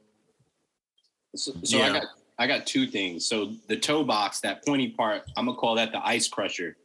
So, 1.35 1.53
so 1.63 1.81
I 1.83 1.93
got 1.93 2.05
I 2.39 2.47
got 2.47 2.67
two 2.67 2.87
things. 2.87 3.27
So 3.27 3.53
the 3.69 3.77
toe 3.77 4.05
box, 4.05 4.41
that 4.41 4.65
pointy 4.65 4.91
part, 4.91 5.23
I'm 5.37 5.47
gonna 5.47 5.59
call 5.59 5.75
that 5.75 5.93
the 5.93 6.05
ice 6.07 6.29
crusher. 6.29 6.77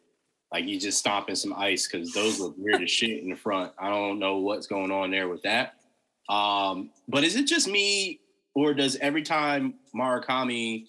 Like 0.51 0.65
you 0.65 0.79
just 0.79 0.99
stomping 0.99 1.35
some 1.35 1.53
ice 1.53 1.87
because 1.87 2.11
those 2.11 2.39
look 2.39 2.55
weird 2.57 2.83
as 2.83 2.91
shit 2.91 3.23
in 3.23 3.29
the 3.29 3.35
front. 3.35 3.71
I 3.79 3.89
don't 3.89 4.19
know 4.19 4.37
what's 4.37 4.67
going 4.67 4.91
on 4.91 5.11
there 5.11 5.27
with 5.27 5.41
that. 5.43 5.75
Um, 6.29 6.91
but 7.07 7.23
is 7.23 7.35
it 7.35 7.47
just 7.47 7.67
me, 7.67 8.19
or 8.53 8.73
does 8.73 8.95
every 8.97 9.23
time 9.23 9.75
Murakami 9.95 10.87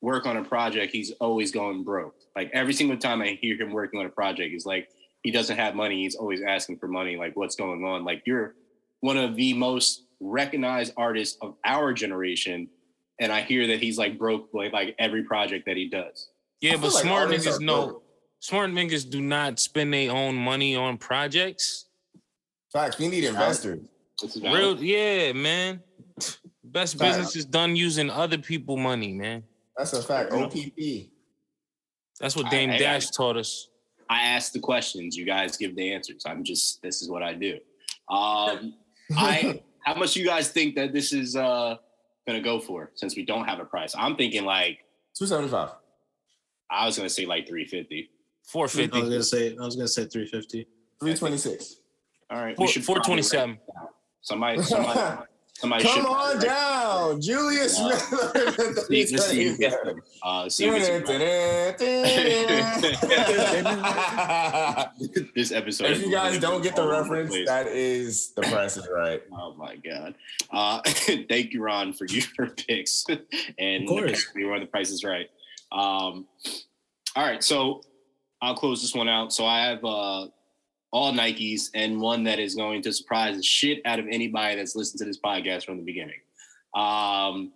work 0.00 0.26
on 0.26 0.38
a 0.38 0.44
project, 0.44 0.92
he's 0.92 1.10
always 1.20 1.52
going 1.52 1.84
broke? 1.84 2.16
Like 2.36 2.50
every 2.52 2.72
single 2.72 2.96
time 2.96 3.22
I 3.22 3.38
hear 3.40 3.56
him 3.56 3.72
working 3.72 4.00
on 4.00 4.06
a 4.06 4.10
project, 4.10 4.52
he's 4.52 4.66
like 4.66 4.88
he 5.22 5.30
doesn't 5.30 5.56
have 5.56 5.74
money. 5.74 6.02
He's 6.02 6.14
always 6.14 6.42
asking 6.42 6.78
for 6.78 6.88
money. 6.88 7.16
Like 7.16 7.36
what's 7.36 7.56
going 7.56 7.84
on? 7.84 8.04
Like 8.04 8.22
you're 8.26 8.54
one 9.00 9.16
of 9.16 9.36
the 9.36 9.54
most 9.54 10.04
recognized 10.20 10.92
artists 10.96 11.38
of 11.40 11.56
our 11.64 11.92
generation, 11.92 12.68
and 13.20 13.32
I 13.32 13.42
hear 13.42 13.66
that 13.68 13.80
he's 13.80 13.98
like 13.98 14.18
broke 14.18 14.50
like 14.52 14.72
like 14.72 14.94
every 14.98 15.24
project 15.24 15.66
that 15.66 15.76
he 15.76 15.88
does. 15.88 16.28
Yeah, 16.60 16.76
but 16.76 16.92
like 16.92 17.02
smart 17.02 17.22
artists 17.28 17.48
niggas 17.48 17.60
know. 17.60 18.02
Smart 18.40 18.70
niggas 18.70 19.08
do 19.08 19.22
not 19.22 19.58
spend 19.58 19.94
their 19.94 20.10
own 20.10 20.34
money 20.34 20.76
on 20.76 20.98
projects. 20.98 21.86
Facts. 22.70 22.98
We 22.98 23.08
need 23.08 23.24
investors. 23.24 23.80
Real, 24.42 24.82
yeah, 24.82 25.32
man. 25.32 25.80
Best 26.62 26.98
Facts. 26.98 27.16
business 27.16 27.36
is 27.36 27.44
done 27.46 27.74
using 27.76 28.10
other 28.10 28.36
people' 28.36 28.76
money, 28.76 29.14
man. 29.14 29.44
That's 29.76 29.92
a 29.94 30.02
fact. 30.02 30.32
OPP. 30.32 31.08
That's 32.24 32.36
what 32.36 32.46
I- 32.46 32.50
Dame 32.50 32.70
I- 32.70 32.78
Dash 32.78 33.10
taught 33.10 33.36
us. 33.36 33.68
I 34.08 34.22
ask 34.22 34.52
the 34.52 34.60
questions, 34.60 35.16
you 35.16 35.24
guys 35.26 35.56
give 35.56 35.76
the 35.76 35.92
answers. 35.92 36.24
I'm 36.26 36.42
just 36.44 36.80
this 36.82 37.00
is 37.02 37.08
what 37.10 37.22
I 37.22 37.34
do. 37.34 37.58
Um, 38.08 38.74
I 39.16 39.62
how 39.84 39.94
much 39.94 40.16
you 40.16 40.24
guys 40.24 40.50
think 40.50 40.74
that 40.76 40.92
this 40.94 41.12
is 41.12 41.36
uh 41.36 41.76
gonna 42.26 42.40
go 42.40 42.58
for 42.60 42.90
since 42.94 43.14
we 43.16 43.24
don't 43.24 43.44
have 43.44 43.60
a 43.60 43.64
price? 43.64 43.94
I'm 43.96 44.16
thinking 44.16 44.44
like 44.44 44.78
Two 45.18 45.26
seventy 45.26 45.48
five. 45.50 45.70
I 46.70 46.86
was 46.86 46.96
gonna 46.96 47.10
say 47.10 47.26
like 47.26 47.46
350. 47.46 48.10
Four 48.46 48.62
I 48.62 48.64
was 48.64 48.74
going 48.76 49.10
to 49.10 49.22
say 49.22 49.56
I 49.58 49.64
was 49.64 49.74
going 49.74 49.86
to 49.86 49.92
say 49.92 50.04
350. 50.04 50.66
Three 51.00 51.14
twenty 51.14 51.38
six. 51.38 51.76
All 52.30 52.42
right, 52.42 52.56
Four 52.56 52.66
we 52.66 52.72
should 52.72 52.84
four 52.84 52.96
probably 52.96 53.08
twenty 53.08 53.22
seven. 53.22 53.50
write 53.50 53.58
it 53.58 53.74
down. 53.74 53.88
Somebody, 54.20 54.62
somebody, 54.62 55.22
somebody. 55.56 55.84
Come 55.84 56.06
on 56.06 56.12
probably 56.14 56.34
write 56.36 56.44
down, 56.46 57.20
Julius 57.20 57.78
Yeah. 57.80 57.96
Smith. 57.96 58.78
See, 58.86 59.06
let's 59.16 59.26
see 59.28 59.44
who 59.48 59.56
gets 59.56 59.76
them. 59.84 60.02
Uh, 60.22 60.48
see 60.48 60.66
who 60.68 60.78
gets 60.78 60.88
them. 60.88 61.04
this 65.34 65.52
episode. 65.52 65.90
if 65.92 66.02
you 66.04 66.10
guys 66.10 66.38
don't 66.38 66.62
get 66.62 66.76
the 66.76 66.86
reference, 66.86 67.30
place. 67.30 67.46
that 67.48 67.66
is 67.68 68.32
the 68.34 68.42
price 68.42 68.76
is 68.76 68.88
right. 68.92 69.22
Oh 69.32 69.54
my 69.54 69.76
god! 69.76 70.14
Uh, 70.50 70.80
thank 71.28 71.52
you, 71.52 71.62
Ron, 71.62 71.92
for 71.92 72.06
your 72.06 72.48
picks, 72.56 73.04
and 73.58 73.82
Of 73.84 73.88
course. 73.88 74.26
we 74.34 74.44
were 74.44 74.58
the 74.60 74.66
Price 74.66 74.90
is 74.90 75.04
Right. 75.04 75.28
Um, 75.72 76.26
all 77.16 77.24
right, 77.26 77.42
so 77.42 77.82
I'll 78.40 78.54
close 78.54 78.80
this 78.80 78.94
one 78.94 79.08
out. 79.08 79.32
So 79.32 79.44
I 79.46 79.64
have 79.66 79.84
uh, 79.84 80.26
all 80.94 81.12
Nikes 81.12 81.70
and 81.74 82.00
one 82.00 82.22
that 82.24 82.38
is 82.38 82.54
going 82.54 82.80
to 82.82 82.92
surprise 82.92 83.36
the 83.36 83.42
shit 83.42 83.82
out 83.84 83.98
of 83.98 84.06
anybody 84.08 84.54
that's 84.54 84.76
listened 84.76 85.00
to 85.00 85.04
this 85.04 85.18
podcast 85.18 85.64
from 85.64 85.76
the 85.76 85.82
beginning. 85.82 86.20
Um, 86.74 87.52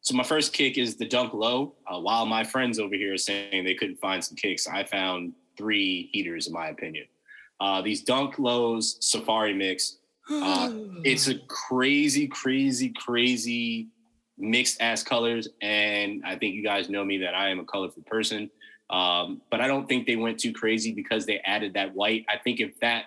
so 0.00 0.16
my 0.16 0.22
first 0.22 0.54
kick 0.54 0.78
is 0.78 0.96
the 0.96 1.06
Dunk 1.06 1.34
Low. 1.34 1.74
Uh, 1.86 2.00
while 2.00 2.24
my 2.24 2.42
friends 2.42 2.78
over 2.78 2.94
here 2.94 3.12
are 3.12 3.18
saying 3.18 3.64
they 3.64 3.74
couldn't 3.74 4.00
find 4.00 4.24
some 4.24 4.36
kicks, 4.36 4.66
I 4.66 4.84
found 4.84 5.34
three 5.58 6.08
heaters, 6.12 6.46
in 6.46 6.54
my 6.54 6.68
opinion. 6.68 7.04
Uh, 7.60 7.82
these 7.82 8.02
Dunk 8.02 8.38
Lows 8.38 8.96
Safari 9.00 9.52
Mix 9.52 9.98
uh, 10.30 10.70
it's 11.04 11.28
a 11.28 11.34
crazy, 11.48 12.26
crazy, 12.26 12.90
crazy 12.96 13.88
mixed 14.38 14.80
ass 14.80 15.02
colors. 15.02 15.48
And 15.60 16.22
I 16.24 16.36
think 16.36 16.54
you 16.54 16.62
guys 16.62 16.88
know 16.88 17.04
me 17.04 17.18
that 17.18 17.34
I 17.34 17.50
am 17.50 17.60
a 17.60 17.64
colorful 17.64 18.02
person. 18.06 18.50
Um, 18.90 19.42
but 19.50 19.60
I 19.60 19.66
don't 19.66 19.86
think 19.88 20.06
they 20.06 20.16
went 20.16 20.38
too 20.38 20.52
crazy 20.52 20.92
because 20.92 21.26
they 21.26 21.38
added 21.40 21.74
that 21.74 21.94
white. 21.94 22.24
I 22.28 22.38
think 22.38 22.60
if 22.60 22.78
that 22.80 23.04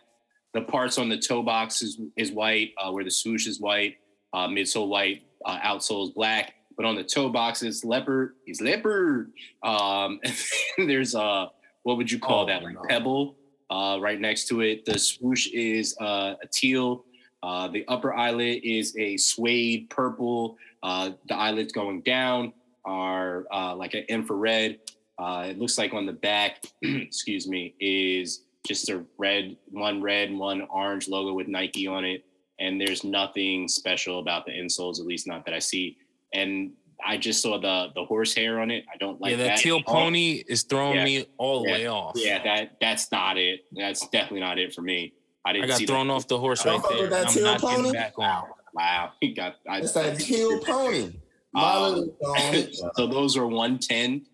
the 0.54 0.62
parts 0.62 0.98
on 0.98 1.10
the 1.10 1.18
toe 1.18 1.42
box 1.44 1.82
is, 1.82 2.00
is 2.18 2.32
white, 2.32 2.74
uh, 2.78 2.92
where 2.92 3.04
the 3.04 3.12
swoosh 3.12 3.48
is 3.48 3.60
white, 3.60 3.98
uh, 4.34 4.48
midsole 4.48 4.88
white, 4.90 5.24
uh, 5.46 5.60
outsole 5.60 6.04
is 6.06 6.10
black. 6.12 6.54
But 6.78 6.86
on 6.86 6.96
the 6.96 7.04
toe 7.04 7.30
box, 7.30 7.64
it's 7.64 7.84
leopard. 7.84 8.34
It's 8.46 8.62
leopard. 8.62 9.32
Um, 9.64 10.20
there's 10.78 11.16
a 11.16 11.50
what 11.84 11.98
would 11.98 12.12
you 12.12 12.20
call 12.20 12.44
Oh, 12.44 12.46
that? 12.48 12.64
Like 12.64 12.76
no. 12.76 12.82
pebble 12.88 13.36
uh, 13.70 13.98
right 14.02 14.20
next 14.20 14.48
to 14.50 14.62
it. 14.62 14.86
The 14.86 15.00
swoosh 15.00 15.48
is 15.48 15.96
uh, 16.00 16.36
a 16.42 16.48
teal. 16.52 17.06
Uh, 17.44 17.68
the 17.70 17.84
upper 17.88 18.14
eyelid 18.14 18.62
is 18.64 18.96
a 18.98 19.18
suede 19.18 19.90
purple. 19.90 20.58
Uh, 20.84 21.12
the 21.28 21.36
eyelids 21.36 21.74
going 21.74 22.02
down 22.02 22.54
are 22.86 23.46
uh, 23.52 23.76
like 23.76 23.94
an 23.96 24.04
infrared. 24.10 24.80
Uh, 25.22 25.44
it 25.50 25.60
looks 25.60 25.78
like 25.78 25.94
on 25.94 26.06
the 26.08 26.14
back, 26.14 26.64
excuse 26.82 27.48
me, 27.48 27.76
is 27.80 28.44
just 28.66 28.90
a 28.90 29.04
red, 29.20 29.56
one 29.70 30.02
red, 30.02 30.34
one 30.34 30.62
orange 30.72 31.08
logo 31.08 31.34
with 31.34 31.48
Nike 31.48 31.86
on 31.86 32.04
it. 32.06 32.26
And 32.60 32.80
there's 32.82 33.04
nothing 33.04 33.68
special 33.68 34.20
about 34.20 34.46
the 34.46 34.52
insoles, 34.52 35.00
at 35.00 35.06
least 35.06 35.28
not 35.28 35.46
that 35.46 35.54
I 35.54 35.60
see. 35.60 35.98
And 36.34 36.72
I 37.06 37.18
just 37.18 37.42
saw 37.42 37.60
the 37.60 37.88
the 37.96 38.04
horsehair 38.06 38.60
on 38.60 38.70
it. 38.72 38.86
I 38.94 38.98
don't 38.98 39.20
like 39.22 39.32
yeah, 39.32 39.38
that 39.38 39.48
that. 39.48 39.58
teal 39.58 39.82
pony 39.84 40.44
is 40.48 40.64
throwing 40.64 40.98
Yeah. 40.98 41.04
me 41.04 41.26
all 41.38 41.64
the 41.64 41.70
Yeah. 41.70 41.76
way 41.76 41.88
off. 41.88 42.14
Yeah, 42.16 42.44
that 42.44 42.78
that's 42.80 43.12
not 43.12 43.38
it. 43.38 43.62
That's 43.72 44.08
definitely 44.10 44.42
not 44.42 44.60
it 44.60 44.74
for 44.74 44.82
me. 44.84 45.14
I 45.46 45.50
I 45.50 45.54
didn't 45.54 45.66
I 45.66 45.68
got 45.70 45.78
see 45.78 45.86
thrown 45.88 46.08
that. 46.08 46.14
off 46.14 46.28
the 46.28 46.38
horse 46.38 46.64
right 46.66 46.80
fuck 46.80 46.90
there. 46.92 47.10
that 47.10 47.28
I'm 47.28 47.34
teal 47.34 47.44
not 47.46 47.62
pony? 47.62 47.76
getting 47.78 47.92
back 47.94 48.14
on. 48.20 48.44
Wow, 48.76 49.12
he 49.22 49.34
got. 49.34 49.56
I, 49.68 49.80
It's 49.80 49.92
that 49.94 50.20
teal 50.20 50.60
pony. 50.60 51.12
Um, 51.54 52.12
pony. 52.24 52.72
so 52.96 53.08
those 53.08 53.36
are 53.36 53.46
110 53.46 54.26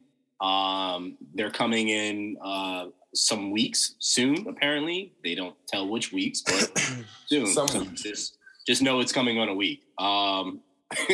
um 0.42 1.18
they're 1.36 1.52
coming 1.52 1.90
in 1.90 2.38
uh 2.44 2.86
some 3.14 3.52
weeks 3.52 3.96
soon 4.00 4.48
apparently 4.48 5.14
they 5.24 5.34
don't 5.36 5.56
tell 5.68 5.88
which 5.90 6.12
weeks 6.14 6.42
but 6.42 6.72
soon 7.28 7.48
Some 7.48 7.68
So 7.68 7.80
weeks. 7.80 8.02
just 8.04 8.38
just 8.68 8.82
know 8.82 9.00
it's 9.00 9.12
coming 9.12 9.40
on 9.40 9.50
a 9.50 9.54
week 9.56 9.84
um 9.98 10.62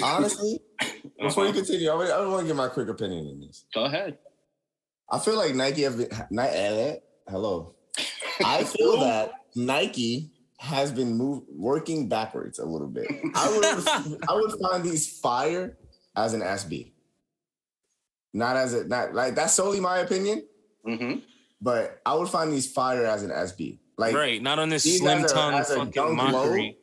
Honestly, 0.03 0.59
before 1.19 1.45
you 1.45 1.49
uh-huh. 1.49 1.59
continue, 1.59 1.89
I, 1.89 2.05
I 2.21 2.27
want 2.27 2.41
to 2.41 2.47
give 2.47 2.55
my 2.55 2.67
quick 2.67 2.89
opinion 2.89 3.25
on 3.27 3.39
this. 3.39 3.65
go 3.73 3.85
ahead 3.85 4.17
I 5.11 5.19
feel 5.19 5.35
like 5.35 5.53
Nike 5.55 5.81
have 5.83 5.97
been, 5.97 6.07
Ni- 6.31 6.43
eh, 6.43 6.95
hello. 7.29 7.75
I 8.43 8.63
feel 8.75 8.99
that 8.99 9.31
Nike 9.55 10.31
has 10.57 10.91
been 10.91 11.15
move, 11.17 11.43
working 11.53 12.07
backwards 12.07 12.57
a 12.59 12.65
little 12.65 12.87
bit. 12.87 13.07
I 13.35 13.49
would 13.51 14.19
I 14.29 14.33
would 14.33 14.59
find 14.61 14.83
these 14.83 15.19
fire 15.19 15.77
as 16.15 16.33
an 16.33 16.41
SB. 16.41 16.92
Not 18.33 18.55
as 18.55 18.73
a 18.73 18.85
not 18.87 19.13
like 19.13 19.35
that's 19.35 19.53
solely 19.53 19.79
my 19.79 19.99
opinion, 19.99 20.43
hmm 20.85 21.15
but 21.61 22.01
I 22.05 22.13
would 22.13 22.27
find 22.27 22.51
these 22.51 22.69
fire 22.69 23.05
as 23.05 23.23
an 23.23 23.29
SB. 23.29 23.79
Like 23.97 24.15
right, 24.15 24.41
not 24.41 24.59
on 24.59 24.69
this 24.69 24.83
slim 24.97 25.23
tongue 25.23 25.63
fucking 25.63 25.91
dunk 25.91 26.17
low, 26.17 26.31
mockery. 26.31 26.77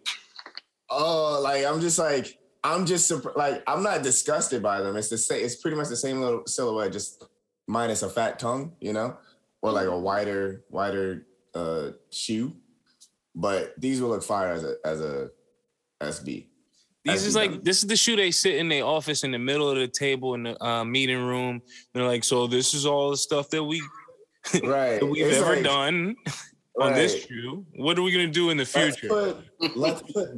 oh, 0.88 1.40
like 1.42 1.64
I'm 1.66 1.80
just 1.80 1.98
like 1.98 2.38
I'm 2.62 2.86
just 2.86 3.10
surpr- 3.10 3.36
like 3.36 3.62
I'm 3.66 3.82
not 3.82 4.02
disgusted 4.02 4.62
by 4.62 4.80
them. 4.80 4.96
It's 4.96 5.08
the 5.08 5.18
same. 5.18 5.44
It's 5.44 5.56
pretty 5.56 5.76
much 5.76 5.88
the 5.88 5.96
same 5.96 6.20
little 6.20 6.46
silhouette, 6.46 6.92
just 6.92 7.24
minus 7.66 8.02
a 8.02 8.08
fat 8.08 8.38
tongue, 8.38 8.72
you 8.80 8.92
know, 8.92 9.16
or 9.60 9.72
like 9.72 9.86
a 9.88 9.98
wider, 9.98 10.64
wider 10.70 11.26
uh 11.54 11.90
shoe. 12.10 12.54
But 13.34 13.74
these 13.78 14.00
will 14.00 14.10
look 14.10 14.22
fire 14.22 14.52
as 14.52 14.64
a 14.64 14.76
as 14.84 15.00
a 15.00 15.30
SB. 16.00 16.46
These 17.04 17.24
is 17.26 17.34
like 17.36 17.50
know. 17.52 17.60
this 17.62 17.78
is 17.78 17.86
the 17.88 17.96
shoe 17.96 18.16
they 18.16 18.30
sit 18.30 18.56
in 18.56 18.68
their 18.68 18.84
office 18.84 19.24
in 19.24 19.30
the 19.30 19.38
middle 19.38 19.68
of 19.70 19.76
the 19.78 19.88
table 19.88 20.34
in 20.34 20.42
the 20.42 20.62
uh, 20.64 20.84
meeting 20.84 21.24
room. 21.24 21.62
They're 21.94 22.06
like, 22.06 22.24
so 22.24 22.46
this 22.46 22.74
is 22.74 22.84
all 22.84 23.10
the 23.10 23.16
stuff 23.16 23.48
that 23.50 23.64
we 23.64 23.80
right. 24.62 25.00
that 25.00 25.06
we've 25.06 25.26
It's 25.26 25.38
ever 25.38 25.54
like- 25.56 25.64
done 25.64 26.16
on 26.80 26.92
this 26.94 27.24
shoe. 27.26 27.64
What 27.76 27.98
are 27.98 28.02
we 28.02 28.12
gonna 28.12 28.26
do 28.28 28.50
in 28.50 28.56
the 28.58 28.62
Let's 28.74 28.96
future? 28.98 29.08
put 29.08 29.76
let's 29.76 30.02
put 30.02 30.28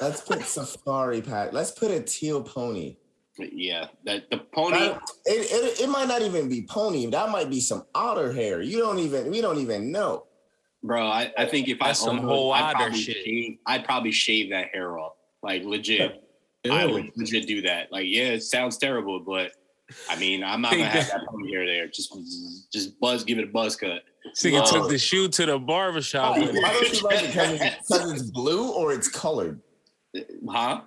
let's 0.00 0.20
put 0.22 0.42
safari 0.42 1.20
pack. 1.20 1.52
Let's 1.52 1.70
put 1.72 1.90
a 1.90 2.00
teal 2.00 2.42
pony. 2.42 2.96
yeah 3.38 3.86
that 4.04 4.30
the 4.30 4.38
pony 4.54 4.78
That- 4.78 5.02
it, 5.26 5.50
it, 5.50 5.80
it 5.82 5.88
might 5.88 6.08
not 6.08 6.22
even 6.22 6.48
be 6.48 6.62
pony. 6.68 7.06
That 7.06 7.28
might 7.30 7.50
be 7.50 7.60
some 7.60 7.84
otter 7.94 8.32
hair. 8.32 8.62
You 8.62 8.78
don't 8.78 8.98
even 9.00 9.30
we 9.30 9.40
don't 9.42 9.58
even 9.58 9.92
know. 9.92 10.24
bro 10.82 11.06
i, 11.06 11.32
I 11.38 11.44
think 11.46 11.68
if 11.68 11.78
That's 11.78 12.02
i 12.02 12.06
some 12.06 12.18
owned 12.20 12.28
whole 12.28 12.52
I'd 12.52 12.62
otter 12.62 12.76
probably 12.76 12.98
shit. 13.00 13.16
shave, 13.24 13.58
i'd 13.66 13.84
probably 13.84 14.12
shave 14.12 14.50
that 14.50 14.68
hair 14.74 14.98
off 14.98 15.12
like 15.44 15.62
legit 15.64 16.22
i 16.70 16.84
would 16.86 17.10
legit 17.16 17.46
do 17.46 17.60
that 17.62 17.92
like 17.92 18.06
yeah 18.08 18.24
it 18.28 18.42
sounds 18.42 18.78
terrible 18.78 19.20
but 19.20 19.52
I 20.08 20.16
mean, 20.18 20.42
I'm 20.42 20.62
not 20.62 20.72
gonna 20.72 20.86
have 20.86 21.06
that 21.08 21.26
pony 21.28 21.52
hair 21.52 21.66
there. 21.66 21.86
Just, 21.88 22.16
just 22.72 22.98
buzz, 23.00 23.22
give 23.22 23.38
it 23.38 23.44
a 23.44 23.48
buzz 23.48 23.76
cut. 23.76 24.02
This 24.24 24.42
nigga 24.42 24.62
Oh. 24.64 24.72
took 24.80 24.88
the 24.88 24.96
shoe 24.96 25.28
to 25.28 25.44
the 25.44 25.58
barbershop. 25.58 26.38
Why 26.38 26.40
with 26.40 26.54
him. 26.56 26.62
don't 26.62 26.92
you 26.94 27.00
like 27.02 27.22
it? 27.22 27.26
Because 27.26 27.60
it's, 27.60 27.88
'cause 27.88 28.12
it's 28.12 28.22
blue 28.30 28.72
or 28.72 28.94
it's 28.94 29.08
colored? 29.08 29.60
Huh? 30.48 30.80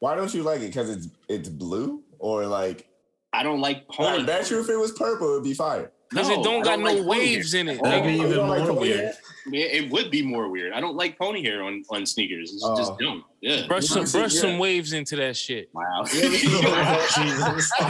Why 0.00 0.14
don't 0.16 0.32
you 0.34 0.42
like 0.42 0.60
it? 0.60 0.66
Because 0.66 0.90
it's 0.90 1.08
it's 1.30 1.48
blue 1.48 2.02
or 2.18 2.44
like. 2.46 2.86
I 3.32 3.42
don't 3.42 3.62
like 3.62 3.86
I 3.90 3.94
pony. 3.96 4.26
bet 4.26 4.50
you 4.50 4.60
if 4.60 4.68
it 4.68 4.76
was 4.76 4.92
purple, 4.92 5.30
it'd 5.32 5.44
be 5.44 5.54
fire. 5.54 5.90
Because 6.10 6.28
No, 6.28 6.38
it 6.40 6.44
don't 6.44 6.60
I 6.60 6.64
got 6.64 6.70
don't 6.76 6.84
no 6.84 6.92
like 7.02 7.06
waves 7.18 7.54
in 7.54 7.68
it. 7.70 7.80
Like, 7.80 8.04
Maybe 8.04 8.18
you 8.18 8.26
even 8.26 8.46
more 8.46 8.72
weird. 8.74 9.14
Hair? 9.44 9.52
Yeah, 9.54 9.66
it 9.66 9.90
would 9.90 10.10
be 10.10 10.22
more 10.22 10.48
weird. 10.48 10.72
I 10.72 10.80
don't 10.80 10.96
like 10.96 11.18
pony 11.18 11.42
hair 11.42 11.62
on 11.62 11.82
on 11.90 12.06
sneakers. 12.06 12.52
It's 12.52 12.62
Oh. 12.64 12.76
just 12.76 12.98
dumb. 12.98 13.24
Yeah. 13.40 13.66
brush 13.66 13.86
some 13.86 14.04
brush 14.04 14.34
yeah. 14.34 14.40
some 14.40 14.58
waves 14.58 14.92
into 14.92 15.16
that 15.16 15.36
shit. 15.36 15.68
Wow. 15.74 16.04
Jesus. 16.06 17.72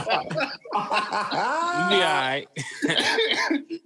You 0.72 0.78
be 1.88 1.94
all 1.94 2.00
right. 2.00 2.46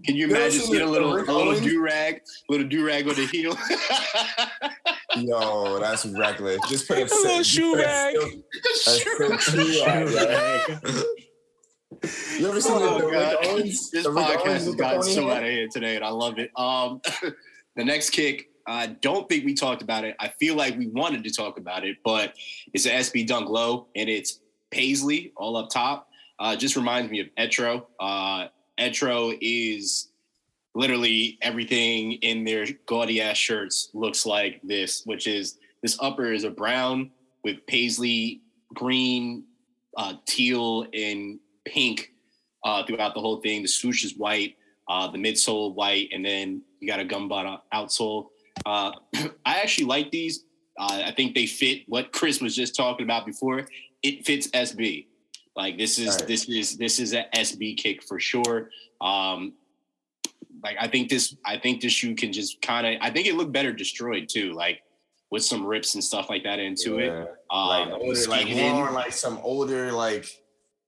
Can 0.05 0.15
you 0.15 0.29
You 0.29 0.31
imagine 0.37 0.61
seen 0.61 0.71
seeing 0.71 0.83
a 0.83 0.87
little 0.87 1.17
a 1.17 1.19
little 1.19 1.59
do 1.59 1.81
rag, 1.83 2.21
little 2.49 2.69
do 2.69 2.87
rag 2.87 3.09
on 3.09 3.15
the 3.17 3.27
heel? 3.27 3.57
Yo, 5.17 5.81
that's 5.81 6.07
reckless. 6.07 6.59
Just 6.69 6.87
put 6.87 6.99
a, 6.99 7.03
A 7.03 7.05
little 7.05 7.43
shoe 7.43 7.75
rag. 7.77 8.15
a 8.17 9.39
shoe 9.39 9.85
rag. 9.85 10.79
You 12.39 12.49
ever 12.49 12.61
seen 12.61 12.73
Oh, 12.77 12.99
the, 12.99 13.07
the 13.07 13.11
God. 13.13 13.37
Rick 13.41 13.51
Owens? 13.51 13.91
this 13.91 14.05
the 14.05 14.13
Rick 14.13 14.25
podcast 14.27 14.47
Owens 14.47 14.65
has 14.67 14.75
gotten 14.77 15.03
so 15.03 15.31
out 15.31 15.43
of 15.43 15.49
hand 15.49 15.71
today, 15.73 15.97
and 15.97 16.05
I 16.05 16.11
love 16.11 16.39
it. 16.39 16.51
Um, 16.57 17.01
the 17.77 17.85
next 17.85 18.11
kick, 18.11 18.51
I 18.67 18.89
don't 18.89 19.29
think 19.29 19.45
we 19.45 19.55
talked 19.55 19.83
about 19.83 20.05
it. 20.05 20.17
I 20.19 20.29
feel 20.29 20.57
like 20.57 20.77
we 20.77 20.89
wanted 20.89 21.23
to 21.25 21.31
talk 21.31 21.59
about 21.59 21.85
it, 21.85 21.99
but 22.05 22.35
it's 22.75 22.87
an 22.87 22.93
SB 22.93 23.27
Dunk 23.27 23.49
Low, 23.49 23.87
and 23.95 24.09
it's 24.09 24.41
Paisley 24.71 25.33
all 25.37 25.57
up 25.57 25.71
top. 25.71 26.09
Uh, 26.39 26.57
just 26.57 26.77
reminds 26.77 27.11
me 27.11 27.21
of 27.21 27.29
Etro. 27.39 27.85
Uh, 28.01 28.49
Etro 28.79 29.37
is 29.41 30.09
literally 30.75 31.39
everything 31.41 32.13
in 32.15 32.45
their 32.45 32.67
gaudy 32.87 33.23
ass 33.23 33.37
shirts 33.37 33.91
looks 33.95 34.27
like 34.27 34.61
this, 34.63 35.03
which 35.05 35.27
is 35.27 35.59
this 35.83 35.97
upper 36.01 36.33
is 36.33 36.45
a 36.45 36.51
brown 36.51 37.11
with 37.45 37.65
paisley 37.67 38.43
green, 38.75 39.45
uh, 39.97 40.15
teal, 40.27 40.87
and 40.93 41.39
pink 41.65 42.13
uh, 42.65 42.85
throughout 42.85 43.15
the 43.15 43.21
whole 43.21 43.41
thing. 43.41 43.63
The 43.63 43.69
swoosh 43.69 44.05
is 44.05 44.17
white, 44.17 44.56
uh, 44.89 45.11
the 45.11 45.19
midsole 45.19 45.75
white, 45.75 46.09
and 46.13 46.25
then 46.25 46.63
you 46.81 46.89
got 46.89 47.01
a 47.01 47.05
gumbot 47.05 47.61
outsole. 47.73 48.29
Uh, 48.65 48.93
I 49.45 49.61
actually 49.61 49.87
like 49.87 50.11
these. 50.11 50.45
Uh, 50.79 51.03
I 51.07 51.13
think 51.13 51.35
they 51.35 51.47
fit 51.47 51.83
what 51.87 52.13
Chris 52.13 52.41
was 52.41 52.55
just 52.55 52.77
talking 52.77 53.05
about 53.05 53.25
before. 53.27 53.67
It 54.03 54.27
fits 54.27 54.49
SB. 54.49 55.07
Like 55.57 55.79
this 55.79 55.99
is 55.99 56.17
Right. 56.17 56.27
this 56.29 56.49
is 56.49 56.77
this 56.77 57.01
is 57.01 57.15
a 57.15 57.25
SB 57.35 57.79
kick 57.79 58.03
for 58.03 58.21
sure. 58.21 58.71
Um, 59.01 59.55
like 60.63 60.77
I 60.79 60.87
think 60.87 61.09
this 61.09 61.35
I 61.47 61.57
think 61.59 61.81
this 61.81 61.93
shoe 61.93 62.15
can 62.15 62.33
just 62.33 62.61
kind 62.61 62.87
of 62.87 62.95
I 63.01 63.11
think 63.11 63.27
it 63.27 63.37
looked 63.37 63.53
better 63.53 63.73
destroyed 63.73 64.29
too. 64.29 64.53
Like 64.53 64.83
with 65.31 65.45
some 65.45 65.65
rips 65.67 65.95
and 65.95 66.05
stuff 66.05 66.29
like 66.29 66.45
that 66.45 66.59
into 66.59 66.99
it. 66.99 67.11
Um, 67.51 67.69
like 67.69 67.89
older, 67.93 68.29
like 68.29 68.49
more 68.49 68.91
like 68.91 69.13
some 69.13 69.39
older, 69.43 69.93
like 69.93 70.27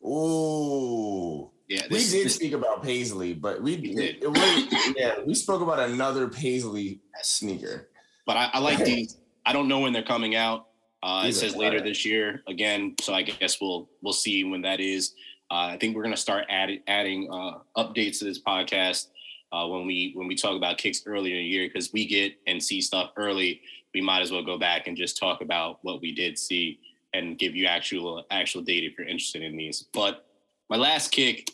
ooh. 0.07 1.51
Yeah, 1.69 1.83
We 1.91 1.99
did 1.99 2.25
this- 2.27 2.35
speak 2.35 2.53
about 2.53 2.83
Paisley, 2.83 3.35
but 3.35 3.61
we, 3.63 3.77
We 3.77 3.95
did. 3.95 4.23
It 4.23 4.29
was, 4.29 4.95
yeah, 4.97 5.21
we 5.25 5.35
spoke 5.35 5.61
about 5.61 5.79
another 5.91 6.29
Paisley 6.29 7.01
sneaker. 7.23 7.89
but 8.27 8.37
I, 8.37 8.51
I 8.55 8.59
like 8.61 8.79
these. 8.85 9.17
I 9.45 9.53
don't 9.53 9.69
know 9.69 9.81
when 9.81 9.93
they're 9.93 10.03
coming 10.03 10.35
out. 10.35 10.67
Uh, 11.03 11.25
it 11.29 11.33
says 11.33 11.55
later 11.55 11.81
this 11.81 12.05
year 12.05 12.43
again, 12.49 12.95
so 13.01 13.15
I 13.15 13.23
guess 13.23 13.61
we'll 13.61 13.89
we'll 14.03 14.13
see 14.13 14.43
when 14.45 14.63
that 14.63 14.81
is. 14.81 15.15
Uh, 15.51 15.71
I 15.73 15.79
think 15.79 15.95
we're 15.97 16.03
gonna 16.03 16.17
start 16.17 16.45
adding 16.51 16.81
adding 16.89 17.29
uh, 17.33 17.59
updates 17.77 18.19
to 18.19 18.25
this 18.25 18.41
podcast 18.43 19.07
uh, 19.53 19.67
when 19.69 19.87
we 19.87 20.13
when 20.17 20.27
we 20.27 20.35
talk 20.35 20.57
about 20.57 20.77
kicks 20.77 21.03
earlier 21.07 21.37
in 21.37 21.43
the 21.43 21.49
year 21.49 21.69
because 21.69 21.93
we 21.93 22.05
get 22.07 22.35
and 22.47 22.63
see 22.63 22.81
stuff 22.81 23.13
early. 23.17 23.61
We 23.95 24.01
might 24.01 24.21
as 24.23 24.33
well 24.33 24.43
go 24.45 24.59
back 24.59 24.87
and 24.89 24.97
just 24.97 25.17
talk 25.19 25.41
about 25.41 25.79
what 25.83 26.01
we 26.03 26.13
did 26.15 26.37
see 26.39 26.81
and 27.15 27.39
give 27.39 27.55
you 27.55 27.67
actual 27.67 28.25
actual 28.31 28.63
data 28.63 28.87
if 28.89 28.99
you're 28.99 29.07
interested 29.07 29.43
in 29.43 29.57
these. 29.57 29.85
But 29.95 30.27
my 30.69 30.77
last 30.77 31.11
kick 31.11 31.51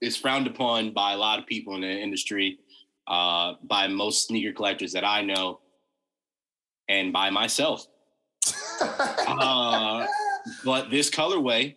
is 0.00 0.16
frowned 0.16 0.46
upon 0.46 0.92
by 0.92 1.12
a 1.12 1.16
lot 1.16 1.38
of 1.38 1.46
people 1.46 1.74
in 1.74 1.82
the 1.82 1.90
industry, 1.90 2.58
uh, 3.06 3.54
by 3.64 3.86
most 3.86 4.26
sneaker 4.26 4.52
collectors 4.52 4.92
that 4.92 5.04
I 5.04 5.22
know, 5.22 5.60
and 6.88 7.12
by 7.12 7.30
myself. 7.30 7.86
Uh, 9.28 10.06
but 10.64 10.90
this 10.90 11.10
colorway 11.10 11.76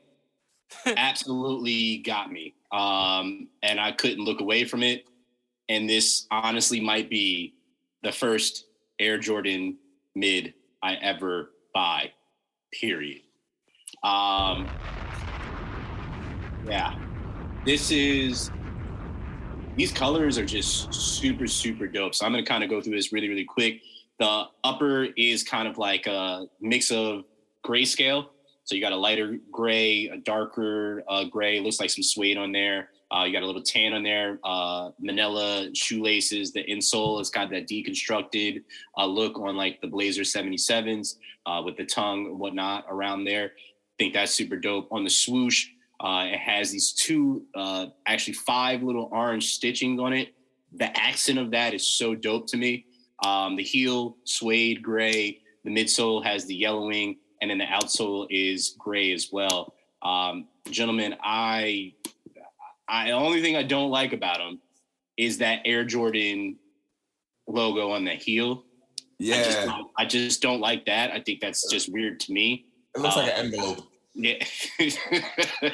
absolutely 0.98 1.98
got 1.98 2.32
me. 2.32 2.56
Um, 2.72 3.50
and 3.62 3.80
I 3.80 3.92
couldn't 3.92 4.24
look 4.24 4.40
away 4.40 4.64
from 4.64 4.84
it. 4.84 5.06
And 5.70 5.90
this 5.90 6.28
honestly 6.32 6.80
might 6.80 7.10
be 7.10 7.54
the 8.02 8.12
first 8.12 8.66
Air 9.00 9.18
Jordan 9.18 9.78
mid 10.16 10.54
I 10.82 10.96
ever 10.96 11.52
buy, 11.74 12.12
period. 12.72 13.22
Um, 14.04 14.68
yeah, 16.68 16.96
this 17.66 17.92
is, 17.92 18.52
these 19.76 19.92
colors 19.92 20.38
are 20.38 20.46
just 20.46 20.94
super, 20.94 21.48
super 21.48 21.88
dope. 21.88 22.16
So 22.16 22.26
I'm 22.26 22.32
going 22.32 22.44
to 22.44 22.50
kind 22.50 22.64
of 22.64 22.70
go 22.70 22.82
through 22.82 22.96
this 22.96 23.12
really, 23.12 23.30
really 23.30 23.46
quick. 23.46 23.82
The 24.20 24.44
upper 24.64 25.08
is 25.18 25.44
kind 25.44 25.68
of 25.68 25.78
like 25.78 26.08
a 26.08 26.46
mix 26.62 26.92
of 26.92 27.24
grayscale. 27.66 28.28
So 28.66 28.76
you 28.76 28.82
got 28.82 28.94
a 28.94 28.98
lighter 28.98 29.40
gray, 29.52 30.08
a 30.08 30.18
darker 30.18 31.04
uh, 31.10 31.26
gray. 31.26 31.60
Looks 31.60 31.80
like 31.80 31.90
some 31.90 32.04
suede 32.04 32.38
on 32.38 32.52
there. 32.52 32.90
Uh, 33.14 33.26
you 33.26 33.34
got 33.34 33.44
a 33.44 33.46
little 33.46 33.62
tan 33.62 33.94
on 33.94 34.04
there. 34.04 34.40
Uh, 34.44 34.92
manila 35.00 35.70
shoelaces. 35.76 36.52
The 36.52 36.64
insole 36.64 37.20
has 37.20 37.30
got 37.30 37.50
that 37.52 37.68
deconstructed 37.68 38.64
uh, 38.98 39.06
look 39.06 39.38
on 39.38 39.56
like 39.56 39.82
the 39.82 39.88
Blazer 39.88 40.24
77s 40.24 41.16
uh, 41.46 41.62
with 41.64 41.78
the 41.78 41.86
tongue 41.86 42.28
and 42.28 42.40
whatnot 42.40 42.86
around 42.90 43.26
there. 43.26 43.46
I 43.46 43.94
think 44.00 44.14
that's 44.14 44.34
super 44.34 44.56
dope. 44.56 44.88
On 44.92 45.04
the 45.04 45.10
swoosh, 45.10 45.68
uh, 46.00 46.26
it 46.28 46.40
has 46.40 46.72
these 46.72 46.92
two, 46.94 47.44
uh, 47.56 47.88
actually 48.06 48.34
five 48.34 48.84
little 48.84 49.10
orange 49.12 49.58
stitchings 49.58 50.02
on 50.02 50.14
it. 50.14 50.34
The 50.76 50.96
accent 50.98 51.40
of 51.40 51.52
that 51.52 51.74
is 51.74 51.88
so 51.88 52.16
dope 52.16 52.48
to 52.48 52.58
me. 52.58 52.86
Um, 53.24 53.56
the 53.56 53.64
heel, 53.64 54.18
suede 54.26 54.82
gray. 54.82 55.40
The 55.64 55.72
midsole 55.72 56.24
has 56.26 56.46
the 56.46 56.56
yellowing, 56.56 57.18
and 57.42 57.50
then 57.50 57.58
the 57.58 57.66
outsole 57.66 58.28
is 58.30 58.76
gray 58.78 59.14
as 59.14 59.30
well. 59.32 59.74
Um, 60.02 60.48
gentlemen, 60.70 61.16
I, 61.24 61.94
I 62.88 63.08
the 63.08 63.12
only 63.12 63.42
thing 63.42 63.56
I 63.56 63.64
don't 63.64 63.92
like 63.92 64.12
about 64.12 64.40
them 64.40 64.60
is 65.16 65.38
that 65.38 65.62
Air 65.66 65.86
Jordan 65.86 66.58
logo 67.48 67.92
on 67.92 68.04
the 68.04 68.12
heel. 68.12 68.66
I 69.22 69.26
just, 69.26 69.66
yeah, 69.66 69.82
I 69.98 70.06
just 70.06 70.42
don't 70.42 70.60
like 70.60 70.86
that. 70.86 71.12
I 71.12 71.22
think 71.22 71.40
that's 71.40 71.70
just 71.72 71.92
weird 71.94 72.20
to 72.22 72.34
me. 72.34 72.66
it 72.96 73.02
looks 73.02 73.16
like 73.16 73.32
uh, 73.32 73.36
an 73.36 73.46
envelope. 73.46 73.88
Yeah. 74.16 74.44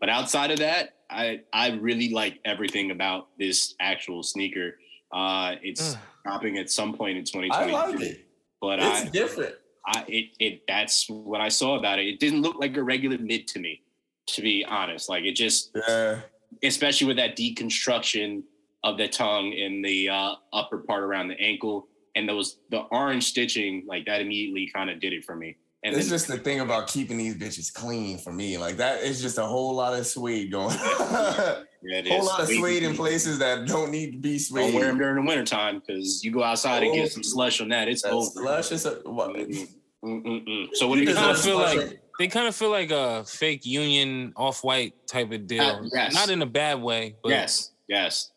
but 0.00 0.08
outside 0.08 0.50
of 0.50 0.58
that, 0.58 0.94
I 1.10 1.40
I 1.52 1.72
really 1.72 2.10
like 2.12 2.38
everything 2.44 2.90
about 2.90 3.28
this 3.38 3.74
actual 3.80 4.22
sneaker. 4.22 4.78
Uh 5.12 5.54
it's 5.62 5.94
Ugh. 5.94 6.00
dropping 6.24 6.58
at 6.58 6.70
some 6.70 6.94
point 6.94 7.16
in 7.16 7.22
I 7.22 7.66
2020. 7.66 7.72
like 7.72 8.00
it. 8.00 8.26
But 8.60 8.78
It's 8.80 9.02
I, 9.02 9.08
different. 9.08 9.54
I 9.86 10.04
it 10.08 10.24
it 10.38 10.62
that's 10.68 11.08
what 11.08 11.40
I 11.40 11.48
saw 11.48 11.78
about 11.78 11.98
it. 11.98 12.06
It 12.06 12.20
didn't 12.20 12.42
look 12.42 12.56
like 12.58 12.76
a 12.76 12.82
regular 12.82 13.18
mid 13.18 13.48
to 13.48 13.58
me, 13.58 13.82
to 14.28 14.42
be 14.42 14.64
honest. 14.68 15.08
Like 15.08 15.24
it 15.24 15.32
just 15.32 15.70
Yeah, 15.88 16.20
especially 16.62 17.06
with 17.06 17.16
that 17.16 17.36
deconstruction 17.36 18.42
of 18.84 18.96
the 18.98 19.08
tongue 19.08 19.52
in 19.52 19.82
the 19.82 20.08
uh, 20.08 20.34
upper 20.52 20.78
part 20.78 21.02
around 21.02 21.28
the 21.28 21.40
ankle 21.40 21.88
and 22.14 22.28
those 22.28 22.58
the 22.70 22.80
orange 22.90 23.24
stitching, 23.24 23.84
like 23.86 24.04
that 24.06 24.20
immediately 24.20 24.70
kind 24.74 24.90
of 24.90 25.00
did 25.00 25.12
it 25.12 25.24
for 25.24 25.34
me. 25.36 25.56
And 25.84 25.94
it's 25.94 26.06
then, 26.06 26.10
just 26.14 26.26
the 26.28 26.38
thing 26.38 26.60
about 26.60 26.88
keeping 26.88 27.16
these 27.16 27.36
bitches 27.36 27.72
clean 27.72 28.18
for 28.18 28.32
me. 28.32 28.58
Like 28.58 28.76
that 28.78 29.02
is 29.02 29.22
just 29.22 29.38
a 29.38 29.44
whole 29.44 29.74
lot 29.74 29.94
of 29.96 30.06
suede 30.06 30.50
going. 30.50 30.76
yeah, 30.80 31.62
it 31.82 32.08
whole 32.08 32.24
lot 32.26 32.40
of 32.40 32.48
Wait, 32.48 32.58
suede 32.58 32.82
in 32.82 32.96
places 32.96 33.38
that 33.38 33.66
don't 33.66 33.90
need 33.92 34.10
to 34.12 34.18
be 34.18 34.38
suede. 34.40 34.72
Don't 34.72 34.74
wear 34.74 34.86
them 34.86 34.98
during 34.98 35.14
the 35.24 35.28
wintertime 35.28 35.80
because 35.86 36.24
you 36.24 36.32
go 36.32 36.42
outside 36.42 36.82
and 36.82 36.90
Oh. 36.92 36.94
get 36.96 37.12
some 37.12 37.22
slush 37.22 37.60
on 37.60 37.68
that. 37.68 37.86
It's 37.88 38.02
That's 38.02 38.12
over. 38.14 38.42
luscious. 38.44 38.86
uh, 38.86 38.98
what- 39.04 39.30
Mm-mm. 39.36 39.68
Mm-mm-mm. 40.04 40.66
So 40.74 40.88
what 40.88 40.96
do 40.96 41.02
you 41.02 41.14
kind 41.14 41.30
of 41.30 41.40
feel 41.40 41.58
slush. 41.58 41.76
like 41.76 42.00
they 42.18 42.28
kind 42.28 42.48
of 42.48 42.54
feel 42.56 42.70
like 42.70 42.90
a 42.90 43.24
fake 43.24 43.64
union 43.64 44.32
off 44.36 44.64
white 44.64 44.94
type 45.06 45.30
of 45.32 45.46
deal. 45.46 45.62
Uh, 45.62 45.82
yes. 45.92 46.12
Not 46.14 46.28
in 46.30 46.42
a 46.42 46.46
bad 46.46 46.80
way, 46.82 47.14
but 47.22 47.30
Yes, 47.30 47.72
yes. 47.88 48.30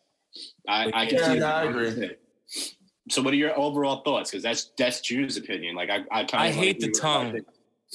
I, 0.68 0.90
I 0.94 1.06
can 1.06 1.18
Yeah, 1.18 1.32
see 1.32 1.38
no. 1.40 1.46
I 1.46 1.64
agree. 1.64 2.10
So 3.08 3.20
what 3.22 3.34
are 3.34 3.36
your 3.36 3.58
overall 3.58 4.02
thoughts? 4.02 4.30
Because 4.30 4.42
that's 4.42 4.72
that's 4.78 5.00
Drew's 5.00 5.36
opinion. 5.36 5.74
Like 5.74 5.90
I, 5.90 6.04
I 6.10 6.24
kind 6.24 6.50
of 6.50 6.56
I 6.56 6.60
hate 6.60 6.80
the 6.80 6.90
tongue. 6.90 7.40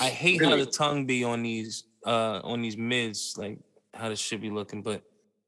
I 0.01 0.09
hate 0.09 0.43
how 0.43 0.55
the 0.55 0.65
tongue 0.65 1.05
be 1.05 1.23
on 1.23 1.43
these 1.43 1.85
uh 2.05 2.41
on 2.43 2.61
these 2.61 2.77
mids, 2.77 3.35
like 3.37 3.59
how 3.93 4.09
this 4.09 4.19
should 4.19 4.41
be 4.41 4.49
looking. 4.49 4.81
But 4.81 5.03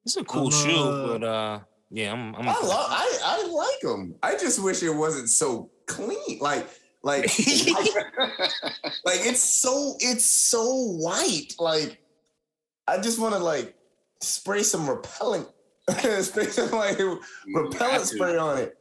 it's 0.05 0.17
a 0.17 0.23
cool 0.23 0.45
I'm, 0.45 0.51
shoe. 0.51 0.81
uh, 0.81 1.07
But 1.07 1.23
uh, 1.27 1.59
yeah, 1.91 2.13
I'm. 2.13 2.35
I'm 2.35 2.47
I 2.47 2.53
love. 2.53 2.87
I 2.89 3.19
I 3.23 3.47
like 3.47 3.81
them. 3.81 4.15
I 4.23 4.37
just 4.37 4.63
wish 4.63 4.81
it 4.81 4.89
wasn't 4.89 5.29
so 5.29 5.69
clean. 5.87 6.39
Like 6.39 6.67
like 7.03 7.23
like 9.05 9.21
it's 9.23 9.41
so 9.41 9.95
it's 9.99 10.29
so 10.29 10.65
white. 10.97 11.53
Like 11.59 12.01
I 12.87 12.99
just 12.99 13.19
want 13.19 13.35
to 13.35 13.39
like 13.39 13.75
spray 14.21 14.63
some 14.63 14.89
repellent, 14.89 15.47
spray 15.89 16.45
some 16.47 16.71
like 16.71 16.99
repellent 17.53 18.05
spray 18.05 18.37
on 18.37 18.57
it. 18.57 18.78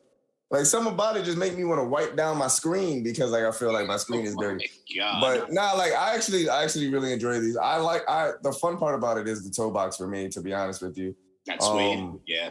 Like 0.50 0.64
some 0.64 0.86
about 0.86 1.16
it 1.18 1.24
just 1.26 1.36
make 1.36 1.56
me 1.58 1.64
want 1.64 1.78
to 1.78 1.84
wipe 1.84 2.16
down 2.16 2.38
my 2.38 2.46
screen 2.48 3.02
because 3.02 3.32
like 3.32 3.44
I 3.44 3.50
feel 3.50 3.70
like 3.72 3.86
my 3.86 3.98
screen 3.98 4.24
is 4.24 4.32
Oh 4.32 4.36
my 4.36 4.42
dirty. 4.44 4.70
God. 4.96 5.20
But 5.20 5.52
nah, 5.52 5.72
like 5.74 5.92
I 5.92 6.14
actually, 6.14 6.48
I 6.48 6.64
actually 6.64 6.88
really 6.90 7.12
enjoy 7.12 7.38
these. 7.38 7.56
I 7.58 7.76
like, 7.76 8.02
I 8.08 8.32
the 8.42 8.52
fun 8.52 8.78
part 8.78 8.94
about 8.94 9.18
it 9.18 9.28
is 9.28 9.44
the 9.44 9.50
toe 9.50 9.70
box 9.70 9.96
for 9.98 10.06
me. 10.08 10.28
To 10.30 10.40
be 10.40 10.54
honest 10.54 10.80
with 10.80 10.96
you, 10.96 11.14
that's 11.46 11.66
sweet. 11.66 11.96
um, 11.98 12.20
yeah. 12.26 12.50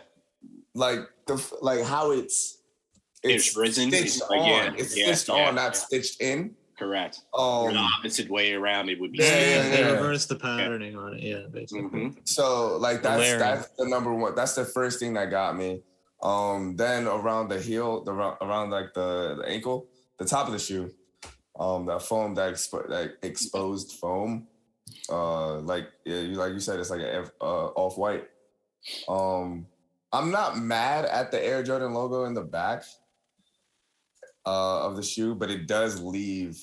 like 0.75 0.99
the 1.25 1.43
like 1.61 1.81
how 1.83 2.11
it's 2.11 2.59
It's 3.23 3.57
risen. 3.57 3.89
stitched 3.89 4.05
It's 4.17 4.29
like, 4.29 4.41
on. 4.41 4.45
yeah, 4.47 4.73
it's 4.77 4.95
yeah, 4.95 5.13
stitched 5.15 5.29
yeah, 5.29 5.47
on, 5.47 5.55
not 5.55 5.63
yeah. 5.65 5.71
stitched 5.71 6.21
in. 6.21 6.55
Correct. 6.77 7.21
Um, 7.33 7.73
the 7.73 7.79
opposite 7.79 8.29
way 8.29 8.53
around, 8.53 8.89
it 8.89 8.99
would 8.99 9.11
be. 9.11 9.17
Yeah, 9.17 9.25
Yeah, 9.39 9.39
yeah, 9.39 9.69
they 9.87 9.91
reverse 9.93 10.27
the 10.27 10.35
patterning 10.35 10.95
on 10.95 11.15
it. 11.15 11.23
Yeah, 11.23 11.47
basically. 11.51 11.81
Mhm. 11.81 12.17
So 12.25 12.77
like 12.77 13.01
that's 13.01 13.23
Hilarious. 13.23 13.41
that's 13.41 13.67
the 13.79 13.87
number 13.87 14.13
one. 14.13 14.35
That's 14.35 14.53
the 14.53 14.65
first 14.65 14.99
thing 14.99 15.15
that 15.15 15.31
got 15.31 15.57
me. 15.57 15.81
Um, 16.21 16.75
then 16.75 17.07
around 17.07 17.49
the 17.49 17.59
heel, 17.59 18.03
the 18.03 18.11
around, 18.11 18.71
like 18.71 18.93
the, 18.93 19.35
the 19.35 19.47
ankle, 19.47 19.87
the 20.17 20.25
top 20.25 20.47
of 20.47 20.53
the 20.53 20.59
shoe, 20.59 20.91
um, 21.59 21.85
that 21.85 22.01
foam, 22.01 22.33
that 22.35 22.53
expo- 22.53 22.89
that 22.89 23.17
exposed 23.21 23.93
foam, 23.99 24.47
uh, 25.09 25.59
like 25.59 25.87
yeah, 26.05 26.21
you 26.21 26.35
like 26.35 26.53
you 26.53 26.59
said, 26.59 26.79
it's 26.79 26.89
like 26.89 27.01
a 27.01 27.29
uh, 27.41 27.67
off 27.75 27.97
white. 27.97 28.27
Um, 29.07 29.67
I'm 30.11 30.31
not 30.31 30.57
mad 30.57 31.05
at 31.05 31.31
the 31.31 31.43
Air 31.43 31.61
Jordan 31.63 31.93
logo 31.93 32.25
in 32.25 32.33
the 32.33 32.41
back 32.41 32.83
uh, 34.45 34.87
of 34.87 34.95
the 34.95 35.03
shoe, 35.03 35.35
but 35.35 35.51
it 35.51 35.67
does 35.67 36.01
leave 36.01 36.59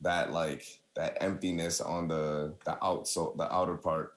that 0.00 0.32
like 0.32 0.66
that 0.96 1.16
emptiness 1.22 1.80
on 1.80 2.08
the 2.08 2.54
the 2.64 2.76
outsole, 2.82 3.36
the 3.36 3.52
outer 3.52 3.76
part 3.76 4.12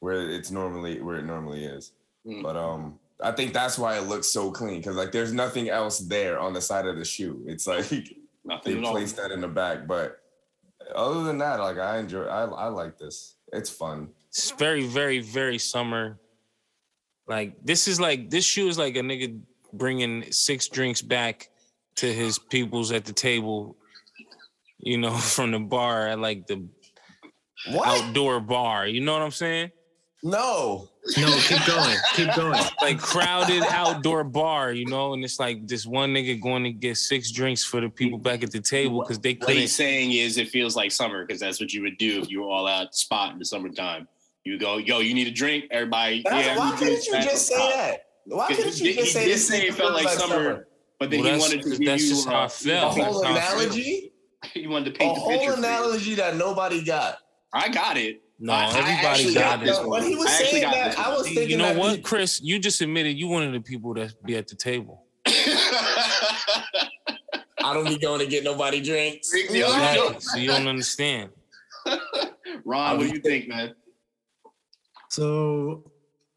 where 0.00 0.28
it's 0.30 0.50
normally 0.50 1.00
where 1.00 1.16
it 1.16 1.24
normally 1.24 1.64
is. 1.64 1.92
Mm. 2.26 2.42
But 2.42 2.56
um, 2.56 2.98
I 3.22 3.32
think 3.32 3.52
that's 3.52 3.78
why 3.78 3.96
it 3.96 4.02
looks 4.08 4.28
so 4.28 4.50
clean 4.50 4.78
because 4.78 4.96
like 4.96 5.12
there's 5.12 5.32
nothing 5.32 5.68
else 5.68 5.98
there 6.00 6.38
on 6.40 6.52
the 6.52 6.60
side 6.60 6.86
of 6.86 6.96
the 6.96 7.04
shoe. 7.04 7.42
It's 7.46 7.66
like 7.66 7.88
they 7.90 8.04
Nothing 8.44 8.78
at 8.78 8.84
all. 8.84 8.92
placed 8.92 9.16
that 9.16 9.30
in 9.30 9.40
the 9.40 9.48
back. 9.48 9.86
But 9.86 10.18
other 10.94 11.22
than 11.22 11.38
that, 11.38 11.60
like 11.60 11.78
I 11.78 11.98
enjoy, 11.98 12.24
I 12.24 12.44
I 12.44 12.66
like 12.68 12.98
this. 12.98 13.36
It's 13.52 13.70
fun. 13.70 14.08
It's 14.28 14.50
very, 14.52 14.86
very, 14.86 15.20
very 15.20 15.58
summer. 15.58 16.18
Like 17.28 17.54
this 17.64 17.86
is 17.86 18.00
like 18.00 18.30
this 18.30 18.44
shoe 18.44 18.66
is 18.68 18.78
like 18.78 18.96
a 18.96 19.00
nigga 19.00 19.40
bringing 19.72 20.30
six 20.32 20.68
drinks 20.68 21.00
back 21.02 21.48
to 21.96 22.12
his 22.12 22.38
peoples 22.38 22.90
at 22.92 23.04
the 23.04 23.12
table. 23.12 23.76
You 24.78 24.98
know, 24.98 25.12
from 25.36 25.52
the 25.52 25.60
bar 25.60 26.08
at 26.08 26.18
like 26.18 26.46
the 26.48 26.66
What? 27.70 27.86
outdoor 27.86 28.40
bar. 28.40 28.86
You 28.88 29.00
know 29.02 29.12
what 29.12 29.22
I'm 29.22 29.30
saying? 29.30 29.70
No. 30.24 30.88
No, 31.18 31.36
keep 31.40 31.64
going. 31.66 31.96
Keep 32.14 32.34
going. 32.36 32.60
Like 32.80 32.98
crowded 32.98 33.62
outdoor 33.68 34.22
bar. 34.24 34.72
You 34.72 34.86
know, 34.86 35.14
and 35.14 35.24
it's 35.24 35.40
like 35.40 35.66
this 35.66 35.84
one 35.84 36.14
nigga 36.14 36.40
going 36.40 36.62
to 36.64 36.70
get 36.72 36.96
six 36.96 37.30
drinks 37.32 37.64
for 37.64 37.80
the 37.80 37.88
people 37.88 38.18
back 38.18 38.42
at 38.44 38.52
the 38.52 38.60
table 38.60 39.00
because 39.00 39.18
they 39.18 39.32
What 39.34 39.40
couldn't. 39.48 39.62
he's 39.62 39.74
saying 39.74 40.12
is 40.12 40.38
it 40.38 40.48
feels 40.48 40.76
like 40.76 40.92
summer 40.92 41.26
because 41.26 41.40
that's 41.40 41.60
what 41.60 41.72
you 41.72 41.82
would 41.82 41.98
do 41.98 42.22
if 42.22 42.30
you 42.30 42.42
were 42.42 42.48
all 42.48 42.66
out 42.68 42.94
spot 42.94 43.32
in 43.32 43.38
the 43.40 43.44
summertime. 43.44 44.06
You 44.44 44.58
go, 44.58 44.76
yo, 44.78 45.00
you 45.00 45.12
need 45.14 45.26
a 45.26 45.32
drink? 45.32 45.64
Everybody, 45.70 46.22
That's- 46.24 46.46
yeah. 46.46 46.56
why 46.58 46.70
we 46.72 46.76
couldn't 46.76 47.04
you 47.06 47.12
just 47.14 47.46
say 47.48 47.56
top. 47.56 47.74
that? 47.74 48.04
Why 48.26 48.46
couldn't 48.48 48.78
you 48.80 48.94
just 48.94 48.98
he 49.00 49.06
say 49.06 49.24
did 49.24 49.34
this 49.34 49.48
say 49.48 49.66
it 49.68 49.74
felt 49.74 49.94
like 49.94 50.08
summer, 50.08 50.68
But 51.00 51.10
then 51.10 51.20
Well, 51.22 51.34
he 51.34 51.38
wanted 51.40 51.62
to 51.62 51.70
give 51.70 51.86
that's 51.86 52.02
you 52.04 52.08
just 52.10 52.28
how 52.28 52.34
I 52.34 52.44
uh, 52.44 52.48
felt. 52.48 52.98
A 52.98 53.04
whole 53.04 53.22
That's 53.22 53.38
how 53.38 53.56
I 53.56 53.58
feel. 53.58 53.60
analogy, 53.60 54.12
He 54.54 54.66
wanted 54.68 54.84
to 54.86 54.90
a 54.92 54.98
paint 54.98 55.14
the 55.16 55.20
whole 55.20 55.30
picture. 55.30 55.50
for 55.52 55.58
you. 55.60 55.64
analogy 55.66 56.14
that 56.16 56.36
nobody 56.36 56.82
got. 56.84 57.18
I 57.52 57.68
got 57.68 57.96
it. 57.96 58.22
No, 58.44 58.52
I- 58.54 58.64
I 58.64 58.68
everybody 58.70 59.06
actually 59.06 59.34
got 59.34 59.58
got 59.60 59.64
this 59.66 59.78
it. 59.78 59.86
one. 59.86 60.00
When 60.00 60.10
he 60.10 60.16
was 60.16 60.26
I 60.26 60.30
saying 60.30 60.62
that, 60.62 60.98
I 60.98 61.08
one. 61.10 61.18
was 61.18 61.26
thinking 61.28 61.50
You 61.50 61.56
know 61.58 61.66
that 61.68 61.76
what, 61.76 61.96
he- 61.96 62.02
Chris? 62.02 62.40
You 62.42 62.58
just 62.58 62.80
admitted 62.80 63.16
you 63.16 63.28
one 63.28 63.44
of 63.44 63.52
the 63.52 63.60
people 63.60 63.94
that 63.94 64.20
be 64.24 64.36
at 64.36 64.48
the 64.48 64.56
table. 64.56 65.06
I 67.64 67.72
don't 67.74 67.86
be 67.86 67.96
going 67.98 68.18
to 68.20 68.26
get 68.26 68.42
nobody 68.44 68.80
drinks. 68.80 69.32
Exactly. 69.32 70.16
So 70.20 70.38
you 70.38 70.48
don't 70.48 70.66
understand. 70.66 71.30
Ron, 72.64 72.98
what 72.98 73.06
do 73.08 73.14
you 73.14 73.20
think, 73.20 73.48
man? 73.48 73.74
So 75.10 75.90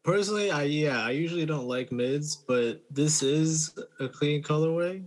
personally, 0.04 0.50
I 0.50 0.62
yeah, 0.64 1.00
I 1.02 1.10
usually 1.10 1.46
don't 1.46 1.66
like 1.66 1.90
mids, 1.92 2.36
but 2.36 2.82
this 2.90 3.22
is 3.22 3.76
a 4.00 4.08
clean 4.08 4.42
colorway. 4.42 5.02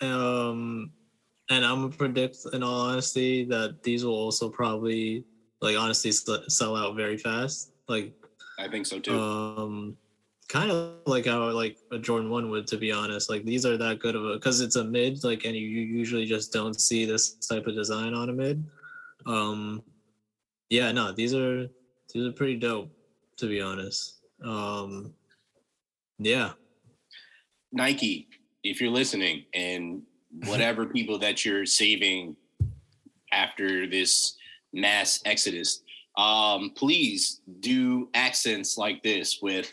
Um 0.00 0.90
and 1.50 1.64
I'm 1.64 1.82
gonna 1.82 1.96
predict 1.96 2.38
in 2.52 2.62
all 2.62 2.80
honesty 2.88 3.44
that 3.46 3.82
these 3.82 4.04
will 4.04 4.14
also 4.14 4.48
probably 4.48 5.24
like 5.60 5.76
honestly 5.76 6.12
sell 6.12 6.76
out 6.76 6.96
very 6.96 7.16
fast. 7.16 7.72
Like 7.88 8.12
I 8.58 8.68
think 8.68 8.86
so 8.86 8.98
too. 8.98 9.18
um 9.18 9.96
kind 10.48 10.70
of 10.70 10.94
like 11.06 11.26
how 11.26 11.50
like 11.50 11.76
a 11.92 11.98
Jordan 11.98 12.30
1 12.30 12.50
would 12.50 12.66
to 12.68 12.76
be 12.76 12.92
honest. 12.92 13.28
Like 13.28 13.44
these 13.44 13.66
are 13.66 13.76
that 13.76 13.98
good 13.98 14.14
of 14.14 14.24
a 14.24 14.38
cuz 14.38 14.60
it's 14.60 14.76
a 14.76 14.84
mid 14.84 15.22
like 15.24 15.44
and 15.44 15.56
you 15.56 15.68
usually 15.68 16.24
just 16.26 16.52
don't 16.52 16.80
see 16.80 17.04
this 17.04 17.34
type 17.34 17.66
of 17.66 17.74
design 17.74 18.14
on 18.14 18.30
a 18.30 18.32
mid. 18.32 18.64
Um 19.26 19.82
yeah, 20.70 20.92
no, 20.92 21.12
these 21.12 21.34
are 21.34 21.68
these 22.12 22.26
are 22.26 22.32
pretty 22.32 22.56
dope 22.56 22.90
to 23.38 23.46
be 23.46 23.60
honest. 23.60 24.20
Um 24.42 25.14
yeah. 26.18 26.52
Nike, 27.72 28.28
if 28.64 28.80
you're 28.80 28.90
listening, 28.90 29.44
and 29.54 30.02
whatever 30.44 30.86
people 30.86 31.18
that 31.18 31.44
you're 31.44 31.66
saving 31.66 32.36
after 33.32 33.86
this 33.86 34.37
mass 34.72 35.20
exodus, 35.24 35.82
um, 36.16 36.72
please 36.74 37.40
do 37.60 38.08
accents 38.14 38.76
like 38.76 39.02
this 39.02 39.38
with, 39.40 39.72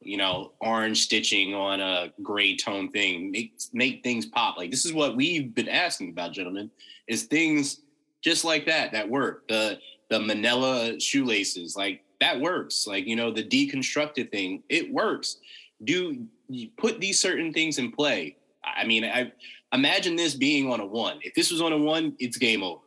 you 0.00 0.16
know, 0.16 0.52
orange 0.60 1.02
stitching 1.02 1.54
on 1.54 1.80
a 1.80 2.12
gray 2.22 2.56
tone 2.56 2.90
thing. 2.90 3.30
Make 3.30 3.54
make 3.72 4.02
things 4.02 4.26
pop. 4.26 4.56
Like 4.56 4.70
this 4.70 4.84
is 4.84 4.92
what 4.92 5.16
we've 5.16 5.54
been 5.54 5.68
asking 5.68 6.10
about, 6.10 6.32
gentlemen. 6.32 6.70
Is 7.08 7.24
things 7.24 7.82
just 8.22 8.44
like 8.44 8.66
that 8.66 8.92
that 8.92 9.08
work? 9.08 9.46
The 9.48 9.78
the 10.08 10.20
manila 10.20 10.98
shoelaces, 11.00 11.76
like 11.76 12.02
that 12.20 12.40
works. 12.40 12.86
Like 12.86 13.06
you 13.06 13.16
know, 13.16 13.30
the 13.30 13.44
deconstructed 13.44 14.30
thing, 14.30 14.62
it 14.68 14.92
works. 14.92 15.38
Do 15.84 16.26
you 16.48 16.68
put 16.76 17.00
these 17.00 17.20
certain 17.20 17.52
things 17.52 17.78
in 17.78 17.92
play. 17.92 18.36
I 18.64 18.84
mean, 18.84 19.04
I 19.04 19.32
imagine 19.72 20.16
this 20.16 20.34
being 20.34 20.70
on 20.70 20.80
a 20.80 20.86
one. 20.86 21.18
If 21.22 21.34
this 21.34 21.50
was 21.50 21.60
on 21.60 21.72
a 21.72 21.78
one, 21.78 22.14
it's 22.18 22.36
game 22.36 22.62
over. 22.62 22.80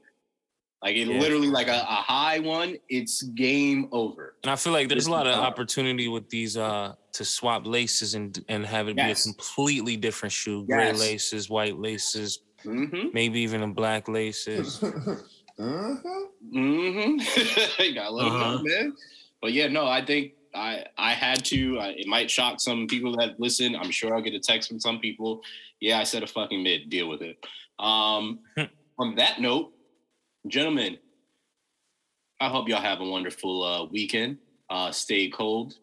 Like 0.82 0.96
it 0.96 1.08
Yeah. 1.08 1.20
literally 1.20 1.50
like 1.50 1.68
a, 1.68 1.82
a 1.82 2.02
high 2.16 2.40
one, 2.40 2.78
it's 2.88 3.22
game 3.24 3.90
over. 3.92 4.36
And 4.44 4.52
I 4.52 4.56
feel 4.56 4.72
like 4.72 4.88
there's 4.88 5.08
a 5.08 5.12
lot 5.12 5.28
of 5.28 5.36
Uh, 5.38 5.42
opportunity 5.42 6.08
with 6.08 6.30
these 6.30 6.56
uh 6.58 6.94
to 7.14 7.26
swap 7.26 7.66
laces 7.68 8.14
and 8.16 8.40
and 8.48 8.66
have 8.66 8.88
it 8.88 8.96
be 8.96 9.02
a 9.12 9.16
completely 9.16 9.98
different 9.98 10.32
shoe. 10.32 10.66
Gray 10.66 10.94
laces, 10.94 11.50
white 11.50 11.78
laces, 11.78 12.40
Mm-hmm. 12.66 13.08
maybe 13.14 13.40
even 13.42 13.62
a 13.64 13.68
black 13.68 14.08
laces. 14.08 14.80
mm-hmm. 15.60 16.58
Mm-hmm. 16.58 17.82
you 17.84 17.94
gotta 17.94 18.12
let 18.12 18.26
'em 18.28 18.32
Uh-huh. 18.34 18.52
know, 18.58 18.64
man. 18.64 18.94
But 19.42 19.54
yeah, 19.54 19.68
no, 19.68 19.86
I 19.86 20.04
think 20.06 20.34
I 20.56 20.86
I 20.98 21.14
had 21.14 21.44
to. 21.46 21.80
I, 21.80 21.88
it 21.90 22.08
might 22.08 22.30
shock 22.32 22.60
some 22.60 22.88
people 22.88 23.16
that 23.18 23.40
listen. 23.40 23.76
I'm 23.76 23.92
sure 23.92 24.16
I'll 24.16 24.22
get 24.22 24.34
a 24.34 24.40
text 24.40 24.70
from 24.70 24.80
some 24.80 25.00
people. 25.00 25.42
Yeah, 25.80 26.00
I 26.00 26.04
said 26.04 26.24
a 26.24 26.28
fucking 26.28 26.62
mid. 26.64 26.90
Deal 26.90 27.08
with 27.08 27.22
it. 27.22 27.38
Um, 27.80 28.40
on 28.98 29.16
that 29.16 29.40
note, 29.40 29.72
gentlemen, 30.50 30.98
I 32.40 32.50
hope 32.50 32.70
y'all 32.70 32.82
have 32.82 33.02
a 33.02 33.06
wonderful 33.06 33.64
uh, 33.64 33.86
weekend. 33.86 34.38
Uh, 34.70 34.92
stay 34.92 35.30
cold. 35.30 35.76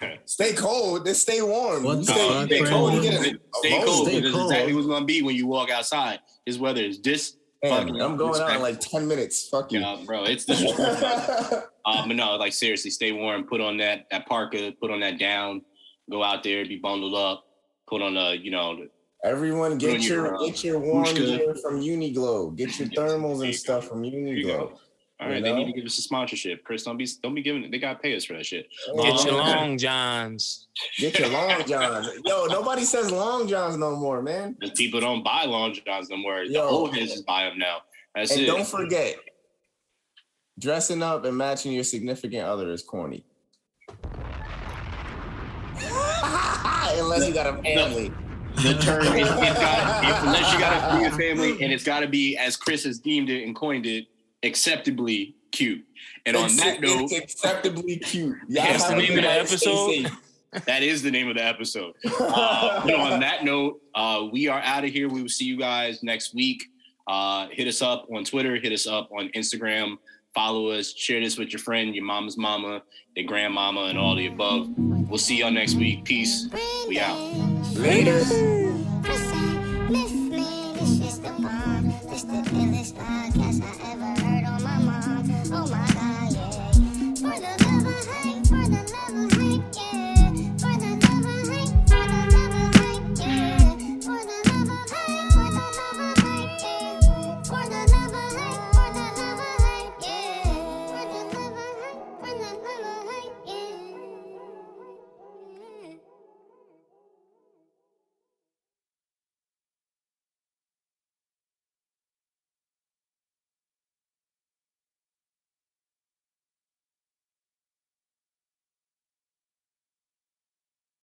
Stay 0.26 0.52
cold. 0.52 1.06
Then 1.06 1.14
stay 1.14 1.40
warm. 1.40 1.84
What 1.84 1.98
You 1.98 2.04
the 2.04 2.12
stay, 2.12 2.28
fuck, 2.28 2.46
stay 2.46 2.62
cold. 2.64 2.92
You 2.92 3.00
get 3.02 3.20
Stay, 3.20 3.30
a- 3.30 3.38
stay 3.54 3.82
cold. 3.82 4.06
Stay 4.08 4.20
That's 4.20 4.34
cold. 4.34 4.50
exactly 4.52 4.74
what's 4.74 4.86
gonna 4.86 5.04
be 5.06 5.22
when 5.22 5.34
you 5.36 5.46
walk 5.46 5.70
outside. 5.70 6.18
His 6.44 6.58
weather 6.58 6.82
is 6.82 7.00
this. 7.00 7.36
Damn, 7.62 7.86
fucking 7.86 8.02
I'm 8.02 8.16
going 8.18 8.38
out 8.42 8.56
in 8.56 8.60
like 8.60 8.78
10 8.80 9.08
minutes. 9.08 9.48
Fuck 9.48 9.72
you. 9.72 9.80
Yeah, 9.80 9.96
bro, 10.04 10.24
it's 10.24 10.44
disrespectful. 10.46 11.62
Um, 11.86 12.08
but 12.08 12.14
no, 12.16 12.36
like 12.36 12.52
seriously, 12.52 12.90
stay 12.90 13.12
warm. 13.12 13.44
Put 13.44 13.62
on 13.62 13.78
that 13.78 14.04
that 14.10 14.26
parka. 14.26 14.70
Put 14.80 14.90
on 14.90 15.00
that 15.00 15.18
down. 15.18 15.62
Go 16.10 16.22
out 16.22 16.42
there, 16.42 16.62
be 16.66 16.76
bundled 16.76 17.14
up. 17.14 17.44
Put 17.88 18.02
on 18.02 18.18
a 18.18 18.34
you 18.34 18.50
know. 18.50 18.86
Everyone 19.24 19.76
get 19.78 19.88
Doing 19.90 20.02
your 20.02 20.26
your, 20.36 20.46
get 20.46 20.64
your 20.64 20.78
warm 20.78 21.04
Ushka. 21.04 21.14
gear 21.38 21.54
from 21.62 21.80
Uniqlo. 21.80 22.56
Get 22.56 22.78
your 22.78 22.88
thermals 22.96 23.38
and 23.40 23.48
you 23.48 23.52
stuff 23.52 23.86
from 23.86 24.02
you 24.04 24.12
Uniqlo. 24.12 24.72
All 25.20 25.28
right, 25.28 25.36
You 25.36 25.42
they 25.42 25.52
need 25.54 25.66
to 25.66 25.72
give 25.72 25.84
us 25.84 25.98
a 25.98 26.02
sponsorship. 26.02 26.64
Chris, 26.64 26.84
don't 26.84 26.96
be 26.96 27.06
don't 27.22 27.34
be 27.34 27.42
giving 27.42 27.62
it. 27.62 27.70
They 27.70 27.78
gotta 27.78 27.98
pay 27.98 28.16
us 28.16 28.24
for 28.24 28.32
that 28.32 28.46
shit. 28.46 28.66
Get 29.02 29.24
your 29.26 29.34
long 29.34 29.76
johns. 29.76 30.68
Get 30.96 31.18
your 31.18 31.28
long 31.28 31.62
johns. 31.66 32.08
Yo, 32.24 32.46
nobody 32.46 32.84
says 32.84 33.10
long 33.12 33.46
johns 33.46 33.76
no 33.76 33.94
more, 33.96 34.22
man. 34.22 34.56
The 34.62 34.70
people 34.70 34.98
don't 35.00 35.22
buy 35.22 35.44
long 35.44 35.74
johns 35.74 36.08
no 36.08 36.16
more. 36.16 36.46
The 36.46 36.52
Yo. 36.54 36.62
old 36.66 36.94
heads 36.96 37.12
just 37.12 37.26
buy 37.26 37.44
them 37.44 37.58
now. 37.58 37.78
That's 38.14 38.30
And 38.32 38.40
it. 38.40 38.46
don't 38.46 38.66
forget, 38.66 39.16
dressing 40.58 41.02
up 41.02 41.26
and 41.26 41.36
matching 41.36 41.72
your 41.72 41.84
significant 41.84 42.44
other 42.44 42.70
is 42.70 42.82
corny. 42.82 43.22
Unless 45.82 47.28
you 47.28 47.34
got 47.34 47.46
a 47.58 47.62
family. 47.62 48.10
The 48.62 48.74
term 48.82 49.02
is, 49.02 49.28
it's 49.28 49.60
got 49.60 50.04
if, 50.04 50.22
unless 50.22 50.52
you 50.52 50.58
got 50.58 50.90
to 50.90 50.98
be 50.98 51.04
a 51.04 51.10
family 51.10 51.62
and 51.62 51.72
it's 51.72 51.84
got 51.84 52.00
to 52.00 52.08
be 52.08 52.36
as 52.36 52.56
Chris 52.56 52.84
has 52.84 52.98
deemed 52.98 53.30
it 53.30 53.44
and 53.44 53.54
coined 53.54 53.86
it 53.86 54.06
acceptably 54.42 55.34
cute. 55.52 55.84
And 56.26 56.36
on 56.36 56.46
It's, 56.46 56.56
that 56.62 56.80
note, 56.80 57.12
acceptably 57.12 57.96
cute. 57.96 58.36
Y'all 58.48 58.64
That's 58.64 58.88
the 58.88 58.96
name 58.96 59.18
of 59.18 59.24
the 59.24 59.30
episode? 59.30 60.10
that 60.66 60.82
is 60.82 61.02
the 61.02 61.10
name 61.10 61.28
of 61.28 61.36
the 61.36 61.44
episode. 61.44 61.94
Uh, 62.20 62.84
but 62.84 62.94
on 62.94 63.20
that 63.20 63.44
note, 63.44 63.80
uh, 63.94 64.26
we 64.30 64.48
are 64.48 64.60
out 64.60 64.84
of 64.84 64.90
here. 64.90 65.08
We 65.08 65.22
will 65.22 65.28
see 65.28 65.44
you 65.44 65.58
guys 65.58 66.02
next 66.02 66.34
week. 66.34 66.64
Uh, 67.06 67.48
hit 67.50 67.66
us 67.66 67.82
up 67.82 68.06
on 68.14 68.24
Twitter. 68.24 68.56
Hit 68.56 68.72
us 68.72 68.86
up 68.86 69.10
on 69.10 69.28
Instagram. 69.30 69.96
Follow 70.34 70.70
us. 70.70 70.94
Share 70.94 71.20
this 71.20 71.38
with 71.38 71.52
your 71.52 71.60
friend, 71.60 71.94
your 71.94 72.04
mama's 72.04 72.36
mama, 72.36 72.82
their 73.14 73.24
grandmama, 73.24 73.84
and 73.84 73.98
all 73.98 74.14
the 74.14 74.26
above. 74.26 74.68
We'll 74.76 75.18
see 75.18 75.38
y'all 75.38 75.50
next 75.50 75.74
week. 75.74 76.04
Peace. 76.04 76.48
We 76.88 77.00
out. 77.00 77.18
Later. 77.74 78.59